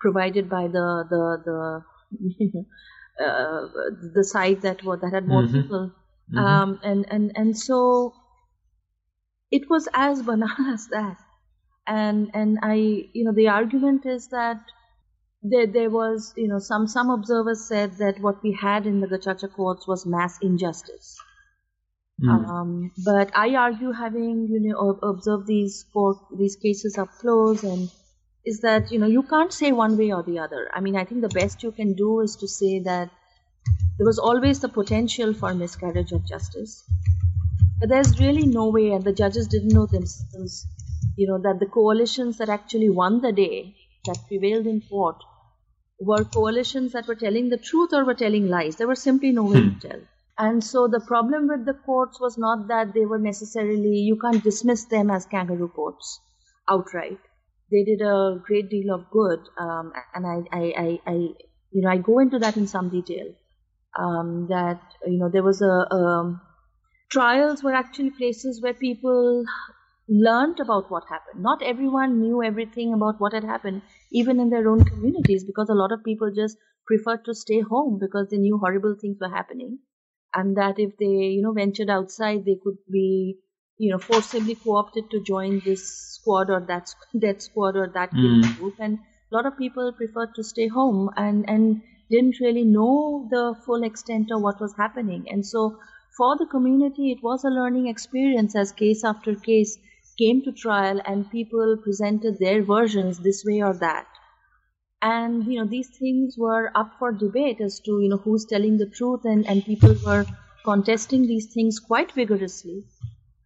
provided 0.00 0.48
by 0.48 0.68
the, 0.68 1.04
the, 1.10 1.22
the, 1.48 2.64
uh, 3.24 3.60
the 4.14 4.24
site 4.24 4.62
that 4.62 4.82
were, 4.82 4.96
that 4.96 5.12
had 5.12 5.28
more 5.28 5.42
Mhm. 5.42 5.52
people. 5.62 5.92
Mhm. 6.32 6.38
Um, 6.44 6.80
and, 6.82 7.06
and, 7.10 7.32
and 7.36 7.58
so 7.58 8.14
it 9.50 9.68
was 9.68 9.88
as 9.94 10.22
banal 10.28 10.72
as 10.72 10.88
that. 10.88 11.18
And, 11.86 12.30
and 12.34 12.58
I, 12.62 12.74
you 13.12 13.24
know, 13.24 13.32
the 13.32 13.48
argument 13.48 14.06
is 14.06 14.28
that 14.28 14.60
there, 15.42 15.66
there 15.66 15.90
was, 15.90 16.32
you 16.36 16.48
know, 16.48 16.58
some, 16.58 16.86
some 16.86 17.10
observers 17.10 17.68
said 17.68 17.98
that 17.98 18.20
what 18.20 18.42
we 18.42 18.52
had 18.52 18.86
in 18.86 19.00
the 19.00 19.06
Gacaca 19.06 19.52
courts 19.52 19.86
was 19.86 20.06
mass 20.06 20.38
injustice. 20.42 21.16
Mm. 22.22 22.48
Um, 22.48 22.92
but 23.04 23.30
I 23.36 23.54
argue, 23.56 23.92
having 23.92 24.48
you 24.48 24.60
know 24.60 24.98
observed 25.02 25.46
these 25.46 25.84
court 25.92 26.16
these 26.38 26.56
cases 26.56 26.96
up 26.96 27.10
close, 27.20 27.62
and 27.62 27.90
is 28.46 28.60
that 28.62 28.90
you 28.90 28.98
know 28.98 29.06
you 29.06 29.22
can't 29.22 29.52
say 29.52 29.70
one 29.72 29.98
way 29.98 30.12
or 30.12 30.22
the 30.22 30.38
other. 30.38 30.70
I 30.72 30.80
mean, 30.80 30.96
I 30.96 31.04
think 31.04 31.20
the 31.20 31.28
best 31.28 31.62
you 31.62 31.72
can 31.72 31.92
do 31.92 32.20
is 32.20 32.36
to 32.36 32.48
say 32.48 32.80
that 32.80 33.10
there 33.98 34.06
was 34.06 34.18
always 34.18 34.60
the 34.60 34.70
potential 34.70 35.34
for 35.34 35.52
miscarriage 35.52 36.12
of 36.12 36.26
justice, 36.26 36.82
but 37.80 37.90
there's 37.90 38.18
really 38.18 38.46
no 38.46 38.70
way, 38.70 38.92
and 38.92 39.04
the 39.04 39.12
judges 39.12 39.46
didn't 39.46 39.74
know 39.74 39.84
themselves, 39.84 40.66
you 41.18 41.26
know, 41.26 41.36
that 41.36 41.60
the 41.60 41.66
coalitions 41.66 42.38
that 42.38 42.48
actually 42.48 42.88
won 42.88 43.20
the 43.20 43.32
day, 43.32 43.74
that 44.06 44.26
prevailed 44.28 44.66
in 44.66 44.80
court, 44.80 45.16
were 46.00 46.24
coalitions 46.24 46.92
that 46.92 47.06
were 47.06 47.14
telling 47.14 47.48
the 47.48 47.56
truth 47.56 47.92
or 47.92 48.04
were 48.04 48.14
telling 48.14 48.48
lies. 48.48 48.76
There 48.76 48.88
was 48.88 49.02
simply 49.02 49.32
no 49.32 49.44
way 49.44 49.60
to 49.60 49.88
tell. 49.88 50.00
And 50.38 50.62
so 50.62 50.86
the 50.88 51.00
problem 51.00 51.48
with 51.48 51.64
the 51.64 51.74
courts 51.74 52.20
was 52.20 52.36
not 52.36 52.68
that 52.68 52.92
they 52.92 53.06
were 53.06 53.18
necessarily, 53.18 53.96
you 53.96 54.18
can't 54.18 54.44
dismiss 54.44 54.84
them 54.84 55.10
as 55.10 55.24
kangaroo 55.26 55.68
courts 55.68 56.20
outright. 56.68 57.18
They 57.70 57.84
did 57.84 58.00
a 58.02 58.40
great 58.44 58.68
deal 58.70 58.94
of 58.94 59.10
good, 59.10 59.40
um, 59.58 59.92
and 60.14 60.26
I, 60.26 60.56
I, 60.56 60.62
I, 60.76 61.00
I, 61.06 61.12
you 61.72 61.82
know, 61.82 61.88
I 61.90 61.96
go 61.96 62.20
into 62.20 62.38
that 62.38 62.56
in 62.56 62.66
some 62.66 62.90
detail. 62.90 63.26
Um, 63.98 64.46
that 64.50 64.80
you 65.06 65.18
know, 65.18 65.30
there 65.30 65.42
was 65.42 65.62
a 65.62 65.92
um, 65.92 66.40
trials 67.10 67.62
were 67.62 67.74
actually 67.74 68.10
places 68.10 68.60
where 68.62 68.74
people 68.74 69.44
learned 70.08 70.60
about 70.60 70.90
what 70.90 71.04
happened. 71.08 71.42
Not 71.42 71.62
everyone 71.62 72.20
knew 72.20 72.42
everything 72.42 72.92
about 72.92 73.20
what 73.20 73.32
had 73.32 73.44
happened, 73.44 73.82
even 74.12 74.40
in 74.40 74.50
their 74.50 74.68
own 74.68 74.84
communities, 74.84 75.44
because 75.44 75.68
a 75.68 75.74
lot 75.74 75.92
of 75.92 76.04
people 76.04 76.30
just 76.34 76.58
preferred 76.86 77.24
to 77.24 77.34
stay 77.34 77.60
home 77.60 77.98
because 77.98 78.28
they 78.30 78.38
knew 78.38 78.58
horrible 78.58 78.96
things 79.00 79.18
were 79.20 79.28
happening. 79.28 79.78
And 80.34 80.56
that 80.56 80.78
if 80.78 80.96
they 80.98 81.06
you 81.36 81.42
know 81.42 81.52
ventured 81.52 81.90
outside 81.90 82.44
they 82.44 82.56
could 82.62 82.78
be 82.90 83.40
you 83.78 83.90
know 83.90 83.98
forcibly 83.98 84.54
co-opted 84.54 85.10
to 85.10 85.20
join 85.20 85.60
this 85.64 85.82
squad 86.14 86.48
or 86.50 86.60
that 86.68 86.94
that 87.14 87.42
squad 87.42 87.74
or 87.76 87.88
that 87.88 88.10
Mm. 88.12 88.42
group. 88.56 88.76
And 88.78 88.98
a 89.00 89.34
lot 89.34 89.46
of 89.46 89.56
people 89.58 89.92
preferred 89.96 90.34
to 90.36 90.44
stay 90.44 90.68
home 90.68 91.10
and 91.16 91.48
and 91.48 91.82
didn't 92.08 92.38
really 92.40 92.64
know 92.64 93.26
the 93.30 93.56
full 93.64 93.82
extent 93.82 94.30
of 94.30 94.42
what 94.42 94.60
was 94.60 94.76
happening. 94.76 95.26
And 95.28 95.44
so 95.44 95.80
for 96.16 96.36
the 96.36 96.46
community 96.46 97.10
it 97.10 97.22
was 97.22 97.44
a 97.44 97.50
learning 97.50 97.88
experience 97.88 98.54
as 98.54 98.70
case 98.72 99.02
after 99.04 99.34
case 99.34 99.76
came 100.18 100.42
to 100.42 100.52
trial 100.52 101.00
and 101.04 101.30
people 101.30 101.76
presented 101.82 102.38
their 102.38 102.62
versions 102.62 103.18
this 103.18 103.44
way 103.46 103.62
or 103.62 103.74
that. 103.74 104.06
And 105.02 105.44
you 105.46 105.58
know 105.58 105.66
these 105.66 105.88
things 105.98 106.36
were 106.36 106.70
up 106.74 106.98
for 106.98 107.12
debate 107.12 107.60
as 107.62 107.80
to 107.80 108.00
you 108.02 108.08
know 108.10 108.18
who's 108.18 108.44
telling 108.44 108.76
the 108.76 108.90
truth 108.90 109.24
and 109.24 109.46
and 109.48 109.64
people 109.64 109.94
were 110.04 110.26
contesting 110.64 111.26
these 111.26 111.52
things 111.54 111.78
quite 111.80 112.12
vigorously. 112.12 112.84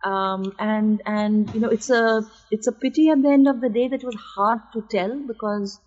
Um, 0.05 0.55
and 0.59 1.03
and 1.07 1.53
you 1.55 1.61
know 1.61 1.69
it's 1.69 1.91
a 1.91 2.23
it's 2.51 2.67
a 2.67 2.73
pity 2.73 3.11
at 3.11 3.23
the 3.23 3.31
end 3.31 3.49
of 3.49 3.61
the 3.61 3.69
day 3.69 3.89
that 3.89 4.01
it 4.03 4.07
was 4.07 4.17
hard 4.37 4.61
to 4.73 4.83
tell 4.91 5.19
because 5.27 5.81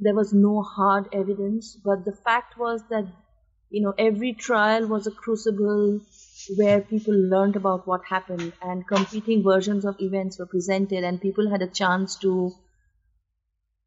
there 0.00 0.14
was 0.14 0.32
no 0.32 0.62
hard 0.62 1.08
evidence. 1.12 1.76
But 1.84 2.04
the 2.04 2.12
fact 2.12 2.58
was 2.58 2.82
that 2.90 3.06
you 3.70 3.82
know 3.82 3.94
every 3.98 4.34
trial 4.34 4.86
was 4.86 5.06
a 5.06 5.10
crucible 5.12 6.00
where 6.56 6.80
people 6.80 7.14
learned 7.14 7.56
about 7.56 7.86
what 7.86 8.04
happened 8.04 8.52
and 8.62 8.86
competing 8.86 9.42
versions 9.42 9.84
of 9.84 10.00
events 10.00 10.38
were 10.38 10.46
presented 10.46 11.04
and 11.04 11.20
people 11.20 11.50
had 11.50 11.62
a 11.62 11.66
chance 11.66 12.16
to 12.16 12.52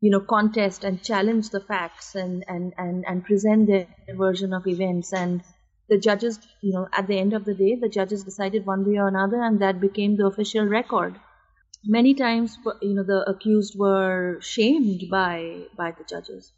you 0.01 0.09
know, 0.09 0.20
contest 0.20 0.84
and 0.84 1.03
challenge 1.03 1.51
the 1.51 1.59
facts 1.62 2.16
and, 2.16 2.43
and, 2.47 2.74
and, 2.78 3.05
and 3.07 3.24
present 3.24 3.68
their 3.68 3.88
version 4.16 4.51
of 4.51 4.66
events. 4.68 5.14
And 5.14 5.43
the 5.89 5.99
judges, 5.99 6.39
you 6.62 6.74
know, 6.74 6.88
at 6.91 7.07
the 7.07 7.20
end 7.20 7.34
of 7.34 7.45
the 7.45 7.53
day, 7.53 7.76
the 7.76 7.88
judges 7.89 8.24
decided 8.24 8.66
one 8.66 8.84
way 8.84 8.97
or 8.97 9.07
another, 9.07 9.41
and 9.41 9.62
that 9.62 9.80
became 9.80 10.18
the 10.18 10.26
official 10.26 10.66
record. 10.66 11.20
Many 11.86 12.16
times, 12.16 12.57
you 12.82 12.95
know, 12.95 13.03
the 13.03 13.30
accused 13.30 13.78
were 13.78 14.39
shamed 14.41 15.09
by 15.09 15.66
by 15.78 15.91
the 15.91 16.03
judges. 16.03 16.51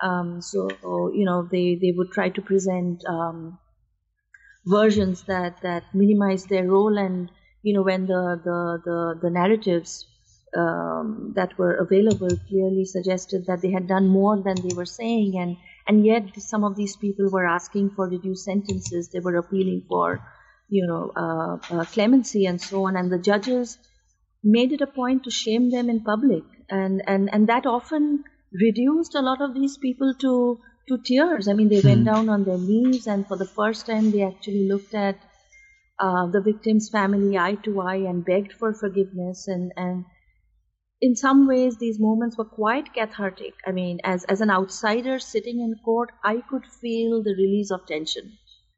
Um, 0.00 0.40
so, 0.42 0.68
you 1.14 1.24
know, 1.24 1.48
they, 1.50 1.76
they 1.76 1.92
would 1.92 2.10
try 2.10 2.28
to 2.30 2.42
present 2.42 3.04
um, 3.06 3.58
versions 4.66 5.24
that, 5.24 5.60
that 5.62 5.84
minimize 5.94 6.46
their 6.46 6.64
role 6.66 6.98
and, 6.98 7.30
you 7.62 7.74
know, 7.74 7.82
when 7.82 8.06
the, 8.06 8.40
the, 8.44 8.82
the, 8.84 9.20
the 9.22 9.30
narratives 9.30 10.06
um, 10.56 11.32
that 11.34 11.56
were 11.58 11.74
available 11.74 12.28
clearly 12.48 12.84
suggested 12.84 13.46
that 13.46 13.62
they 13.62 13.70
had 13.70 13.88
done 13.88 14.08
more 14.08 14.42
than 14.42 14.56
they 14.56 14.74
were 14.74 14.86
saying. 14.86 15.34
And 15.38 15.56
and 15.86 16.04
yet 16.06 16.40
some 16.40 16.64
of 16.64 16.76
these 16.76 16.96
people 16.96 17.30
were 17.30 17.46
asking 17.46 17.90
for 17.90 18.08
reduced 18.08 18.44
sentences. 18.44 19.08
They 19.08 19.20
were 19.20 19.36
appealing 19.36 19.84
for 19.88 20.20
you 20.68 20.86
know 20.86 21.12
uh, 21.16 21.74
uh, 21.74 21.84
clemency 21.86 22.46
and 22.46 22.60
so 22.60 22.86
on. 22.86 22.96
And 22.96 23.10
the 23.10 23.18
judges 23.18 23.78
made 24.44 24.72
it 24.72 24.80
a 24.80 24.86
point 24.86 25.24
to 25.24 25.30
shame 25.30 25.70
them 25.70 25.88
in 25.88 26.04
public. 26.04 26.44
And 26.68 27.02
and 27.06 27.32
and 27.32 27.48
that 27.48 27.66
often 27.66 28.24
reduced 28.52 29.14
a 29.14 29.22
lot 29.22 29.40
of 29.40 29.54
these 29.54 29.78
people 29.78 30.14
to 30.20 30.60
to 30.88 30.98
tears 30.98 31.48
i 31.48 31.52
mean 31.52 31.68
they 31.68 31.80
went 31.80 32.00
hmm. 32.00 32.10
down 32.12 32.28
on 32.28 32.44
their 32.44 32.58
knees 32.58 33.06
and 33.06 33.26
for 33.26 33.36
the 33.36 33.52
first 33.60 33.86
time 33.86 34.10
they 34.10 34.22
actually 34.22 34.68
looked 34.68 34.94
at 34.94 35.16
uh, 36.02 36.26
the 36.26 36.40
victim's 36.40 36.88
family 36.88 37.38
eye 37.38 37.54
to 37.54 37.80
eye 37.80 38.02
and 38.10 38.24
begged 38.24 38.52
for 38.52 38.72
forgiveness. 38.74 39.46
And 39.46 39.72
and 39.76 40.04
in 41.00 41.16
some 41.16 41.46
ways 41.46 41.76
these 41.78 41.98
moments 41.98 42.36
were 42.36 42.50
quite 42.62 42.92
cathartic. 42.94 43.54
I 43.66 43.72
mean 43.72 44.00
as 44.04 44.24
as 44.24 44.40
an 44.40 44.50
outsider 44.50 45.18
sitting 45.18 45.60
in 45.60 45.74
court 45.84 46.10
i 46.24 46.40
could 46.50 46.66
feel 46.80 47.22
the 47.22 47.34
release 47.42 47.70
of 47.70 47.86
tension 47.86 48.32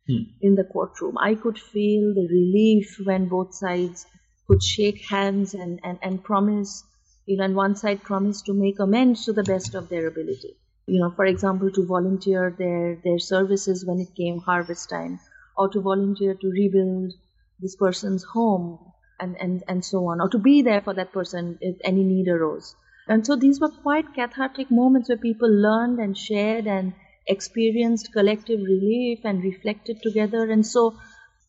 hmm. 0.06 0.24
in 0.40 0.54
the 0.54 0.64
courtroom. 0.64 1.16
I 1.18 1.34
could 1.34 1.58
feel 1.58 2.14
the 2.14 2.28
relief 2.30 2.98
when 3.04 3.28
both 3.28 3.54
sides 3.54 4.06
could 4.46 4.62
shake 4.62 5.08
hands 5.08 5.54
and 5.54 5.80
and, 5.82 5.98
and 6.02 6.22
promise 6.22 6.84
you 7.26 7.38
know 7.38 7.44
and 7.44 7.56
one 7.56 7.76
side 7.76 8.02
promised 8.02 8.46
to 8.46 8.52
make 8.52 8.78
amends 8.78 9.24
to 9.24 9.32
the 9.32 9.48
best 9.54 9.74
of 9.74 9.88
their 9.88 10.06
ability 10.08 10.56
you 10.86 11.00
know 11.00 11.10
for 11.10 11.24
example 11.24 11.70
to 11.70 11.86
volunteer 11.86 12.54
their 12.58 12.98
their 13.04 13.18
services 13.18 13.84
when 13.84 14.00
it 14.00 14.14
came 14.14 14.38
harvest 14.38 14.90
time 14.90 15.18
or 15.56 15.68
to 15.68 15.80
volunteer 15.80 16.34
to 16.34 16.50
rebuild 16.50 17.12
this 17.60 17.76
person's 17.76 18.24
home 18.24 18.78
and, 19.20 19.36
and, 19.40 19.62
and 19.68 19.84
so 19.84 20.06
on, 20.06 20.20
or 20.20 20.28
to 20.28 20.38
be 20.38 20.62
there 20.62 20.80
for 20.80 20.94
that 20.94 21.12
person 21.12 21.58
if 21.60 21.76
any 21.84 22.02
need 22.02 22.28
arose. 22.28 22.74
And 23.06 23.24
so 23.26 23.36
these 23.36 23.60
were 23.60 23.68
quite 23.68 24.14
cathartic 24.14 24.70
moments 24.70 25.08
where 25.08 25.18
people 25.18 25.48
learned 25.48 25.98
and 25.98 26.16
shared 26.16 26.66
and 26.66 26.94
experienced 27.26 28.12
collective 28.12 28.60
relief 28.60 29.20
and 29.24 29.42
reflected 29.42 30.02
together. 30.02 30.50
And 30.50 30.66
so, 30.66 30.96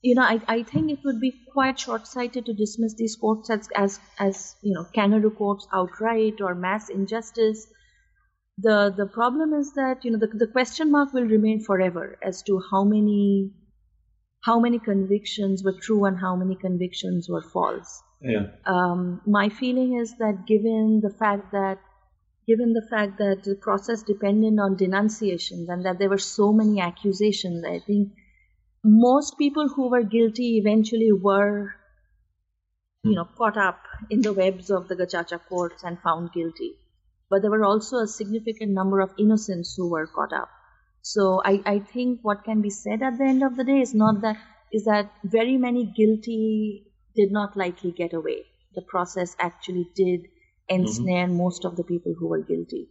you 0.01 0.15
know, 0.15 0.21
I, 0.21 0.41
I 0.47 0.63
think 0.63 0.91
it 0.91 0.99
would 1.03 1.19
be 1.19 1.33
quite 1.51 1.79
short-sighted 1.79 2.45
to 2.45 2.53
dismiss 2.53 2.93
these 2.93 3.15
courts 3.15 3.49
as, 3.49 3.69
as, 3.75 3.99
as 4.19 4.55
you 4.61 4.73
know, 4.73 4.85
kangaroo 4.93 5.31
courts 5.31 5.67
outright 5.73 6.41
or 6.41 6.55
mass 6.55 6.89
injustice. 6.89 7.67
The, 8.57 8.93
the 8.95 9.05
problem 9.05 9.53
is 9.53 9.73
that, 9.73 10.05
you 10.05 10.11
know, 10.11 10.17
the, 10.17 10.27
the 10.27 10.47
question 10.47 10.91
mark 10.91 11.13
will 11.13 11.25
remain 11.25 11.59
forever 11.59 12.17
as 12.23 12.41
to 12.43 12.61
how 12.71 12.83
many 12.83 13.51
how 14.45 14.59
many 14.59 14.77
convictions 14.77 15.63
were 15.63 15.73
true 15.73 16.05
and 16.05 16.19
how 16.19 16.35
many 16.35 16.55
convictions 16.55 17.27
were 17.27 17.41
false. 17.41 18.03
Yeah. 18.21 18.45
Um, 18.65 19.21
my 19.25 19.49
feeling 19.49 19.97
is 19.99 20.15
that 20.19 20.45
given 20.45 21.01
the 21.01 21.09
fact 21.09 21.51
that 21.51 21.79
given 22.47 22.73
the 22.73 22.85
fact 22.87 23.17
that 23.17 23.43
the 23.43 23.55
process 23.55 24.03
depended 24.03 24.59
on 24.59 24.77
denunciations 24.77 25.67
and 25.67 25.83
that 25.83 25.97
there 25.97 26.09
were 26.09 26.19
so 26.19 26.53
many 26.53 26.79
accusations, 26.79 27.65
I 27.65 27.79
think 27.79 28.11
most 28.83 29.37
people 29.39 29.67
who 29.67 29.89
were 29.89 30.03
guilty 30.03 30.57
eventually 30.59 31.11
were, 31.11 31.73
you 33.03 33.15
know, 33.15 33.25
caught 33.35 33.57
up 33.57 33.79
in 34.11 34.21
the 34.21 34.31
webs 34.31 34.69
of 34.69 34.87
the 34.87 34.95
Gacaca 34.95 35.39
courts 35.49 35.83
and 35.83 35.99
found 35.99 36.31
guilty. 36.33 36.75
But 37.29 37.41
there 37.41 37.51
were 37.51 37.65
also 37.65 37.97
a 37.97 38.07
significant 38.07 38.71
number 38.71 38.99
of 39.01 39.13
innocents 39.17 39.75
who 39.75 39.89
were 39.89 40.07
caught 40.07 40.33
up. 40.33 40.49
So 41.01 41.41
I, 41.43 41.61
I 41.65 41.79
think 41.79 42.19
what 42.21 42.43
can 42.43 42.61
be 42.61 42.69
said 42.69 43.01
at 43.01 43.17
the 43.17 43.25
end 43.25 43.43
of 43.43 43.55
the 43.55 43.63
day 43.63 43.79
is 43.79 43.93
not 43.93 44.21
that 44.21 44.37
is 44.71 44.85
that 44.85 45.11
very 45.23 45.57
many 45.57 45.85
guilty 45.85 46.87
did 47.15 47.31
not 47.31 47.55
likely 47.55 47.91
get 47.91 48.13
away. 48.13 48.43
The 48.73 48.81
process 48.81 49.35
actually 49.39 49.89
did 49.95 50.27
ensnare 50.67 51.27
mm-hmm. 51.27 51.37
most 51.37 51.63
of 51.63 51.75
the 51.75 51.83
people 51.83 52.13
who 52.17 52.27
were 52.27 52.41
guilty. 52.41 52.89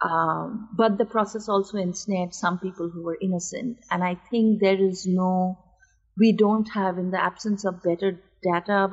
Um, 0.00 0.70
but 0.76 0.98
the 0.98 1.04
process 1.04 1.48
also 1.48 1.78
ensnared 1.78 2.34
some 2.34 2.58
people 2.58 2.90
who 2.90 3.04
were 3.04 3.18
innocent. 3.20 3.78
And 3.90 4.02
I 4.02 4.16
think 4.30 4.60
there 4.60 4.82
is 4.82 5.06
no, 5.06 5.58
we 6.18 6.32
don't 6.32 6.68
have, 6.74 6.98
in 6.98 7.10
the 7.10 7.22
absence 7.22 7.64
of 7.64 7.82
better 7.82 8.20
data, 8.42 8.88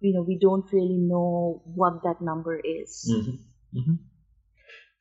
you 0.00 0.12
know, 0.12 0.22
we 0.22 0.38
don't 0.38 0.70
really 0.72 0.98
know 0.98 1.62
what 1.64 2.02
that 2.02 2.20
number 2.20 2.56
is. 2.56 3.10
Mm-hmm. 3.10 3.78
Mm-hmm. 3.78 3.94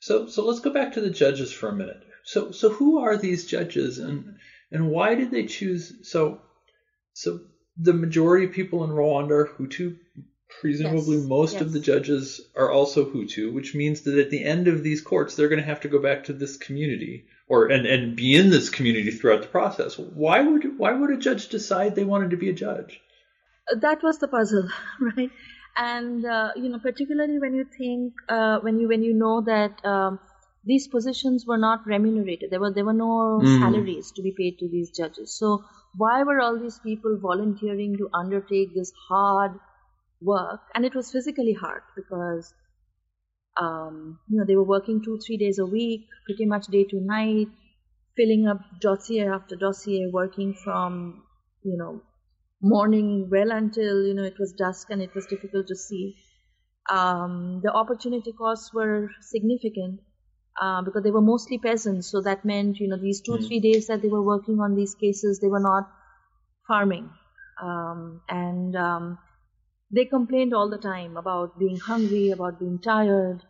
So, 0.01 0.27
so 0.27 0.45
let's 0.45 0.59
go 0.59 0.73
back 0.73 0.93
to 0.93 1.01
the 1.01 1.09
judges 1.09 1.53
for 1.53 1.69
a 1.69 1.75
minute. 1.75 2.03
So 2.23 2.51
so 2.51 2.69
who 2.69 2.99
are 2.99 3.17
these 3.17 3.45
judges 3.45 3.97
and 3.97 4.35
and 4.71 4.89
why 4.89 5.15
did 5.15 5.31
they 5.31 5.45
choose 5.45 6.07
so 6.09 6.41
so 7.13 7.41
the 7.77 7.93
majority 7.93 8.45
of 8.45 8.51
people 8.51 8.83
in 8.83 8.91
Rwanda 8.91 9.31
are 9.31 9.49
Hutu. 9.57 9.97
Presumably, 10.59 11.17
yes. 11.17 11.25
most 11.27 11.53
yes. 11.53 11.61
of 11.61 11.71
the 11.71 11.79
judges 11.79 12.41
are 12.57 12.69
also 12.69 13.05
Hutu, 13.05 13.53
which 13.53 13.73
means 13.73 14.01
that 14.01 14.19
at 14.19 14.29
the 14.29 14.43
end 14.43 14.67
of 14.67 14.83
these 14.83 15.01
courts, 15.01 15.35
they're 15.35 15.47
going 15.47 15.61
to 15.61 15.65
have 15.65 15.79
to 15.81 15.87
go 15.87 15.99
back 15.99 16.25
to 16.25 16.33
this 16.33 16.57
community 16.57 17.25
or 17.47 17.67
and, 17.67 17.85
and 17.85 18.15
be 18.17 18.35
in 18.35 18.49
this 18.49 18.69
community 18.69 19.11
throughout 19.11 19.41
the 19.41 19.47
process. 19.47 19.97
Why 19.97 20.41
would 20.41 20.77
why 20.77 20.91
would 20.91 21.11
a 21.11 21.17
judge 21.17 21.47
decide 21.47 21.95
they 21.95 22.03
wanted 22.03 22.31
to 22.31 22.37
be 22.37 22.49
a 22.49 22.53
judge? 22.53 22.99
That 23.77 24.03
was 24.03 24.19
the 24.19 24.27
puzzle, 24.27 24.67
right? 25.15 25.31
And 25.77 26.25
uh, 26.25 26.51
you 26.55 26.69
know, 26.69 26.79
particularly 26.79 27.39
when 27.39 27.53
you 27.53 27.65
think 27.77 28.13
uh, 28.27 28.59
when 28.59 28.79
you 28.79 28.87
when 28.87 29.03
you 29.03 29.13
know 29.13 29.41
that 29.41 29.83
um, 29.85 30.19
these 30.63 30.87
positions 30.87 31.45
were 31.45 31.57
not 31.57 31.85
remunerated. 31.85 32.51
There 32.51 32.59
were 32.59 32.71
there 32.71 32.85
were 32.85 32.93
no 32.93 33.39
mm. 33.41 33.59
salaries 33.59 34.11
to 34.11 34.21
be 34.21 34.33
paid 34.37 34.59
to 34.59 34.69
these 34.69 34.91
judges. 34.91 35.37
So 35.37 35.63
why 35.95 36.23
were 36.23 36.39
all 36.39 36.59
these 36.59 36.79
people 36.79 37.17
volunteering 37.19 37.97
to 37.97 38.09
undertake 38.13 38.73
this 38.75 38.91
hard 39.09 39.59
work? 40.21 40.61
And 40.75 40.85
it 40.85 40.95
was 40.95 41.11
physically 41.11 41.53
hard 41.53 41.81
because 41.95 42.53
um, 43.57 44.19
you 44.29 44.37
know 44.37 44.45
they 44.45 44.55
were 44.55 44.71
working 44.75 45.01
two 45.01 45.19
three 45.25 45.37
days 45.37 45.57
a 45.57 45.65
week, 45.65 46.07
pretty 46.25 46.45
much 46.45 46.67
day 46.67 46.83
to 46.83 47.01
night, 47.01 47.47
filling 48.15 48.47
up 48.47 48.61
dossier 48.79 49.27
after 49.27 49.55
dossier, 49.55 50.09
working 50.11 50.53
from 50.53 51.23
you 51.63 51.77
know 51.77 52.01
morning 52.61 53.29
well 53.29 53.51
until 53.51 54.05
you 54.05 54.13
know 54.13 54.23
it 54.23 54.39
was 54.39 54.53
dusk 54.53 54.89
and 54.89 55.01
it 55.01 55.13
was 55.15 55.25
difficult 55.25 55.67
to 55.67 55.75
see. 55.75 56.15
Um, 56.89 57.61
the 57.63 57.71
opportunity 57.71 58.33
costs 58.33 58.73
were 58.73 59.09
significant 59.21 60.01
uh, 60.59 60.81
because 60.81 61.03
they 61.03 61.11
were 61.11 61.21
mostly 61.21 61.57
peasants. 61.57 62.07
So 62.07 62.21
that 62.21 62.43
meant, 62.43 62.79
you 62.79 62.87
know, 62.87 62.97
these 62.97 63.21
two, 63.21 63.33
mm. 63.33 63.47
three 63.47 63.59
days 63.59 63.87
that 63.87 64.01
they 64.01 64.09
were 64.09 64.21
working 64.21 64.59
on 64.59 64.75
these 64.75 64.95
cases, 64.95 65.39
they 65.39 65.47
were 65.47 65.59
not 65.59 65.89
farming. 66.67 67.09
Um, 67.61 68.21
and 68.27 68.75
um, 68.75 69.19
they 69.91 70.05
complained 70.05 70.53
all 70.53 70.69
the 70.69 70.77
time 70.77 71.17
about 71.17 71.59
being 71.59 71.77
hungry, 71.77 72.31
about 72.31 72.59
being 72.59 72.79
tired. 72.79 73.43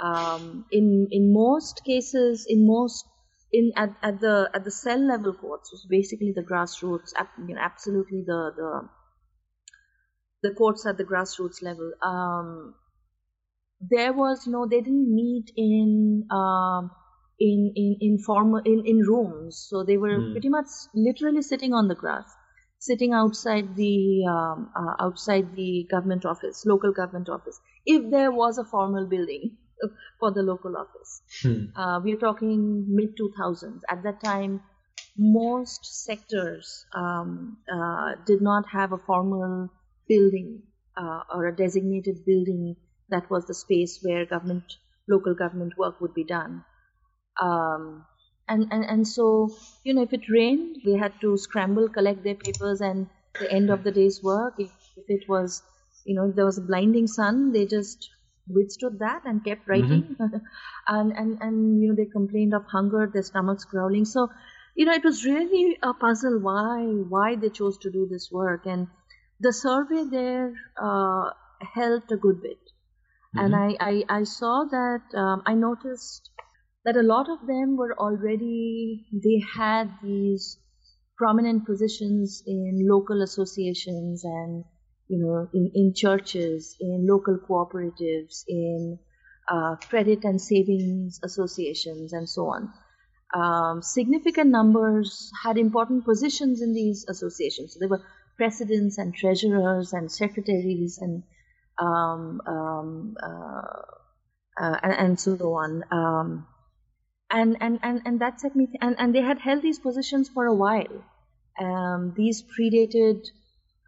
Um, 0.00 0.64
in 0.72 1.08
in 1.10 1.32
most 1.32 1.82
cases, 1.84 2.46
in 2.48 2.66
most 2.66 3.04
in 3.52 3.72
at, 3.76 3.90
at 4.02 4.20
the 4.20 4.50
at 4.54 4.64
the 4.64 4.70
cell 4.70 4.98
level 4.98 5.34
courts, 5.34 5.72
is 5.72 5.86
basically 5.88 6.32
the 6.34 6.42
grassroots, 6.42 7.12
you 7.46 7.54
know, 7.54 7.60
absolutely 7.60 8.22
the 8.26 8.52
the 8.56 8.88
the 10.42 10.54
courts 10.54 10.86
at 10.86 10.96
the 10.96 11.04
grassroots 11.04 11.62
level. 11.62 11.92
Um, 12.02 12.74
there 13.80 14.12
was 14.12 14.46
no 14.46 14.66
they 14.66 14.80
didn't 14.80 15.14
meet 15.14 15.50
in 15.56 16.26
um, 16.30 16.90
in 17.38 17.72
in 17.74 17.96
in 18.00 18.18
formal 18.18 18.60
in, 18.64 18.82
in 18.84 18.98
rooms 18.98 19.66
so 19.68 19.82
they 19.82 19.96
were 19.96 20.18
mm. 20.18 20.32
pretty 20.32 20.50
much 20.50 20.66
literally 20.94 21.40
sitting 21.40 21.72
on 21.72 21.88
the 21.88 21.94
grass 21.94 22.24
sitting 22.78 23.12
outside 23.14 23.74
the 23.76 24.24
um, 24.28 24.70
uh, 24.76 25.02
outside 25.04 25.56
the 25.56 25.86
government 25.90 26.26
office 26.26 26.64
local 26.66 26.92
government 26.92 27.28
office 27.30 27.58
if 27.86 28.10
there 28.10 28.30
was 28.30 28.58
a 28.58 28.64
formal 28.64 29.06
building 29.06 29.56
for 30.18 30.32
the 30.32 30.42
local 30.42 30.76
office 30.76 31.22
hmm. 31.42 31.64
uh, 31.76 32.00
we 32.00 32.12
are 32.12 32.22
talking 32.28 32.84
mid 32.88 33.16
2000s 33.16 33.80
at 33.88 34.02
that 34.02 34.22
time 34.22 34.60
most 35.16 36.04
sectors 36.04 36.86
um, 36.94 37.58
uh, 37.72 38.12
did 38.26 38.40
not 38.40 38.64
have 38.70 38.92
a 38.92 38.98
formal 38.98 39.68
building 40.08 40.62
uh, 40.96 41.20
or 41.34 41.46
a 41.46 41.56
designated 41.56 42.24
building 42.24 42.76
that 43.08 43.28
was 43.30 43.46
the 43.46 43.54
space 43.54 43.98
where 44.02 44.24
government, 44.24 44.64
local 45.08 45.34
government 45.34 45.76
work 45.76 46.00
would 46.00 46.14
be 46.14 46.24
done. 46.24 46.64
Um, 47.40 48.06
and, 48.48 48.66
and, 48.70 48.84
and 48.84 49.06
so, 49.06 49.50
you 49.84 49.94
know, 49.94 50.02
if 50.02 50.12
it 50.12 50.28
rained, 50.28 50.76
they 50.84 50.96
had 50.96 51.12
to 51.20 51.36
scramble, 51.36 51.88
collect 51.88 52.24
their 52.24 52.34
papers, 52.34 52.80
and 52.80 53.06
the 53.38 53.50
end 53.52 53.70
of 53.70 53.84
the 53.84 53.92
day's 53.92 54.22
work, 54.22 54.54
if, 54.58 54.70
if 54.96 55.04
it 55.08 55.28
was, 55.28 55.62
you 56.04 56.14
know, 56.14 56.28
if 56.28 56.34
there 56.34 56.44
was 56.44 56.58
a 56.58 56.62
blinding 56.62 57.06
sun, 57.06 57.52
they 57.52 57.66
just 57.66 58.10
withstood 58.54 58.98
that 58.98 59.22
and 59.24 59.44
kept 59.44 59.68
writing. 59.68 60.16
Mm-hmm. 60.20 60.36
and, 60.88 61.12
and, 61.12 61.38
and, 61.40 61.82
you 61.82 61.88
know, 61.88 61.94
they 61.94 62.10
complained 62.10 62.54
of 62.54 62.64
hunger, 62.66 63.10
their 63.12 63.22
stomachs 63.22 63.64
growling. 63.64 64.04
So, 64.04 64.28
you 64.74 64.86
know, 64.86 64.92
it 64.92 65.04
was 65.04 65.24
really 65.24 65.78
a 65.82 65.94
puzzle 65.94 66.38
why, 66.40 66.84
why 67.08 67.36
they 67.36 67.50
chose 67.50 67.78
to 67.78 67.90
do 67.90 68.06
this 68.10 68.30
work. 68.32 68.66
And 68.66 68.88
the 69.40 69.52
survey 69.52 70.04
there 70.10 70.54
uh, 70.80 71.30
helped 71.74 72.12
a 72.12 72.16
good 72.16 72.42
bit. 72.42 72.58
And 73.32 73.54
I, 73.54 73.76
I, 73.78 74.02
I 74.08 74.24
saw 74.24 74.64
that, 74.68 75.02
um, 75.16 75.42
I 75.46 75.54
noticed 75.54 76.30
that 76.84 76.96
a 76.96 77.02
lot 77.02 77.28
of 77.30 77.46
them 77.46 77.76
were 77.76 77.96
already, 77.96 79.06
they 79.12 79.40
had 79.56 79.88
these 80.02 80.58
prominent 81.16 81.64
positions 81.64 82.42
in 82.44 82.88
local 82.88 83.22
associations 83.22 84.24
and, 84.24 84.64
you 85.10 85.18
know, 85.18 85.48
in, 85.52 85.72
in 85.74 85.92
churches, 85.92 86.76
in 86.80 87.06
local 87.06 87.36
cooperatives, 87.36 88.44
in 88.46 88.98
uh, 89.50 89.74
credit 89.88 90.24
and 90.24 90.40
savings 90.40 91.18
associations, 91.24 92.12
and 92.12 92.28
so 92.28 92.46
on. 92.46 92.72
Um, 93.34 93.82
significant 93.82 94.50
numbers 94.50 95.32
had 95.42 95.58
important 95.58 96.04
positions 96.04 96.62
in 96.62 96.72
these 96.74 97.06
associations. 97.08 97.74
So 97.74 97.80
there 97.80 97.88
were 97.88 98.02
presidents 98.36 98.98
and 98.98 99.12
treasurers 99.12 99.92
and 99.92 100.10
secretaries 100.10 100.98
and 101.00 101.24
um, 101.78 102.40
um, 102.46 103.16
uh, 103.22 104.62
uh, 104.62 104.76
and, 104.82 104.92
and, 104.92 105.20
so 105.20 105.32
on. 105.54 105.82
Um, 105.90 106.46
and, 107.30 107.56
and, 107.60 107.78
and, 107.82 108.02
and 108.04 108.20
that 108.20 108.40
set 108.40 108.54
me, 108.54 108.66
th- 108.66 108.78
and, 108.80 108.96
and 108.98 109.14
they 109.14 109.22
had 109.22 109.38
held 109.38 109.62
these 109.62 109.78
positions 109.78 110.28
for 110.28 110.46
a 110.46 110.54
while. 110.54 111.04
Um, 111.58 112.14
these 112.16 112.42
predated 112.42 113.26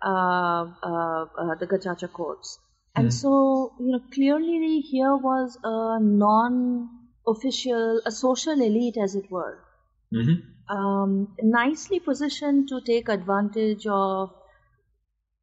the 0.03 1.67
Gacaca 1.71 2.13
courts. 2.13 2.59
And 2.95 3.09
Mm. 3.09 3.13
so, 3.13 3.73
you 3.81 3.93
know, 3.93 4.01
clearly 4.13 4.81
here 4.81 5.17
was 5.17 5.57
a 5.65 5.99
non-official, 6.01 8.03
a 8.05 8.11
social 8.11 8.61
elite, 8.61 8.99
as 8.99 9.15
it 9.15 9.31
were, 9.31 9.59
Mm-hmm. 10.13 10.77
um, 10.77 11.35
nicely 11.43 12.01
positioned 12.01 12.69
to 12.69 12.83
take 12.83 13.09
advantage 13.09 13.87
of 13.87 14.31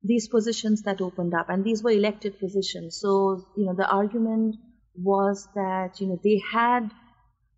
these 0.04 0.28
positions 0.28 0.84
that 0.84 1.02
opened 1.02 1.34
up, 1.34 1.50
and 1.50 1.64
these 1.64 1.84
were 1.84 1.92
elected 1.92 2.40
positions. 2.40 2.98
So, 3.02 3.46
you 3.58 3.66
know, 3.66 3.74
the 3.76 3.90
argument 3.90 4.56
was 4.96 5.48
that 5.56 6.00
you 6.00 6.08
know 6.08 6.20
they 6.24 6.42
had 6.52 6.90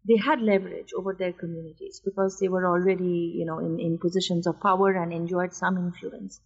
they 0.08 0.18
had 0.18 0.42
leverage 0.42 0.92
over 0.98 1.14
their 1.14 1.34
communities 1.34 2.02
because 2.04 2.40
they 2.40 2.48
were 2.48 2.68
already 2.68 3.34
you 3.36 3.46
know 3.46 3.60
in, 3.60 3.80
in 3.80 3.98
positions 4.00 4.48
of 4.48 4.60
power 4.60 4.92
and 4.94 5.14
enjoyed 5.14 5.54
some 5.54 5.78
influence, 5.78 6.40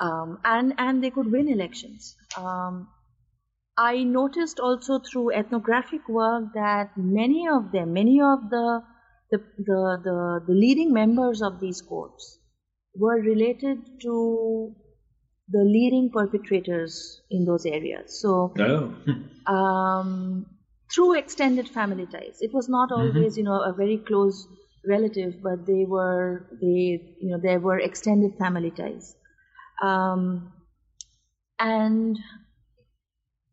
um, 0.00 0.38
and 0.44 0.74
and 0.78 1.02
they 1.04 1.10
could 1.10 1.30
win 1.30 1.48
elections. 1.48 2.16
Um, 2.36 2.88
I 3.76 4.02
noticed 4.02 4.60
also 4.60 4.98
through 4.98 5.32
ethnographic 5.32 6.08
work 6.08 6.52
that 6.54 6.96
many 6.96 7.48
of 7.48 7.72
them, 7.72 7.92
many 7.92 8.20
of 8.20 8.50
the 8.50 8.82
the, 9.30 9.38
the, 9.58 10.00
the, 10.02 10.44
the 10.46 10.52
leading 10.52 10.92
members 10.92 11.40
of 11.40 11.60
these 11.60 11.80
courts 11.80 12.38
were 12.96 13.20
related 13.20 14.00
to 14.02 14.74
the 15.48 15.60
leading 15.64 16.10
perpetrators 16.10 17.20
in 17.30 17.44
those 17.44 17.64
areas. 17.66 18.20
So, 18.20 18.52
Oh. 18.58 18.94
um, 19.52 20.46
through 20.92 21.14
extended 21.18 21.68
family 21.68 22.06
ties, 22.06 22.38
it 22.40 22.52
was 22.52 22.68
not 22.68 22.90
always, 22.92 23.36
you 23.36 23.44
know, 23.44 23.62
a 23.62 23.72
very 23.72 23.98
close 23.98 24.46
relative, 24.86 25.42
but 25.42 25.66
they 25.66 25.84
were, 25.84 26.46
they, 26.60 27.16
you 27.20 27.30
know, 27.30 27.38
there 27.38 27.60
were 27.60 27.78
extended 27.78 28.36
family 28.38 28.70
ties. 28.72 29.14
Um, 29.80 30.52
and, 31.58 32.18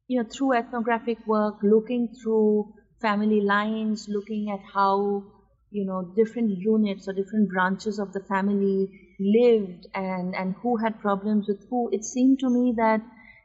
you 0.07 0.21
know, 0.21 0.27
through 0.29 0.53
ethnographic 0.53 1.25
work, 1.27 1.55
looking 1.61 2.13
through 2.15 2.73
family 3.01 3.41
lines, 3.41 4.07
looking 4.09 4.49
at 4.49 4.59
how 4.73 5.23
you 5.69 5.85
know 5.85 6.01
different 6.15 6.49
units 6.57 7.07
or 7.07 7.13
different 7.13 7.49
branches 7.49 7.99
of 7.99 8.13
the 8.13 8.21
family 8.21 8.89
lived 9.19 9.85
and 9.93 10.33
and 10.33 10.55
who 10.61 10.77
had 10.77 10.97
problems 11.01 11.45
with 11.47 11.67
who 11.69 11.89
it 11.91 12.05
seemed 12.05 12.39
to 12.39 12.49
me 12.49 12.73
that 12.77 13.01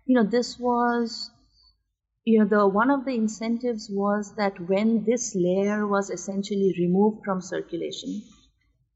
you 0.06 0.14
know 0.14 0.22
this 0.24 0.56
was 0.58 1.30
you 2.24 2.38
know 2.38 2.46
the 2.46 2.66
one 2.66 2.90
of 2.90 3.04
the 3.04 3.14
incentives 3.14 3.88
was 3.90 4.34
that 4.36 4.58
when 4.68 5.04
this 5.04 5.34
layer 5.34 5.86
was 5.86 6.10
essentially 6.10 6.74
removed 6.78 7.24
from 7.24 7.40
circulation 7.40 8.22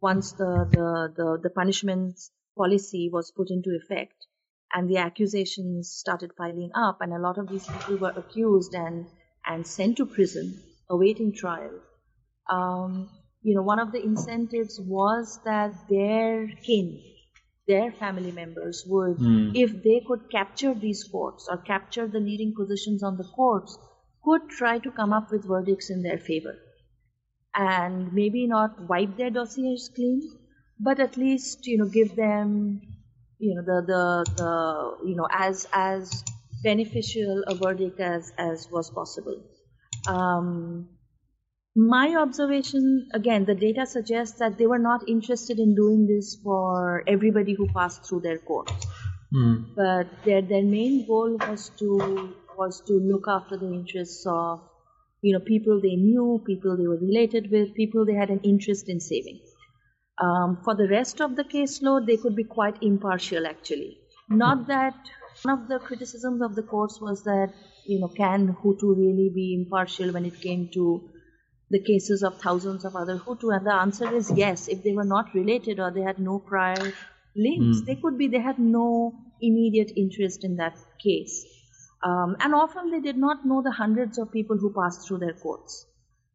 once 0.01 0.32
the 0.32 0.53
the 0.76 1.14
the, 1.16 1.41
the 1.45 1.51
punishment 1.51 2.14
policy 2.57 3.09
was 3.13 3.31
put 3.31 3.51
into 3.51 3.71
effect 3.77 4.27
and 4.75 4.89
the 4.91 4.97
accusations 4.99 5.91
started 5.91 6.35
piling 6.37 6.71
up 6.75 7.01
and 7.01 7.13
a 7.13 7.19
lot 7.19 7.39
of 7.39 7.49
these 7.49 7.67
people 7.69 7.97
were 7.99 8.15
accused 8.17 8.75
and 8.75 9.07
and 9.47 9.67
sent 9.67 9.97
to 9.97 10.07
prison 10.07 10.55
awaiting 10.91 11.33
trial 11.33 11.81
um, 12.51 13.11
you 13.43 13.55
know, 13.55 13.63
one 13.63 13.79
of 13.79 13.93
the 13.93 14.03
incentives 14.03 14.81
was 14.81 15.41
that 15.45 15.73
their 15.89 16.49
kin, 16.65 17.03
their 17.67 17.93
family 17.93 18.33
members 18.33 18.85
would, 18.87 19.19
if 19.53 19.83
they 19.83 20.01
could 20.07 20.31
capture 20.31 20.75
these 20.75 21.05
courts 21.05 21.49
or 21.51 21.59
capture 21.59 22.07
the 22.07 22.21
leading 22.21 22.55
positions 22.55 23.03
on 23.03 23.17
the 23.17 23.25
courts, 23.25 23.79
could 24.25 24.49
try 24.49 24.79
to 24.79 24.91
come 24.91 25.13
up 25.13 25.31
with 25.31 25.47
verdicts 25.47 25.91
in 25.91 26.03
their 26.03 26.19
favor. 26.19 26.57
And 27.57 28.13
maybe 28.13 28.47
not 28.47 28.89
wipe 28.89 29.17
their 29.17 29.31
dossiers 29.31 29.89
clean, 29.89 30.23
but 30.79 31.01
at 31.01 31.16
least, 31.16 31.66
you 31.66 31.79
know, 31.79 31.87
give 31.87 32.16
them, 32.16 32.81
you 33.39 33.55
know, 33.55 33.62
the, 33.62 33.87
the, 33.87 34.35
the, 34.37 35.09
you 35.09 35.16
know, 35.16 35.29
as, 35.31 35.66
as 35.72 36.24
beneficial 36.62 37.45
a 37.47 37.55
verdict 37.55 38.01
as, 38.01 38.33
as 38.39 38.68
was 38.70 38.91
possible. 38.91 39.43
Um, 40.09 40.89
my 41.74 42.16
observation, 42.16 43.09
again, 43.12 43.45
the 43.45 43.55
data 43.55 43.85
suggests 43.87 44.39
that 44.39 44.57
they 44.57 44.66
were 44.66 44.79
not 44.79 45.09
interested 45.09 45.59
in 45.59 45.74
doing 45.74 46.07
this 46.07 46.37
for 46.43 47.05
everybody 47.07 47.55
who 47.55 47.68
passed 47.68 48.07
through 48.07 48.20
their 48.20 48.39
courts. 48.39 48.72
Mm. 49.35 49.74
But 49.74 50.24
their, 50.24 50.41
their 50.41 50.62
main 50.62 51.07
goal 51.07 51.37
was 51.37 51.70
to 51.79 52.35
was 52.57 52.81
to 52.87 52.95
look 52.95 53.27
after 53.29 53.59
the 53.59 53.70
interests 53.70 54.24
of 54.27 54.61
you 55.20 55.35
know 55.35 55.41
people 55.41 55.81
they 55.81 55.97
knew, 55.97 56.43
people 56.47 56.77
they 56.77 56.87
were 56.87 56.97
related 56.97 57.51
with, 57.51 57.74
people 57.74 58.07
they 58.07 58.14
had 58.14 58.31
an 58.31 58.41
interest 58.45 58.89
in 58.89 59.01
saving. 59.01 59.41
Um, 60.23 60.59
for 60.64 60.75
the 60.75 60.89
rest 60.89 61.21
of 61.21 61.37
the 61.37 61.45
caseload, 61.45 62.07
they 62.07 62.17
could 62.17 62.37
be 62.37 62.45
quite 62.45 62.83
impartial 62.83 63.47
actually. 63.47 63.99
Not 64.29 64.67
that 64.69 64.95
one 65.43 65.59
of 65.59 65.69
the 65.69 65.79
criticisms 65.79 66.41
of 66.43 66.55
the 66.55 66.62
courts 66.62 67.01
was 67.01 67.23
that 67.25 67.53
you 67.85 68.01
know 68.01 68.09
can 68.09 68.57
Hutu 68.62 68.97
really 68.97 69.31
be 69.35 69.55
impartial 69.55 70.12
when 70.12 70.25
it 70.25 70.41
came 70.41 70.69
to 70.73 71.11
the 71.71 71.81
cases 71.81 72.23
of 72.23 72.41
thousands 72.41 72.85
of 72.85 72.97
other 72.97 73.19
Hutu? 73.19 73.55
And 73.55 73.67
the 73.67 73.75
answer 73.75 74.12
is 74.14 74.31
yes. 74.35 74.69
If 74.69 74.83
they 74.83 74.93
were 74.93 75.05
not 75.05 75.35
related 75.35 75.81
or 75.81 75.91
they 75.91 76.03
had 76.03 76.19
no 76.19 76.39
prior 76.39 76.93
links, 77.35 77.83
they 77.83 77.97
could 77.97 78.17
be, 78.17 78.29
they 78.29 78.41
had 78.41 78.59
no 78.59 79.12
immediate 79.41 79.93
interest 79.97 80.45
in 80.45 80.57
that 80.57 80.77
case. 81.03 81.45
Um, 82.03 82.37
and 82.41 82.55
often 82.55 82.91
they 82.91 83.01
did 83.01 83.17
not 83.17 83.45
know 83.45 83.62
the 83.62 83.73
hundreds 83.73 84.19
of 84.19 84.33
people 84.33 84.57
who 84.57 84.73
passed 84.73 85.07
through 85.07 85.19
their 85.19 85.33
courts. 85.33 85.87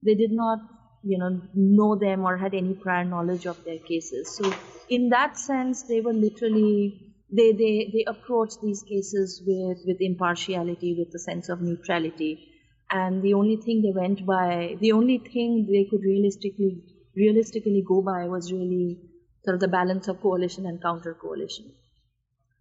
They 0.03 0.15
did 0.15 0.31
not, 0.31 0.59
you 1.03 1.17
know, 1.17 1.41
know 1.53 1.95
them 1.95 2.25
or 2.25 2.37
had 2.37 2.53
any 2.53 2.73
prior 2.73 3.03
knowledge 3.03 3.45
of 3.45 3.63
their 3.63 3.79
cases. 3.79 4.37
So 4.37 4.53
in 4.89 5.09
that 5.09 5.37
sense, 5.37 5.83
they 5.83 6.01
were 6.01 6.13
literally, 6.13 7.13
they, 7.31 7.51
they, 7.53 7.89
they 7.93 8.05
approached 8.07 8.61
these 8.61 8.83
cases 8.83 9.41
with, 9.45 9.79
with 9.85 9.97
impartiality, 9.99 10.95
with 10.97 11.13
a 11.15 11.19
sense 11.19 11.49
of 11.49 11.61
neutrality 11.61 12.47
and 12.91 13.23
the 13.23 13.33
only 13.33 13.55
thing 13.55 13.81
they 13.81 13.93
went 13.97 14.25
by, 14.25 14.75
the 14.79 14.91
only 14.91 15.17
thing 15.17 15.67
they 15.71 15.85
could 15.89 16.03
realistically 16.03 16.83
realistically 17.15 17.83
go 17.87 18.01
by 18.01 18.25
was 18.27 18.51
really 18.51 18.99
sort 19.43 19.55
of 19.55 19.61
the 19.61 19.67
balance 19.67 20.07
of 20.07 20.21
coalition 20.21 20.65
and 20.65 20.81
counter 20.81 21.13
coalition. 21.13 21.71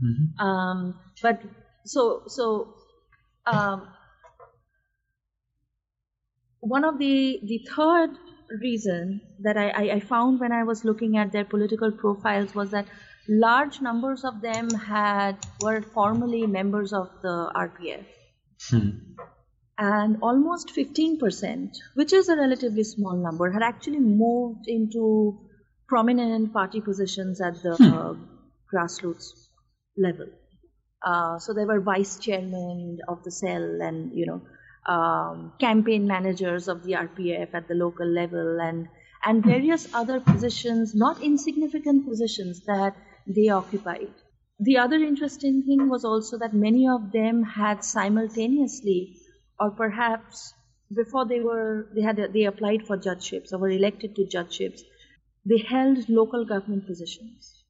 Mm-hmm. 0.02 0.46
Um, 0.46 0.98
but 1.22 1.42
so 1.84 2.22
so 2.28 2.74
um, 3.46 3.88
one 6.60 6.84
of 6.84 6.98
the 6.98 7.40
the 7.42 7.66
third 7.74 8.10
reason 8.60 9.20
that 9.40 9.56
I, 9.56 9.68
I, 9.70 9.82
I 9.96 10.00
found 10.00 10.40
when 10.40 10.52
I 10.52 10.64
was 10.64 10.84
looking 10.84 11.16
at 11.16 11.32
their 11.32 11.44
political 11.44 11.90
profiles 11.92 12.54
was 12.54 12.70
that 12.70 12.86
large 13.28 13.80
numbers 13.80 14.24
of 14.24 14.40
them 14.40 14.70
had 14.70 15.36
were 15.62 15.82
formerly 15.82 16.46
members 16.46 16.92
of 16.92 17.10
the 17.22 17.50
RPF 17.54 18.04
Hmm. 18.70 18.90
and 19.78 20.18
almost 20.22 20.68
15%, 20.76 21.76
which 21.94 22.12
is 22.12 22.28
a 22.28 22.36
relatively 22.36 22.84
small 22.84 23.16
number, 23.16 23.50
had 23.50 23.62
actually 23.62 24.00
moved 24.00 24.68
into 24.68 25.38
prominent 25.88 26.52
party 26.52 26.80
positions 26.80 27.40
at 27.40 27.62
the 27.62 27.72
uh, 27.74 28.14
grassroots 28.72 29.48
level. 29.96 30.26
Uh, 31.04 31.38
so 31.38 31.54
they 31.54 31.64
were 31.64 31.80
vice 31.80 32.18
chairmen 32.18 32.98
of 33.08 33.24
the 33.24 33.30
cell 33.30 33.80
and 33.80 34.12
you 34.12 34.26
know 34.26 34.42
um, 34.86 35.52
campaign 35.60 36.06
managers 36.06 36.68
of 36.68 36.82
the 36.84 36.92
RPF 36.92 37.54
at 37.54 37.68
the 37.68 37.74
local 37.74 38.06
level 38.06 38.60
and 38.60 38.88
and 39.22 39.44
various 39.44 39.86
other 39.92 40.18
positions, 40.18 40.94
not 40.94 41.22
insignificant 41.22 42.08
positions 42.08 42.64
that 42.64 42.96
they 43.26 43.50
occupied. 43.50 44.14
The 44.58 44.78
other 44.78 44.96
interesting 44.96 45.62
thing 45.62 45.88
was 45.90 46.04
also 46.04 46.38
that 46.38 46.54
many 46.54 46.88
of 46.88 47.12
them 47.12 47.42
had 47.42 47.84
simultaneously 47.84 49.16
or 49.58 49.70
perhaps 49.70 50.54
before 50.94 51.26
they 51.26 51.40
were 51.40 51.88
they 51.94 52.02
had 52.02 52.16
they 52.32 52.44
applied 52.44 52.86
for 52.86 52.96
judgeships 52.96 53.52
or 53.52 53.58
were 53.58 53.70
elected 53.70 54.16
to 54.16 54.26
judgeships, 54.26 54.82
they 55.44 55.58
held 55.58 56.08
local 56.08 56.44
government 56.44 56.86
positions. 56.86 57.64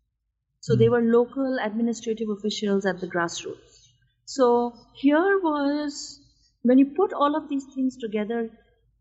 So 0.60 0.76
they 0.76 0.88
were 0.88 1.00
local 1.00 1.58
administrative 1.62 2.28
officials 2.28 2.86
at 2.86 3.00
the 3.00 3.06
grassroots. 3.06 3.88
So 4.24 4.74
here 4.94 5.38
was 5.40 6.19
when 6.62 6.78
you 6.78 6.86
put 6.86 7.12
all 7.12 7.36
of 7.36 7.48
these 7.48 7.66
things 7.74 7.96
together, 7.96 8.50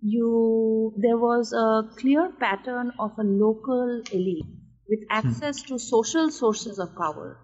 you 0.01 0.93
there 0.97 1.17
was 1.17 1.53
a 1.53 1.89
clear 1.97 2.29
pattern 2.31 2.91
of 2.99 3.17
a 3.19 3.23
local 3.23 4.01
elite 4.11 4.45
with 4.89 5.03
access 5.09 5.61
to 5.63 5.77
social 5.79 6.31
sources 6.31 6.79
of 6.79 6.95
power. 6.95 7.37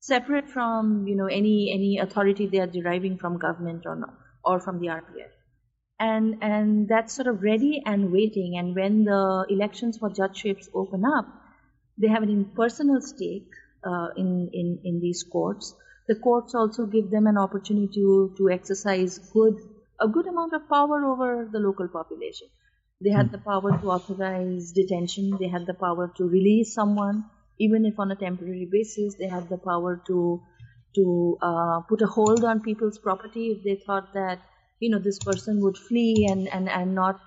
Separate 0.00 0.48
from 0.48 1.06
you 1.08 1.16
know 1.16 1.26
any 1.26 1.72
any 1.72 1.98
authority 1.98 2.46
they 2.46 2.60
are 2.60 2.66
deriving 2.68 3.18
from 3.18 3.38
government 3.38 3.86
or 3.86 3.96
not, 3.96 4.14
or 4.44 4.60
from 4.60 4.78
the 4.80 4.88
RPF 4.88 5.32
and 5.98 6.42
and 6.42 6.88
that's 6.88 7.14
sort 7.14 7.26
of 7.28 7.42
ready 7.42 7.82
and 7.86 8.12
waiting. 8.12 8.56
And 8.58 8.74
when 8.74 9.04
the 9.04 9.46
elections 9.48 9.98
for 9.98 10.10
judgeships 10.10 10.68
open 10.74 11.04
up 11.04 11.26
they 11.98 12.08
have 12.08 12.22
an 12.22 12.30
impersonal 12.30 13.00
stake 13.00 13.50
uh, 13.84 14.08
in, 14.16 14.50
in 14.52 14.80
in 14.84 15.00
these 15.00 15.22
courts 15.24 15.74
the 16.08 16.14
courts 16.16 16.54
also 16.54 16.86
give 16.86 17.10
them 17.10 17.26
an 17.26 17.38
opportunity 17.38 17.88
to 17.94 18.34
to 18.36 18.50
exercise 18.50 19.18
good 19.32 19.60
a 20.00 20.08
good 20.08 20.26
amount 20.26 20.52
of 20.52 20.68
power 20.68 21.04
over 21.04 21.48
the 21.50 21.58
local 21.58 21.88
population. 21.88 22.48
They 23.00 23.10
had 23.10 23.30
the 23.32 23.38
power 23.38 23.70
to 23.78 23.90
authorize 23.90 24.72
detention, 24.72 25.36
they 25.38 25.48
had 25.48 25.66
the 25.66 25.74
power 25.74 26.12
to 26.16 26.24
release 26.24 26.74
someone, 26.74 27.24
even 27.58 27.84
if 27.84 27.98
on 27.98 28.10
a 28.10 28.16
temporary 28.16 28.68
basis, 28.70 29.14
they 29.16 29.28
had 29.28 29.48
the 29.48 29.58
power 29.58 30.02
to 30.06 30.42
to 30.96 31.38
uh, 31.42 31.80
put 31.82 32.02
a 32.02 32.06
hold 32.06 32.44
on 32.44 32.60
people's 32.60 32.98
property 32.98 33.50
if 33.50 33.62
they 33.64 33.76
thought 33.86 34.12
that 34.14 34.40
you 34.80 34.90
know 34.90 34.98
this 34.98 35.18
person 35.18 35.60
would 35.60 35.76
flee 35.76 36.26
and 36.30 36.48
and 36.48 36.68
and 36.68 36.94
not 36.94 37.20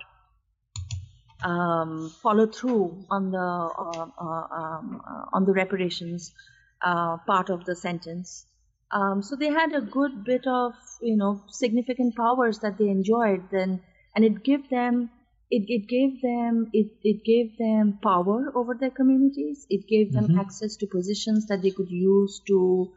um, 1.43 2.09
follow 2.21 2.47
through 2.47 3.05
on 3.09 3.31
the 3.31 3.37
uh, 3.37 4.07
uh, 4.19 4.47
um, 4.59 5.01
uh, 5.07 5.25
on 5.33 5.45
the 5.45 5.53
reparations 5.53 6.33
uh, 6.81 7.17
part 7.17 7.49
of 7.49 7.65
the 7.65 7.75
sentence. 7.75 8.45
Um, 8.91 9.21
so 9.21 9.35
they 9.35 9.49
had 9.49 9.73
a 9.73 9.81
good 9.81 10.23
bit 10.23 10.47
of 10.47 10.73
you 11.01 11.17
know 11.17 11.43
significant 11.49 12.15
powers 12.15 12.59
that 12.59 12.77
they 12.77 12.89
enjoyed 12.89 13.49
then, 13.51 13.81
and 14.15 14.25
it 14.25 14.43
gave 14.43 14.69
them 14.69 15.09
it, 15.49 15.63
it 15.67 15.87
gave 15.87 16.21
them 16.21 16.69
it, 16.73 16.91
it 17.03 17.23
gave 17.23 17.57
them 17.57 17.99
power 18.01 18.51
over 18.55 18.73
their 18.75 18.91
communities. 18.91 19.65
It 19.69 19.87
gave 19.87 20.13
them 20.13 20.37
access 20.39 20.75
to 20.77 20.87
positions 20.87 21.47
that 21.47 21.61
they 21.61 21.71
could 21.71 21.89
use 21.91 22.39
to 22.47 22.93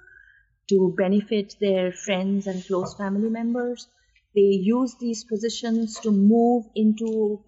to 0.68 0.94
benefit 0.96 1.56
their 1.60 1.92
friends 1.92 2.46
and 2.46 2.64
close 2.66 2.94
family 2.94 3.28
members. 3.30 3.88
They 4.34 4.42
used 4.42 5.00
these 5.00 5.24
positions 5.24 5.98
to 6.00 6.12
move 6.12 6.66
into 6.76 7.42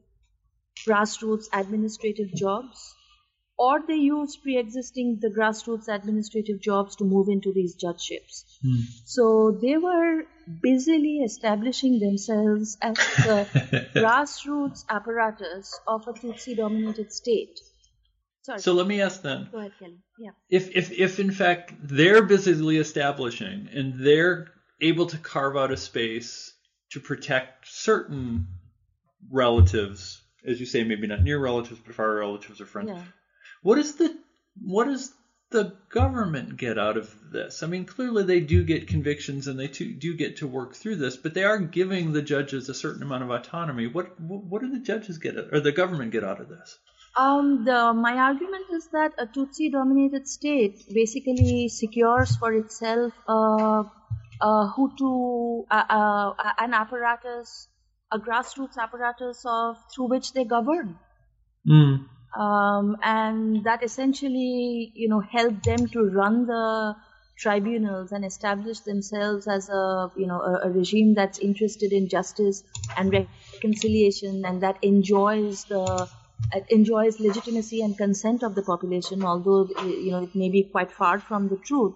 grassroots 0.86 1.46
administrative 1.52 2.34
jobs, 2.34 2.94
or 3.62 3.80
they 3.86 3.94
used 3.94 4.42
pre-existing 4.42 5.18
the 5.20 5.28
grassroots 5.28 5.86
administrative 5.96 6.60
jobs 6.60 6.96
to 6.96 7.04
move 7.04 7.28
into 7.28 7.52
these 7.52 7.76
judgeships. 7.76 8.44
Hmm. 8.60 8.80
So 9.04 9.56
they 9.62 9.76
were 9.76 10.22
busily 10.60 11.18
establishing 11.18 12.00
themselves 12.00 12.76
as 12.82 12.96
the 13.26 13.38
grassroots 13.94 14.84
apparatus 14.88 15.78
of 15.86 16.08
a 16.08 16.12
Tutsi-dominated 16.12 17.12
state. 17.12 17.60
Sorry, 18.42 18.58
So 18.58 18.72
let 18.72 18.88
me 18.88 19.00
ask 19.00 19.22
then, 19.22 19.48
go 19.52 19.58
ahead, 19.58 19.78
Kelly. 19.78 19.98
Yeah. 20.18 20.32
if 20.50 20.68
if 20.82 20.90
if 20.90 21.20
in 21.20 21.30
fact 21.30 21.72
they're 21.80 22.26
busily 22.34 22.78
establishing 22.78 23.68
and 23.72 23.94
they're 24.04 24.48
able 24.80 25.06
to 25.06 25.18
carve 25.18 25.56
out 25.56 25.70
a 25.70 25.76
space 25.76 26.52
to 26.90 26.98
protect 26.98 27.68
certain 27.68 28.48
relatives, 29.30 30.20
as 30.44 30.58
you 30.58 30.66
say, 30.66 30.82
maybe 30.82 31.06
not 31.06 31.22
near 31.22 31.38
relatives, 31.38 31.80
but 31.86 31.94
far 31.94 32.12
relatives 32.16 32.60
or 32.60 32.66
friends. 32.66 32.90
Yeah. 32.90 33.04
What 33.62 33.78
is 33.78 33.94
the 33.96 34.16
what 34.60 34.84
does 34.86 35.12
the 35.50 35.74
government 35.90 36.56
get 36.56 36.78
out 36.78 36.96
of 36.96 37.14
this? 37.30 37.62
I 37.62 37.66
mean, 37.66 37.84
clearly 37.84 38.24
they 38.24 38.40
do 38.40 38.64
get 38.64 38.88
convictions 38.88 39.46
and 39.46 39.58
they 39.58 39.68
too, 39.68 39.92
do 39.92 40.16
get 40.16 40.38
to 40.38 40.46
work 40.46 40.74
through 40.74 40.96
this, 40.96 41.16
but 41.16 41.34
they 41.34 41.44
are 41.44 41.58
giving 41.58 42.12
the 42.12 42.22
judges 42.22 42.68
a 42.68 42.74
certain 42.74 43.02
amount 43.02 43.22
of 43.22 43.30
autonomy. 43.30 43.86
What 43.86 44.20
what, 44.20 44.44
what 44.44 44.62
do 44.62 44.70
the 44.70 44.80
judges 44.80 45.18
get 45.18 45.36
or 45.36 45.60
the 45.60 45.72
government 45.72 46.12
get 46.12 46.24
out 46.24 46.40
of 46.40 46.48
this? 46.48 46.78
Um, 47.16 47.64
the, 47.66 47.92
my 47.92 48.14
argument 48.14 48.64
is 48.72 48.88
that 48.92 49.12
a 49.18 49.26
Tutsi 49.26 49.70
dominated 49.70 50.26
state 50.26 50.82
basically 50.92 51.68
secures 51.68 52.36
for 52.36 52.54
itself 52.54 53.12
a, 53.28 53.84
a 54.40 54.72
Hutu, 54.74 55.64
a, 55.70 55.76
a, 55.76 56.54
an 56.58 56.72
apparatus, 56.72 57.68
a 58.10 58.18
grassroots 58.18 58.78
apparatus 58.78 59.42
of 59.44 59.76
through 59.94 60.08
which 60.08 60.32
they 60.32 60.44
govern. 60.44 60.98
Um, 62.34 62.96
and 63.02 63.64
that 63.64 63.82
essentially, 63.82 64.92
you 64.94 65.08
know, 65.08 65.20
helped 65.20 65.64
them 65.64 65.86
to 65.88 66.04
run 66.04 66.46
the 66.46 66.96
tribunals 67.36 68.12
and 68.12 68.24
establish 68.24 68.80
themselves 68.80 69.46
as 69.46 69.68
a, 69.68 70.10
you 70.16 70.26
know, 70.26 70.40
a, 70.40 70.68
a 70.68 70.70
regime 70.70 71.14
that's 71.14 71.38
interested 71.38 71.92
in 71.92 72.08
justice 72.08 72.62
and 72.96 73.12
reconciliation 73.12 74.44
and 74.46 74.62
that 74.62 74.78
enjoys 74.82 75.64
the 75.64 76.08
it 76.54 76.66
enjoys 76.70 77.20
legitimacy 77.20 77.82
and 77.82 77.96
consent 77.96 78.42
of 78.42 78.54
the 78.54 78.62
population, 78.62 79.24
although 79.24 79.68
you 79.84 80.10
know 80.10 80.22
it 80.24 80.34
may 80.34 80.48
be 80.50 80.64
quite 80.64 80.90
far 80.90 81.18
from 81.20 81.48
the 81.48 81.56
truth. 81.56 81.94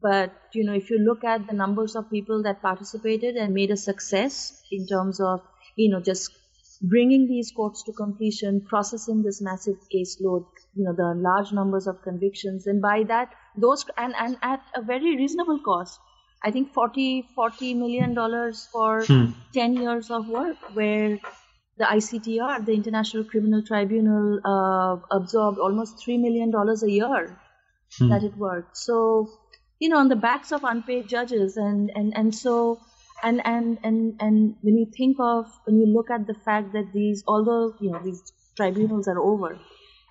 But 0.00 0.32
you 0.54 0.64
know, 0.64 0.74
if 0.74 0.90
you 0.90 0.98
look 0.98 1.24
at 1.24 1.46
the 1.46 1.52
numbers 1.54 1.96
of 1.96 2.10
people 2.10 2.42
that 2.44 2.62
participated 2.62 3.36
and 3.36 3.52
made 3.54 3.70
a 3.70 3.76
success 3.76 4.62
in 4.70 4.86
terms 4.86 5.20
of 5.20 5.42
you 5.76 5.90
know 5.90 6.00
just 6.00 6.37
bringing 6.82 7.26
these 7.26 7.52
courts 7.52 7.82
to 7.84 7.92
completion, 7.92 8.60
processing 8.60 9.22
this 9.22 9.40
massive 9.40 9.76
caseload, 9.94 10.46
you 10.74 10.84
know 10.84 10.94
the 10.94 11.14
large 11.16 11.52
numbers 11.52 11.86
of 11.86 12.02
convictions, 12.02 12.66
and 12.66 12.80
by 12.82 13.04
that 13.04 13.34
those 13.56 13.84
and 13.96 14.14
and 14.16 14.36
at 14.42 14.62
a 14.74 14.82
very 14.82 15.16
reasonable 15.16 15.60
cost. 15.64 16.00
I 16.44 16.52
think 16.52 16.72
40, 16.72 17.22
40 17.34 17.74
million 17.74 18.14
dollars 18.14 18.66
for 18.72 19.10
10 19.54 19.74
years 19.76 20.10
of 20.10 20.28
work 20.28 20.56
where 20.74 21.18
the 21.78 21.84
ICTR, 21.84 22.64
the 22.64 22.72
International 22.72 23.24
Criminal 23.24 23.62
Tribunal, 23.62 24.40
uh, 24.44 24.96
absorbed 25.10 25.58
almost 25.58 25.98
$3 26.06 26.20
million 26.20 26.52
a 26.54 26.86
year 26.88 27.38
that 28.08 28.22
it 28.24 28.36
worked. 28.36 28.76
So, 28.76 29.28
you 29.78 29.88
know, 29.88 29.98
on 29.98 30.08
the 30.08 30.16
backs 30.16 30.52
of 30.52 30.64
unpaid 30.64 31.08
judges. 31.08 31.56
And, 31.56 31.90
and, 31.94 32.16
and 32.16 32.34
so, 32.34 32.80
and, 33.22 33.44
and, 33.44 33.78
and, 33.82 34.16
and 34.20 34.56
when 34.62 34.76
you 34.78 34.86
think 34.96 35.16
of, 35.20 35.46
when 35.66 35.78
you 35.78 35.86
look 35.86 36.10
at 36.10 36.26
the 36.26 36.34
fact 36.34 36.72
that 36.72 36.92
these, 36.92 37.24
although, 37.26 37.74
you 37.80 37.90
know, 37.90 38.00
these 38.02 38.32
tribunals 38.56 39.08
are 39.08 39.18
over 39.20 39.58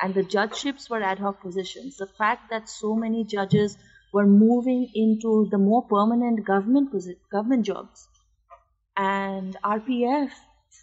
and 0.01 0.13
the 0.13 0.23
judgeships 0.23 0.89
were 0.89 1.01
ad 1.01 1.19
hoc 1.19 1.41
positions, 1.41 1.97
the 1.97 2.07
fact 2.07 2.49
that 2.49 2.69
so 2.69 2.95
many 2.95 3.23
judges 3.23 3.77
were 4.13 4.25
moving 4.25 4.89
into 4.93 5.47
the 5.51 5.57
more 5.57 5.83
permanent 5.87 6.45
government 6.45 6.91
posi- 6.93 7.17
government 7.31 7.65
jobs 7.65 8.07
and 8.97 9.57
RPF 9.63 10.31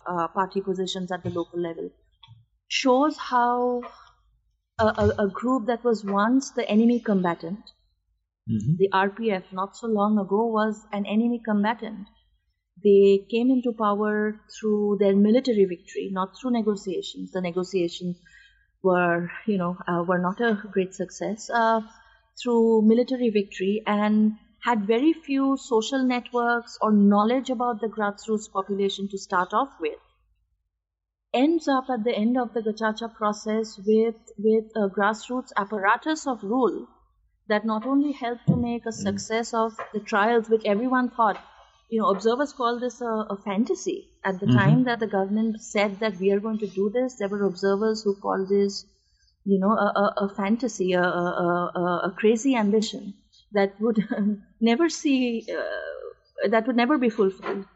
uh, 0.06 0.28
party 0.28 0.60
positions 0.62 1.12
at 1.12 1.22
the 1.24 1.30
local 1.30 1.60
level 1.60 1.90
shows 2.68 3.18
how 3.18 3.82
a, 4.78 4.84
a, 4.86 5.24
a 5.26 5.28
group 5.28 5.66
that 5.66 5.82
was 5.84 6.04
once 6.04 6.52
the 6.52 6.68
enemy 6.68 7.00
combatant, 7.00 7.72
the 8.76 8.88
RPF 8.92 9.52
not 9.52 9.76
so 9.76 9.86
long 9.86 10.18
ago 10.18 10.46
was 10.46 10.86
an 10.92 11.06
enemy 11.06 11.40
combatant. 11.44 12.08
They 12.84 13.26
came 13.30 13.50
into 13.50 13.72
power 13.72 14.40
through 14.54 14.98
their 15.00 15.16
military 15.16 15.64
victory, 15.64 16.10
not 16.12 16.36
through 16.38 16.52
negotiations. 16.52 17.32
The 17.32 17.40
negotiations 17.40 18.16
were, 18.82 19.30
you 19.46 19.58
know, 19.58 19.76
uh, 19.88 20.04
were 20.06 20.18
not 20.18 20.40
a 20.40 20.62
great 20.70 20.94
success. 20.94 21.50
Uh, 21.50 21.80
through 22.40 22.82
military 22.82 23.30
victory 23.30 23.82
and 23.86 24.36
had 24.60 24.86
very 24.86 25.12
few 25.12 25.56
social 25.56 26.02
networks 26.04 26.78
or 26.80 26.92
knowledge 26.92 27.50
about 27.50 27.80
the 27.80 27.88
grassroots 27.88 28.50
population 28.50 29.08
to 29.08 29.18
start 29.18 29.52
off 29.52 29.80
with 29.80 29.98
ends 31.34 31.68
up 31.68 31.90
at 31.90 32.04
the 32.04 32.14
end 32.16 32.38
of 32.38 32.54
the 32.54 32.62
gacaca 32.62 33.08
process 33.14 33.78
with 33.86 34.16
with 34.38 34.64
a 34.76 34.88
grassroots 34.88 35.52
apparatus 35.56 36.26
of 36.26 36.42
rule 36.42 36.86
that 37.48 37.64
not 37.64 37.84
only 37.86 38.12
helped 38.12 38.46
to 38.46 38.56
make 38.56 38.86
a 38.86 38.92
success 38.92 39.52
of 39.52 39.76
the 39.92 40.00
trials 40.00 40.48
which 40.48 40.64
everyone 40.64 41.10
thought 41.10 41.38
you 41.90 42.00
know 42.00 42.10
observers 42.10 42.52
call 42.52 42.80
this 42.80 43.00
a, 43.00 43.12
a 43.30 43.36
fantasy. 43.44 44.10
At 44.24 44.40
the 44.40 44.46
time 44.46 44.84
that 44.84 45.00
the 45.00 45.06
government 45.06 45.60
said 45.60 46.00
that 46.00 46.18
we 46.18 46.30
are 46.32 46.40
going 46.40 46.58
to 46.58 46.66
do 46.66 46.90
this 46.90 47.16
there 47.16 47.28
were 47.28 47.44
observers 47.44 48.02
who 48.02 48.14
called 48.16 48.48
this 48.48 48.86
you 49.44 49.58
know 49.58 49.72
a, 49.72 49.92
a, 50.02 50.26
a 50.26 50.34
fantasy 50.34 50.92
a, 50.94 51.02
a, 51.02 52.14
crazy 52.16 52.56
ambition 52.56 53.14
that 53.52 53.78
would 53.80 53.98
never 54.60 54.88
see 54.88 55.46
uh, 55.50 56.48
that 56.48 56.66
would 56.66 56.76
never 56.76 56.98
be 56.98 57.10
fulfilled. 57.10 57.66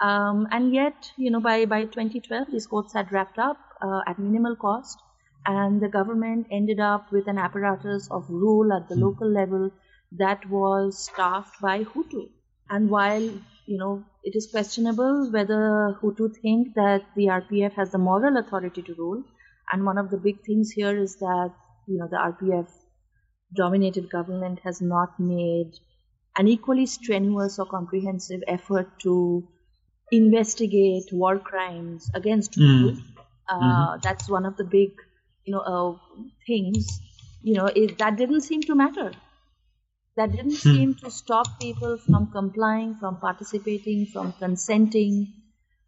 Um, 0.00 0.48
and 0.50 0.74
yet, 0.74 1.12
you 1.16 1.30
know, 1.30 1.40
by, 1.40 1.64
by 1.66 1.84
2012, 1.84 2.48
these 2.50 2.66
courts 2.66 2.92
had 2.92 3.12
wrapped 3.12 3.38
up 3.38 3.56
uh, 3.80 4.00
at 4.06 4.18
minimal 4.18 4.56
cost, 4.56 4.98
and 5.46 5.80
the 5.80 5.88
government 5.88 6.46
ended 6.50 6.80
up 6.80 7.12
with 7.12 7.28
an 7.28 7.38
apparatus 7.38 8.08
of 8.10 8.28
rule 8.28 8.72
at 8.72 8.88
the 8.88 8.96
local 8.96 9.28
level 9.28 9.70
that 10.12 10.48
was 10.48 10.98
staffed 10.98 11.60
by 11.60 11.84
Hutu. 11.84 12.28
And 12.70 12.90
while 12.90 13.30
you 13.66 13.78
know, 13.78 14.04
it 14.22 14.36
is 14.36 14.48
questionable 14.50 15.30
whether 15.30 15.96
Hutu 16.00 16.34
think 16.42 16.74
that 16.74 17.02
the 17.16 17.26
RPF 17.26 17.72
has 17.74 17.90
the 17.92 17.98
moral 17.98 18.36
authority 18.36 18.82
to 18.82 18.94
rule. 18.94 19.22
And 19.72 19.84
one 19.84 19.98
of 19.98 20.10
the 20.10 20.18
big 20.18 20.44
things 20.44 20.70
here 20.70 20.96
is 20.96 21.16
that, 21.16 21.52
you 21.86 21.98
know, 21.98 22.08
the 22.08 22.16
RPF 22.16 22.68
dominated 23.54 24.10
government 24.10 24.60
has 24.64 24.80
not 24.82 25.18
made 25.18 25.72
an 26.36 26.48
equally 26.48 26.86
strenuous 26.86 27.58
or 27.58 27.66
comprehensive 27.66 28.42
effort 28.46 28.98
to 29.00 29.48
investigate 30.12 31.04
war 31.12 31.38
crimes 31.38 32.10
against. 32.14 32.58
Mm. 32.58 33.00
Uh, 33.48 33.58
mm-hmm. 33.58 34.00
That's 34.02 34.28
one 34.28 34.44
of 34.44 34.56
the 34.56 34.64
big, 34.64 34.90
you 35.44 35.52
know, 35.52 35.60
uh, 35.60 36.18
things. 36.46 37.00
You 37.42 37.54
know, 37.54 37.66
it, 37.66 37.98
that 37.98 38.16
didn't 38.16 38.42
seem 38.42 38.62
to 38.62 38.74
matter. 38.74 39.12
That 40.16 40.30
didn't 40.30 40.62
hmm. 40.62 40.74
seem 40.74 40.94
to 40.96 41.10
stop 41.10 41.60
people 41.60 41.98
from 41.98 42.30
complying, 42.30 42.94
from 42.94 43.18
participating, 43.18 44.06
from 44.06 44.32
consenting, 44.34 45.32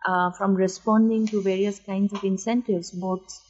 uh, 0.06 0.32
from 0.32 0.54
responding 0.54 1.26
to 1.28 1.42
various 1.42 1.78
kinds 1.78 2.12
of 2.12 2.24
incentives, 2.24 2.90
both, 2.90 3.40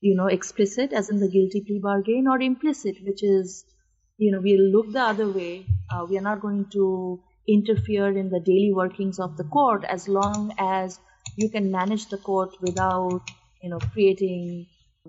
you 0.00 0.14
know, 0.14 0.26
explicit, 0.26 0.92
as 0.92 1.08
in 1.08 1.20
the 1.20 1.28
guilty 1.28 1.62
plea 1.66 1.80
bargain, 1.82 2.26
or 2.28 2.40
implicit, 2.40 2.96
which 3.02 3.22
is, 3.22 3.64
you 4.18 4.30
know, 4.30 4.40
we'll 4.40 4.70
look 4.70 4.92
the 4.92 5.00
other 5.00 5.30
way. 5.30 5.64
Uh, 5.90 6.06
we 6.08 6.18
are 6.18 6.22
not 6.22 6.40
going 6.40 6.66
to 6.72 7.20
interfere 7.48 8.08
in 8.08 8.28
the 8.28 8.40
daily 8.40 8.72
workings 8.74 9.18
of 9.18 9.36
the 9.36 9.44
court 9.44 9.84
as 9.84 10.08
long 10.08 10.52
as 10.58 10.98
you 11.36 11.48
can 11.48 11.70
manage 11.70 12.06
the 12.08 12.18
court 12.18 12.50
without, 12.60 13.22
you 13.62 13.70
know, 13.70 13.78
creating, 13.92 14.66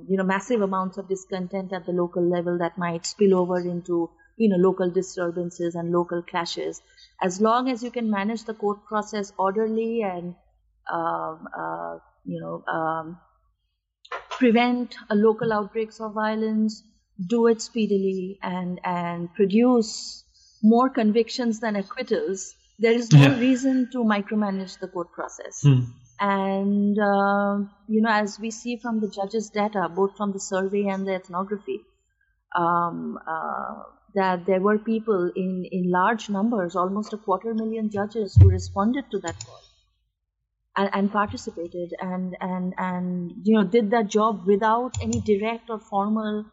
you 0.08 0.18
know, 0.18 0.24
massive 0.24 0.62
amounts 0.62 0.98
of 0.98 1.10
discontent 1.10 1.74
at 1.74 1.86
the 1.86 1.92
local 1.92 2.24
level 2.24 2.58
that 2.60 2.78
might 2.78 3.06
spill 3.06 3.36
over 3.36 3.60
into 3.60 4.10
you 4.38 4.50
know 4.50 4.58
local 4.58 4.90
disturbances 4.90 5.76
and 5.76 5.92
local 5.92 6.22
clashes 6.22 6.82
as 7.22 7.42
long 7.42 7.70
as 7.70 7.84
you 7.84 7.92
can 7.92 8.10
manage 8.10 8.44
the 8.46 8.54
court 8.54 8.86
process 8.86 9.34
orderly 9.38 10.04
and 10.04 10.36
um, 10.92 11.48
uh, 11.58 11.98
you 12.26 12.40
know 12.40 12.64
um, 12.72 13.18
prevent 14.30 14.96
local 15.12 15.52
outbreaks 15.52 16.00
of 16.00 16.14
violence 16.14 16.84
do 17.28 17.48
it 17.48 17.62
speedily 17.62 18.40
and 18.44 18.80
and 18.84 19.34
produce 19.34 20.24
more 20.64 20.90
convictions 20.90 21.60
than 21.60 21.76
acquittals 21.76 22.54
there 22.80 22.94
is 22.94 23.12
no 23.12 23.22
yeah. 23.22 23.40
reason 23.40 23.90
to 23.92 24.00
micromanage 24.00 24.80
the 24.80 24.88
court 24.88 25.12
process 25.12 25.62
hmm. 25.64 25.82
and 26.20 27.00
uh, 27.00 27.58
you 27.88 28.02
know 28.02 28.12
as 28.12 28.40
we 28.40 28.52
see 28.52 28.78
from 28.78 29.00
the 29.00 29.08
judges 29.08 29.50
data 29.50 29.90
both 29.90 30.16
from 30.16 30.32
the 30.32 30.40
survey 30.40 30.88
and 30.88 31.08
the 31.08 31.16
ethnography 31.16 31.80
um, 32.56 33.20
uh, 33.28 33.84
that 34.16 34.46
there 34.46 34.62
were 34.62 34.78
people 34.78 35.32
in, 35.36 35.66
in 35.72 35.92
large 35.92 36.30
numbers, 36.30 36.76
almost 36.76 37.14
a 37.14 37.18
quarter 37.18 37.54
million 37.54 37.90
judges 37.90 38.36
who 38.36 38.50
responded 38.50 39.06
to 39.12 39.20
that 39.20 39.36
call 39.46 39.62
and, 40.76 40.90
and 40.94 41.12
participated 41.12 41.94
and, 42.00 42.36
and, 42.40 42.74
and, 42.78 43.32
you 43.44 43.56
know, 43.56 43.64
did 43.64 43.92
that 43.92 44.08
job 44.08 44.46
without 44.48 44.98
any 45.02 45.20
direct 45.22 45.70
or 45.70 45.80
formal 45.80 46.46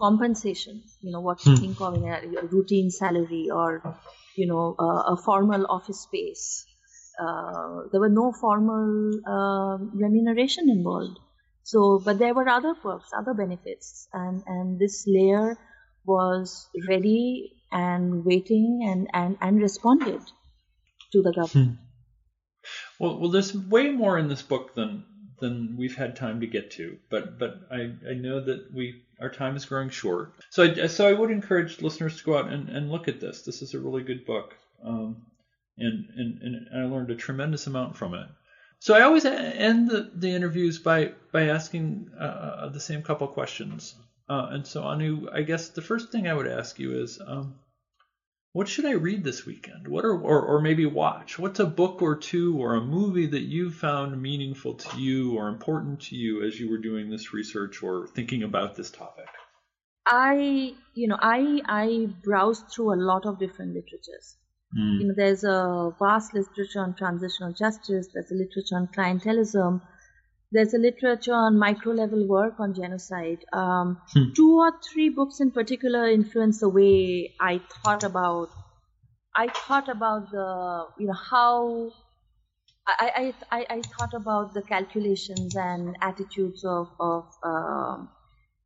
compensation, 0.00 0.82
you 1.00 1.12
know, 1.12 1.20
what 1.20 1.44
you 1.44 1.54
hmm. 1.54 1.60
think 1.60 1.80
of 1.80 1.94
in 1.94 2.04
a, 2.04 2.46
routine 2.50 2.90
salary 2.90 3.48
or, 3.50 3.82
you 4.36 4.46
know, 4.46 4.74
a 4.78 5.16
formal 5.16 5.66
office 5.68 6.00
space. 6.00 6.64
Uh, 7.20 7.82
there 7.90 8.00
were 8.00 8.08
no 8.08 8.32
formal 8.32 9.10
uh, 9.26 9.76
remuneration 9.92 10.70
involved. 10.70 11.18
So, 11.64 12.00
but 12.02 12.18
there 12.18 12.32
were 12.32 12.48
other 12.48 12.74
perks, 12.74 13.10
other 13.14 13.34
benefits, 13.34 14.08
and 14.14 14.42
and 14.46 14.78
this 14.78 15.04
layer 15.06 15.58
was 16.08 16.68
ready 16.88 17.52
and 17.70 18.24
waiting 18.24 18.82
and, 18.84 19.08
and, 19.12 19.36
and 19.40 19.62
responded 19.62 20.20
to 21.12 21.22
the 21.22 21.32
government. 21.32 21.78
Hmm. 21.78 21.84
Well, 22.98 23.18
well, 23.18 23.30
there's 23.30 23.54
way 23.54 23.90
more 23.90 24.18
in 24.18 24.28
this 24.28 24.42
book 24.42 24.74
than 24.74 25.04
than 25.40 25.76
we've 25.76 25.96
had 25.96 26.16
time 26.16 26.40
to 26.40 26.46
get 26.46 26.72
to, 26.72 26.98
but 27.10 27.38
but 27.38 27.60
I, 27.70 27.92
I 28.08 28.14
know 28.14 28.40
that 28.40 28.72
we 28.74 29.02
our 29.20 29.30
time 29.30 29.56
is 29.56 29.64
growing 29.64 29.90
short. 29.90 30.34
So 30.50 30.64
I, 30.64 30.86
so 30.88 31.08
I 31.08 31.12
would 31.12 31.30
encourage 31.30 31.80
listeners 31.80 32.18
to 32.18 32.24
go 32.24 32.38
out 32.38 32.50
and, 32.50 32.68
and 32.68 32.90
look 32.90 33.08
at 33.08 33.20
this. 33.20 33.42
This 33.42 33.62
is 33.62 33.74
a 33.74 33.78
really 33.78 34.02
good 34.02 34.26
book, 34.26 34.54
um, 34.84 35.22
and, 35.78 36.08
and 36.16 36.42
and 36.42 36.68
I 36.74 36.84
learned 36.86 37.10
a 37.10 37.16
tremendous 37.16 37.66
amount 37.66 37.96
from 37.96 38.14
it. 38.14 38.26
So 38.80 38.94
I 38.94 39.02
always 39.02 39.24
end 39.24 39.88
the, 39.88 40.10
the 40.14 40.30
interviews 40.30 40.78
by 40.78 41.12
by 41.32 41.48
asking 41.48 42.10
uh, 42.18 42.22
uh 42.22 42.68
the 42.70 42.80
same 42.80 43.02
couple 43.02 43.28
questions. 43.28 43.94
Uh, 44.28 44.48
and 44.50 44.66
so, 44.66 44.82
Anu, 44.82 45.28
I 45.32 45.42
guess 45.42 45.70
the 45.70 45.82
first 45.82 46.12
thing 46.12 46.28
I 46.28 46.34
would 46.34 46.46
ask 46.46 46.78
you 46.78 47.00
is, 47.00 47.18
um, 47.26 47.54
what 48.52 48.68
should 48.68 48.86
I 48.86 48.92
read 48.92 49.24
this 49.24 49.46
weekend? 49.46 49.88
What 49.88 50.04
are, 50.04 50.18
or, 50.18 50.42
or 50.42 50.60
maybe 50.60 50.84
watch? 50.84 51.38
What's 51.38 51.60
a 51.60 51.66
book 51.66 52.02
or 52.02 52.16
two 52.16 52.58
or 52.58 52.74
a 52.74 52.80
movie 52.80 53.26
that 53.26 53.42
you 53.42 53.70
found 53.70 54.20
meaningful 54.20 54.74
to 54.74 55.00
you 55.00 55.36
or 55.36 55.48
important 55.48 56.00
to 56.08 56.16
you 56.16 56.44
as 56.44 56.58
you 56.58 56.70
were 56.70 56.78
doing 56.78 57.08
this 57.08 57.32
research 57.32 57.82
or 57.82 58.08
thinking 58.08 58.42
about 58.42 58.74
this 58.74 58.90
topic? 58.90 59.26
I, 60.06 60.74
you 60.94 61.08
know, 61.08 61.18
I 61.20 61.60
I 61.66 62.08
browsed 62.24 62.70
through 62.70 62.94
a 62.94 62.96
lot 62.96 63.26
of 63.26 63.38
different 63.38 63.74
literatures. 63.74 64.36
Mm. 64.76 65.00
You 65.00 65.08
know, 65.08 65.14
there's 65.14 65.44
a 65.44 65.92
vast 65.98 66.34
literature 66.34 66.80
on 66.80 66.94
transitional 66.94 67.52
justice. 67.52 68.08
There's 68.12 68.30
a 68.30 68.34
literature 68.34 68.76
on 68.76 68.88
clientelism 68.88 69.82
there's 70.50 70.72
a 70.72 70.78
literature 70.78 71.34
on 71.34 71.58
micro 71.58 71.92
level 71.92 72.26
work 72.26 72.58
on 72.58 72.74
genocide. 72.74 73.44
Um, 73.52 74.00
hmm. 74.12 74.32
Two 74.34 74.58
or 74.58 74.72
three 74.92 75.10
books 75.10 75.40
in 75.40 75.50
particular 75.50 76.08
influenced 76.08 76.60
the 76.60 76.68
way 76.68 77.34
I 77.40 77.60
thought 77.82 78.02
about. 78.02 78.48
I 79.36 79.48
thought 79.48 79.88
about 79.88 80.30
the 80.30 80.86
you 80.98 81.06
know 81.06 81.12
how 81.30 81.92
I 82.86 83.32
I, 83.50 83.58
I, 83.58 83.66
I 83.70 83.82
thought 83.82 84.14
about 84.14 84.54
the 84.54 84.62
calculations 84.62 85.54
and 85.54 85.96
attitudes 86.00 86.64
of 86.64 86.88
of 86.98 87.24
um, 87.44 88.08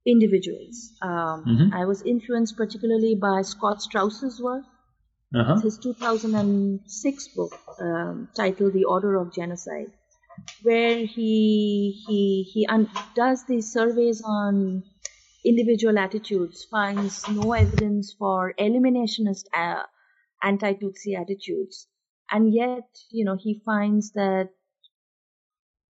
individuals. 0.06 0.92
Um, 1.02 1.44
mm-hmm. 1.44 1.74
I 1.74 1.84
was 1.84 2.02
influenced 2.02 2.56
particularly 2.56 3.16
by 3.20 3.42
Scott 3.42 3.82
Straus's 3.82 4.40
work. 4.40 4.64
Uh-huh. 5.34 5.58
His 5.60 5.78
2006 5.78 7.28
book 7.28 7.58
um, 7.80 8.28
titled 8.36 8.72
"The 8.72 8.84
Order 8.84 9.16
of 9.16 9.34
Genocide." 9.34 9.90
Where 10.62 10.98
he 11.06 12.02
he 12.06 12.42
he 12.52 12.66
does 13.14 13.44
these 13.46 13.72
surveys 13.72 14.22
on 14.24 14.82
individual 15.44 15.98
attitudes, 15.98 16.64
finds 16.70 17.28
no 17.28 17.52
evidence 17.52 18.12
for 18.12 18.54
eliminationist 18.58 19.46
uh, 19.54 19.82
anti-Tutsi 20.42 21.18
attitudes, 21.20 21.88
and 22.30 22.52
yet 22.54 22.88
you 23.10 23.24
know 23.24 23.36
he 23.36 23.60
finds 23.64 24.12
that 24.12 24.50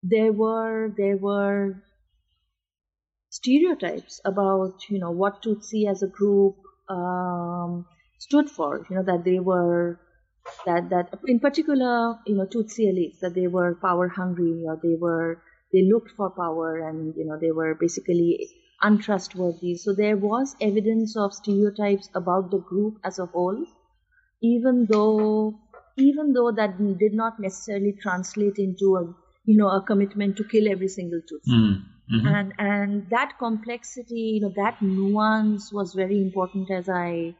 there 0.01 0.31
were 0.33 0.89
there 0.97 1.17
were 1.17 1.83
stereotypes 3.29 4.19
about 4.25 4.89
you 4.89 4.99
know 4.99 5.11
what 5.11 5.41
Tutsi 5.41 5.87
as 5.89 6.03
a 6.03 6.07
group 6.07 6.57
um, 6.89 7.85
stood 8.19 8.49
for. 8.49 8.85
You 8.89 8.97
know 8.97 9.03
that 9.03 9.23
they 9.23 9.39
were 9.39 9.99
that 10.65 10.89
that 10.89 11.19
in 11.25 11.39
particular 11.39 12.17
you 12.25 12.35
know 12.35 12.45
Tutsi 12.45 12.87
elites 12.91 13.19
that 13.19 13.35
they 13.35 13.47
were 13.47 13.75
power 13.75 14.07
hungry 14.07 14.63
or 14.65 14.79
they 14.81 14.95
were 14.95 15.41
they 15.73 15.83
looked 15.83 16.11
for 16.11 16.29
power 16.29 16.87
and 16.87 17.15
you 17.15 17.25
know 17.25 17.37
they 17.39 17.51
were 17.51 17.75
basically 17.75 18.49
untrustworthy 18.81 19.75
so 19.75 19.93
there 19.93 20.17
was 20.17 20.55
evidence 20.61 21.17
of 21.17 21.33
stereotypes 21.33 22.09
about 22.13 22.51
the 22.51 22.59
group 22.59 22.99
as 23.03 23.19
a 23.19 23.25
whole 23.25 23.65
even 24.41 24.85
though 24.89 25.55
even 25.97 26.33
though 26.33 26.51
that 26.51 26.77
did 26.99 27.13
not 27.13 27.39
necessarily 27.39 27.93
translate 28.01 28.57
into 28.57 28.95
a 28.97 29.03
you 29.45 29.57
know 29.57 29.69
a 29.69 29.81
commitment 29.81 30.37
to 30.37 30.43
kill 30.43 30.69
every 30.69 30.87
single 30.87 31.21
Tutsi 31.21 31.59
mm. 31.59 31.83
Mm-hmm. 32.13 32.27
and 32.27 32.53
and 32.57 33.09
that 33.09 33.33
complexity 33.39 34.25
you 34.35 34.41
know 34.41 34.53
that 34.55 34.81
nuance 34.81 35.73
was 35.73 35.93
very 35.93 36.21
important 36.21 36.71
as 36.71 36.87
I 36.87 37.35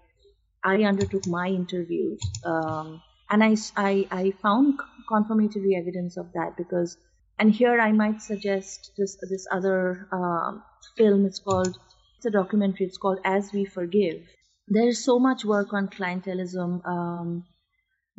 I 0.63 0.83
undertook 0.83 1.27
my 1.27 1.47
interviews, 1.47 2.19
um, 2.43 3.01
and 3.29 3.43
I, 3.43 3.55
I, 3.75 4.07
I 4.11 4.31
found 4.41 4.79
confirmatory 5.07 5.75
evidence 5.75 6.17
of 6.17 6.31
that 6.33 6.57
because, 6.57 6.97
and 7.39 7.51
here 7.51 7.79
I 7.79 7.91
might 7.91 8.21
suggest 8.21 8.91
this 8.97 9.17
this 9.29 9.47
other 9.51 10.07
um, 10.11 10.63
film. 10.97 11.25
It's 11.25 11.39
called 11.39 11.77
it's 12.17 12.25
a 12.25 12.31
documentary. 12.31 12.87
It's 12.87 12.97
called 12.97 13.19
As 13.23 13.53
We 13.53 13.65
Forgive. 13.65 14.21
There 14.67 14.87
is 14.87 15.03
so 15.03 15.19
much 15.19 15.45
work 15.45 15.73
on 15.73 15.87
clientelism. 15.87 16.85
Um, 16.85 17.45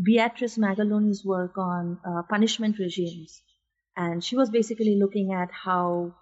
Beatrice 0.00 0.56
Magaloni's 0.56 1.24
work 1.24 1.58
on 1.58 1.98
uh, 2.04 2.22
punishment 2.30 2.78
regimes, 2.78 3.42
and 3.96 4.22
she 4.22 4.36
was 4.36 4.48
basically 4.48 4.96
looking 4.96 5.32
at 5.32 5.50
how 5.50 6.14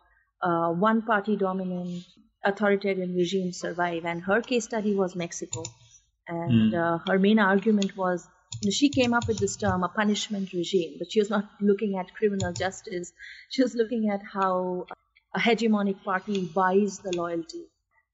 uh, 0.42 0.70
one-party 0.70 1.36
dominant 1.36 2.04
authoritarian 2.42 3.14
regimes 3.14 3.60
survive. 3.60 4.06
And 4.06 4.22
her 4.22 4.40
case 4.40 4.64
study 4.64 4.94
was 4.94 5.14
Mexico 5.14 5.62
and 6.28 6.72
mm. 6.72 6.74
uh, 6.74 6.98
her 7.10 7.18
main 7.18 7.38
argument 7.38 7.96
was 7.96 8.26
you 8.62 8.68
know, 8.68 8.72
she 8.72 8.88
came 8.88 9.12
up 9.12 9.28
with 9.28 9.38
this 9.38 9.56
term, 9.56 9.82
a 9.82 9.88
punishment 9.88 10.52
regime, 10.52 10.96
but 10.98 11.12
she 11.12 11.20
was 11.20 11.30
not 11.30 11.48
looking 11.60 11.98
at 11.98 12.14
criminal 12.14 12.52
justice. 12.52 13.12
She 13.50 13.62
was 13.62 13.74
looking 13.74 14.10
at 14.10 14.20
how 14.32 14.86
a 15.34 15.38
hegemonic 15.38 16.02
party 16.02 16.46
buys 16.54 16.98
the 17.00 17.12
loyalty 17.16 17.66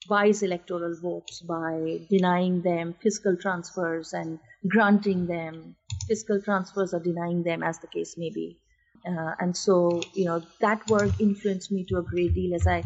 buys 0.08 0.42
electoral 0.42 0.94
votes 1.00 1.40
by 1.40 2.00
denying 2.10 2.62
them 2.62 2.94
fiscal 3.02 3.36
transfers 3.36 4.12
and 4.12 4.38
granting 4.68 5.26
them 5.26 5.76
fiscal 6.08 6.40
transfers 6.40 6.94
or 6.94 7.00
denying 7.00 7.42
them, 7.42 7.62
as 7.62 7.78
the 7.78 7.86
case 7.86 8.16
may 8.16 8.30
be. 8.30 8.58
Uh, 9.06 9.32
and 9.40 9.56
so, 9.56 10.00
you 10.14 10.24
know, 10.24 10.42
that 10.60 10.86
work 10.88 11.10
influenced 11.20 11.72
me 11.72 11.84
to 11.84 11.98
a 11.98 12.02
great 12.02 12.34
deal 12.34 12.54
as 12.54 12.66
I, 12.66 12.84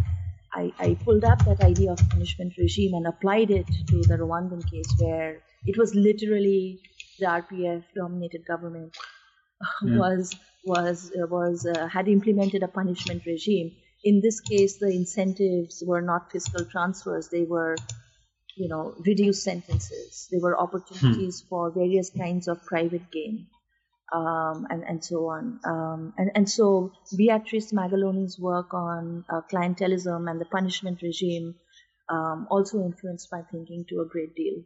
I, 0.56 0.72
I 0.78 0.94
pulled 1.04 1.24
up 1.24 1.44
that 1.44 1.62
idea 1.62 1.92
of 1.92 2.08
punishment 2.08 2.54
regime 2.56 2.94
and 2.94 3.06
applied 3.06 3.50
it 3.50 3.66
to 3.88 3.96
the 4.08 4.16
Rwandan 4.16 4.62
case 4.70 4.90
where 4.98 5.42
it 5.66 5.76
was 5.76 5.94
literally 5.94 6.80
the 7.18 7.26
RPF 7.26 7.84
dominated 7.94 8.46
government 8.46 8.96
yeah. 9.82 9.98
was 9.98 10.34
was 10.64 11.12
uh, 11.12 11.26
was 11.26 11.66
uh, 11.66 11.86
had 11.88 12.08
implemented 12.08 12.62
a 12.62 12.68
punishment 12.68 13.26
regime. 13.26 13.72
In 14.02 14.20
this 14.20 14.40
case, 14.40 14.78
the 14.78 14.88
incentives 14.88 15.82
were 15.86 16.02
not 16.02 16.32
fiscal 16.32 16.64
transfers; 16.64 17.28
they 17.28 17.44
were, 17.44 17.76
you 18.56 18.68
know, 18.68 18.94
reduced 19.04 19.42
sentences. 19.42 20.28
They 20.32 20.38
were 20.38 20.58
opportunities 20.58 21.40
hmm. 21.40 21.48
for 21.48 21.70
various 21.70 22.10
kinds 22.10 22.48
of 22.48 22.64
private 22.64 23.10
gain 23.10 23.46
um, 24.12 24.66
and, 24.70 24.84
and 24.84 25.04
so 25.04 25.28
on. 25.28 25.60
Um, 25.64 26.14
and, 26.16 26.30
and 26.34 26.50
so 26.50 26.92
Beatrice 27.16 27.72
Magaloni's 27.72 28.38
work 28.38 28.72
on 28.74 29.24
uh, 29.28 29.40
clientelism 29.52 30.30
and 30.30 30.40
the 30.40 30.44
punishment 30.44 31.02
regime 31.02 31.54
um, 32.08 32.46
also 32.50 32.84
influenced 32.84 33.28
my 33.32 33.42
thinking 33.50 33.84
to 33.88 34.00
a 34.00 34.06
great 34.06 34.34
deal. 34.34 34.62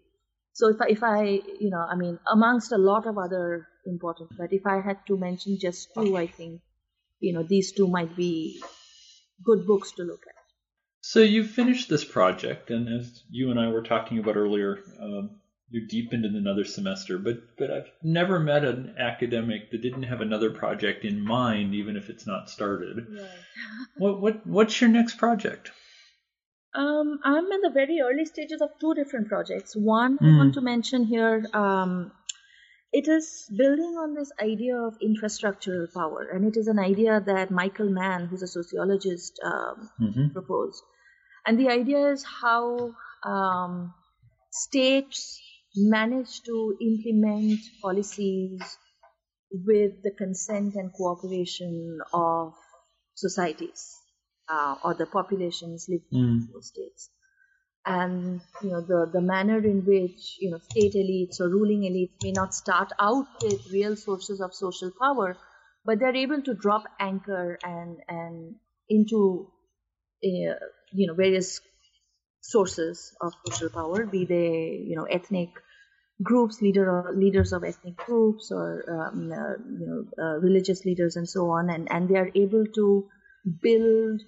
So 0.53 0.68
if 0.68 0.80
I, 0.80 0.86
if 0.88 1.03
I, 1.03 1.22
you 1.59 1.70
know, 1.70 1.86
I 1.91 1.97
mean, 1.97 2.18
amongst 2.30 2.72
a 2.72 2.78
lot 2.78 3.07
of 3.07 3.16
other 3.16 3.66
important, 3.86 4.30
but 4.36 4.53
if 4.53 4.66
I 4.66 4.80
had 4.80 4.99
to 5.07 5.16
mention 5.16 5.59
just 5.59 5.88
two, 5.95 6.16
I 6.16 6.26
think, 6.26 6.61
you 7.18 7.32
know, 7.32 7.43
these 7.43 7.72
two 7.72 7.86
might 7.86 8.14
be 8.16 8.61
good 9.43 9.66
books 9.66 9.93
to 9.93 10.03
look 10.03 10.20
at. 10.28 10.34
So 11.03 11.20
you 11.20 11.45
finished 11.45 11.88
this 11.88 12.05
project, 12.05 12.70
and 12.70 12.88
as 12.88 13.22
you 13.30 13.51
and 13.51 13.59
I 13.59 13.68
were 13.68 13.82
talking 13.82 14.18
about 14.18 14.36
earlier, 14.36 14.80
um, 15.01 15.39
you're 15.71 15.87
deep 15.87 16.12
into 16.12 16.29
another 16.29 16.64
semester, 16.64 17.18
but 17.18 17.57
but 17.57 17.71
I've 17.71 17.91
never 18.03 18.41
met 18.41 18.64
an 18.64 18.95
academic 18.99 19.71
that 19.71 19.83
didn't 19.83 20.03
have 20.05 20.21
another 20.21 20.51
project 20.51 21.05
in 21.05 21.25
mind, 21.25 21.75
even 21.75 21.97
if 21.97 22.11
it's 22.11 22.27
not 22.27 22.51
started. 22.51 23.07
Right. 23.09 23.29
what 23.97 24.21
what 24.21 24.47
what's 24.47 24.81
your 24.81 24.91
next 24.91 25.16
project? 25.16 25.71
Um, 26.75 27.18
I'm 27.25 27.51
in 27.51 27.61
the 27.62 27.71
very 27.71 27.99
early 28.01 28.25
stages 28.25 28.61
of 28.61 28.71
two 28.81 28.95
different 28.95 29.29
projects. 29.29 29.75
One 29.75 30.18
mm. 30.18 30.35
I 30.35 30.37
want 30.37 30.55
hmm. 30.55 30.59
to 30.59 30.61
mention 30.61 31.05
here. 31.05 31.45
Um, 31.53 32.12
it 32.93 33.07
is 33.07 33.49
building 33.57 33.97
on 33.99 34.14
this 34.14 34.33
idea 34.43 34.77
of 34.77 34.99
infrastructural 34.99 35.93
power, 35.95 36.29
and 36.33 36.45
it 36.45 36.57
is 36.57 36.66
an 36.66 36.81
idea 36.81 37.21
that 37.25 37.53
Michael 37.53 37.89
Mann, 37.89 38.27
who's 38.27 38.43
a 38.43 38.49
sociologist, 38.49 39.39
um, 39.45 39.91
mm-hmm. 40.01 40.29
proposed. 40.33 40.83
And 41.47 41.59
the 41.59 41.68
idea 41.68 42.11
is 42.11 42.25
how 42.25 42.95
um, 43.25 43.95
states 44.51 45.41
manage 45.77 46.43
to 46.43 46.77
implement 46.81 47.61
policies 47.83 48.61
with 49.51 50.03
the 50.03 50.11
consent 50.16 50.75
and 50.75 50.93
cooperation 50.93 51.99
of 52.12 52.55
societies 53.14 53.97
uh, 54.49 54.77
or 54.85 54.95
the 54.95 55.07
populations 55.07 55.87
living 55.89 56.07
mm. 56.12 56.43
in 56.43 56.49
those 56.53 56.68
states. 56.68 57.11
And 57.87 58.43
you 58.62 58.71
know 58.71 58.83
the 58.83 59.11
the 59.11 59.23
manner 59.23 59.59
in 59.59 59.85
which 59.87 60.37
you 60.39 60.51
know 60.51 60.59
state 60.59 60.93
elites 60.95 61.41
or 61.41 61.49
ruling 61.49 61.83
elites 61.83 62.23
may 62.23 62.33
not 62.33 62.55
start 62.55 62.93
out 62.99 63.27
with 63.43 63.73
real 63.73 63.97
sources 63.97 64.41
of 64.43 64.55
social 64.55 64.91
power, 65.01 65.39
but 65.85 65.99
they're 65.99 66.14
able 66.14 66.43
to 66.43 66.55
drop 66.55 66.85
anchor 66.99 67.59
and 67.62 67.97
and 68.07 68.57
into 68.91 69.51
uh, 70.23 70.61
you 70.93 71.07
know 71.07 71.14
various 71.14 71.61
sources 72.41 73.14
of 73.20 73.34
social 73.47 73.70
power, 73.70 74.07
be 74.07 74.24
they 74.24 74.84
you 74.86 74.97
know 74.97 75.05
ethnic 75.05 75.51
groups, 76.22 76.61
leader 76.61 77.12
leaders 77.14 77.53
of 77.53 77.64
ethnic 77.64 77.97
groups, 77.97 78.51
or 78.51 78.84
um, 78.91 79.32
uh, 79.32 79.57
you 79.80 79.86
know 79.86 80.24
uh, 80.24 80.38
religious 80.38 80.84
leaders, 80.84 81.16
and 81.16 81.28
so 81.28 81.51
on, 81.51 81.70
and 81.70 81.91
and 81.91 82.09
they 82.09 82.16
are 82.16 82.30
able 82.34 82.66
to 82.74 83.09
build 83.62 84.22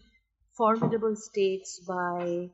formidable 0.57 1.17
states 1.17 1.81
by 1.87 2.51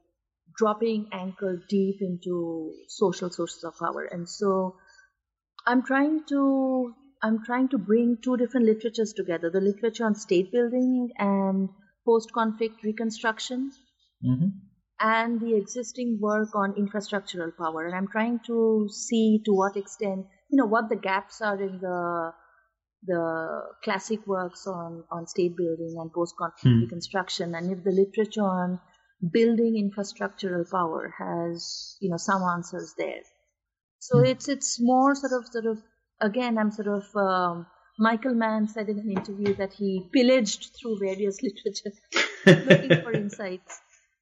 dropping 0.57 1.09
anchor 1.13 1.63
deep 1.69 2.01
into 2.01 2.75
social 2.89 3.31
sources 3.31 3.65
of 3.65 3.77
power, 3.79 4.05
and 4.05 4.29
so 4.29 4.77
I'm 5.67 5.83
trying 5.83 6.25
to 6.29 6.95
I'm 7.23 7.45
trying 7.45 7.69
to 7.71 7.79
bring 7.79 8.19
two 8.23 8.37
different 8.37 8.67
literatures 8.67 9.13
together: 9.13 9.51
the 9.51 9.61
literature 9.61 10.05
on 10.05 10.15
state 10.15 10.53
building 10.53 11.11
and 11.19 11.69
post-conflict 12.05 12.83
reconstruction. 12.85 13.73
Mm-hmm 14.25 14.68
and 15.01 15.41
the 15.41 15.57
existing 15.57 16.19
work 16.21 16.55
on 16.55 16.75
infrastructural 16.75 17.57
power. 17.57 17.87
And 17.87 17.95
I'm 17.95 18.09
trying 18.09 18.41
to 18.47 18.89
see 18.91 19.41
to 19.45 19.53
what 19.53 19.77
extent, 19.77 20.27
you 20.51 20.57
know, 20.57 20.67
what 20.67 20.89
the 20.89 20.97
gaps 20.97 21.41
are 21.41 21.61
in 21.61 21.79
the 21.81 22.33
the 23.05 23.63
classic 23.85 24.27
works 24.27 24.67
on, 24.67 25.05
on 25.13 25.25
state 25.29 25.57
building 25.57 25.95
and 26.01 26.13
post-conflict 26.13 26.63
hmm. 26.63 26.81
reconstruction, 26.81 27.55
and 27.55 27.71
if 27.71 27.85
the 27.85 27.93
literature 27.93 28.43
on 28.43 28.81
building 29.33 29.75
infrastructural 29.77 30.69
power 30.69 31.15
has, 31.17 31.97
you 32.01 32.11
know, 32.11 32.17
some 32.17 32.43
answers 32.43 32.95
there. 32.99 33.23
So 34.01 34.19
hmm. 34.19 34.25
it's 34.25 34.49
it's 34.49 34.81
more 34.81 35.15
sort 35.15 35.33
of 35.33 35.47
sort 35.47 35.67
of 35.67 35.79
again, 36.21 36.59
I'm 36.59 36.73
sort 36.73 36.89
of 36.89 37.05
um, 37.15 37.67
Michael 37.99 38.35
Mann 38.35 38.69
said 38.69 38.89
in 38.89 38.99
an 38.99 39.11
interview 39.11 39.55
that 39.55 39.73
he 39.73 40.09
pillaged 40.13 40.77
through 40.77 40.99
various 40.99 41.39
literature 41.43 41.97
looking 42.47 43.03
for 43.03 43.13
insights. 43.25 43.81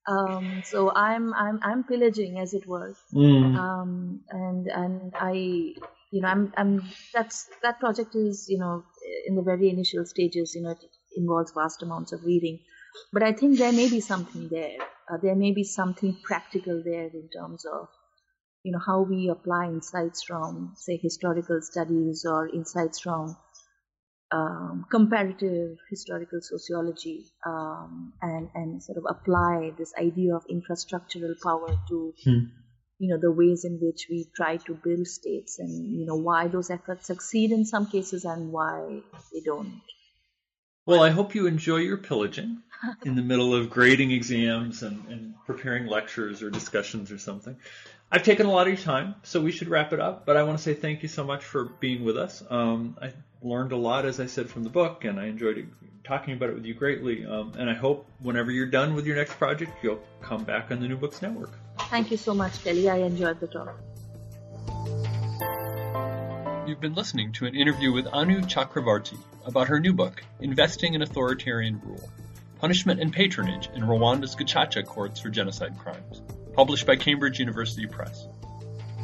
Um, 0.08 0.62
so 0.64 0.92
I'm 0.94 1.34
I'm 1.34 1.58
I'm 1.62 1.84
pillaging, 1.84 2.38
as 2.38 2.54
it 2.54 2.66
were, 2.66 2.94
mm. 3.12 3.56
um, 3.56 4.20
and 4.30 4.68
and 4.68 5.12
I, 5.16 5.32
you 5.32 6.20
know, 6.20 6.28
I'm 6.28 6.52
I'm 6.56 6.84
that's 7.12 7.48
that 7.62 7.80
project 7.80 8.14
is 8.14 8.46
you 8.48 8.58
know 8.58 8.84
in 9.26 9.34
the 9.34 9.42
very 9.42 9.68
initial 9.68 10.06
stages. 10.06 10.54
You 10.54 10.62
know, 10.62 10.70
it 10.70 10.84
involves 11.16 11.52
vast 11.52 11.82
amounts 11.82 12.12
of 12.12 12.24
reading, 12.24 12.60
but 13.12 13.24
I 13.24 13.32
think 13.32 13.58
there 13.58 13.72
may 13.72 13.88
be 13.88 14.00
something 14.00 14.48
there. 14.48 14.78
Uh, 15.10 15.18
there 15.22 15.34
may 15.34 15.52
be 15.52 15.64
something 15.64 16.16
practical 16.22 16.82
there 16.84 17.06
in 17.06 17.28
terms 17.36 17.64
of 17.64 17.88
you 18.62 18.72
know 18.72 18.80
how 18.84 19.02
we 19.02 19.28
apply 19.28 19.66
insights 19.66 20.22
from 20.22 20.74
say 20.76 20.98
historical 21.02 21.60
studies 21.62 22.24
or 22.24 22.48
insights 22.48 23.00
from 23.00 23.36
um, 24.32 24.86
comparative 24.90 25.78
historical 25.88 26.40
sociology 26.40 27.26
um, 27.44 28.12
and 28.20 28.48
and 28.54 28.82
sort 28.82 28.98
of 28.98 29.04
apply 29.08 29.72
this 29.78 29.92
idea 29.98 30.34
of 30.34 30.44
infrastructural 30.48 31.34
power 31.40 31.78
to 31.88 32.12
hmm. 32.24 32.44
you 32.98 33.08
know 33.08 33.18
the 33.18 33.30
ways 33.30 33.64
in 33.64 33.78
which 33.80 34.06
we 34.10 34.26
try 34.34 34.56
to 34.56 34.74
build 34.74 35.06
states 35.06 35.58
and 35.58 35.98
you 35.98 36.06
know 36.06 36.16
why 36.16 36.48
those 36.48 36.70
efforts 36.70 37.06
succeed 37.06 37.52
in 37.52 37.64
some 37.64 37.86
cases 37.86 38.24
and 38.24 38.52
why 38.52 39.00
they 39.32 39.40
don't. 39.40 39.80
Well, 40.86 41.02
I 41.02 41.10
hope 41.10 41.34
you 41.34 41.48
enjoy 41.48 41.78
your 41.78 41.96
pillaging 41.96 42.62
in 43.04 43.16
the 43.16 43.22
middle 43.22 43.54
of 43.54 43.70
grading 43.70 44.12
exams 44.12 44.84
and, 44.84 45.04
and 45.08 45.34
preparing 45.44 45.86
lectures 45.86 46.42
or 46.44 46.50
discussions 46.50 47.10
or 47.10 47.18
something. 47.18 47.56
I've 48.10 48.22
taken 48.22 48.46
a 48.46 48.50
lot 48.50 48.68
of 48.68 48.72
your 48.72 48.82
time, 48.82 49.16
so 49.24 49.40
we 49.40 49.50
should 49.50 49.68
wrap 49.68 49.92
it 49.92 50.00
up. 50.00 50.26
But 50.26 50.36
I 50.36 50.44
want 50.44 50.58
to 50.58 50.62
say 50.62 50.74
thank 50.74 51.02
you 51.02 51.08
so 51.08 51.24
much 51.24 51.44
for 51.44 51.64
being 51.80 52.04
with 52.04 52.16
us. 52.16 52.42
Um, 52.48 52.96
I 53.02 53.12
learned 53.42 53.72
a 53.72 53.76
lot, 53.76 54.06
as 54.06 54.20
I 54.20 54.26
said, 54.26 54.48
from 54.48 54.62
the 54.62 54.70
book, 54.70 55.04
and 55.04 55.18
I 55.18 55.26
enjoyed 55.26 55.68
talking 56.04 56.34
about 56.34 56.50
it 56.50 56.54
with 56.54 56.64
you 56.64 56.74
greatly. 56.74 57.26
Um, 57.26 57.52
and 57.58 57.68
I 57.68 57.74
hope 57.74 58.08
whenever 58.20 58.52
you're 58.52 58.70
done 58.70 58.94
with 58.94 59.06
your 59.06 59.16
next 59.16 59.34
project, 59.34 59.72
you'll 59.82 60.02
come 60.22 60.44
back 60.44 60.70
on 60.70 60.80
the 60.80 60.86
New 60.86 60.96
Books 60.96 61.20
Network. 61.20 61.50
Thank 61.90 62.12
you 62.12 62.16
so 62.16 62.32
much, 62.32 62.62
Kelly. 62.62 62.88
I 62.88 62.98
enjoyed 62.98 63.40
the 63.40 63.48
talk. 63.48 63.74
You've 66.68 66.80
been 66.80 66.94
listening 66.94 67.32
to 67.32 67.46
an 67.46 67.56
interview 67.56 67.92
with 67.92 68.06
Anu 68.12 68.40
Chakravarty 68.40 69.18
about 69.44 69.68
her 69.68 69.80
new 69.80 69.92
book, 69.92 70.22
Investing 70.40 70.94
in 70.94 71.02
Authoritarian 71.02 71.80
Rule 71.84 72.08
Punishment 72.58 73.00
and 73.00 73.12
Patronage 73.12 73.68
in 73.74 73.82
Rwanda's 73.82 74.34
Gacaca 74.34 74.84
Courts 74.84 75.20
for 75.20 75.28
Genocide 75.28 75.78
Crimes, 75.78 76.22
published 76.54 76.86
by 76.86 76.96
Cambridge 76.96 77.38
University 77.38 77.86
Press. 77.86 78.26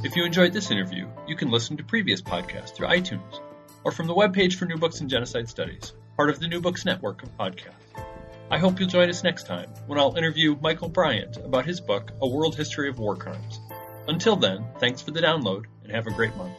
If 0.02 0.16
you 0.16 0.24
enjoyed 0.24 0.52
this 0.52 0.70
interview, 0.70 1.06
you 1.28 1.36
can 1.36 1.50
listen 1.50 1.76
to 1.76 1.84
previous 1.84 2.22
podcasts 2.22 2.74
through 2.74 2.88
iTunes 2.88 3.40
or 3.84 3.92
from 3.92 4.06
the 4.06 4.14
webpage 4.14 4.54
for 4.54 4.64
New 4.64 4.78
Books 4.78 5.00
in 5.00 5.08
Genocide 5.08 5.48
Studies, 5.48 5.92
part 6.16 6.30
of 6.30 6.40
the 6.40 6.48
New 6.48 6.60
Books 6.60 6.84
network 6.84 7.22
of 7.22 7.36
podcasts. 7.36 7.74
I 8.50 8.58
hope 8.58 8.80
you'll 8.80 8.88
join 8.88 9.10
us 9.10 9.22
next 9.22 9.46
time 9.46 9.68
when 9.86 9.98
I'll 9.98 10.16
interview 10.16 10.56
Michael 10.60 10.88
Bryant 10.88 11.36
about 11.36 11.66
his 11.66 11.80
book, 11.80 12.10
A 12.20 12.26
World 12.26 12.56
History 12.56 12.88
of 12.88 12.98
War 12.98 13.16
Crimes. 13.16 13.60
Until 14.08 14.36
then, 14.36 14.64
thanks 14.78 15.00
for 15.02 15.10
the 15.10 15.20
download 15.20 15.66
and 15.82 15.92
have 15.92 16.06
a 16.06 16.10
great 16.10 16.34
month. 16.36 16.54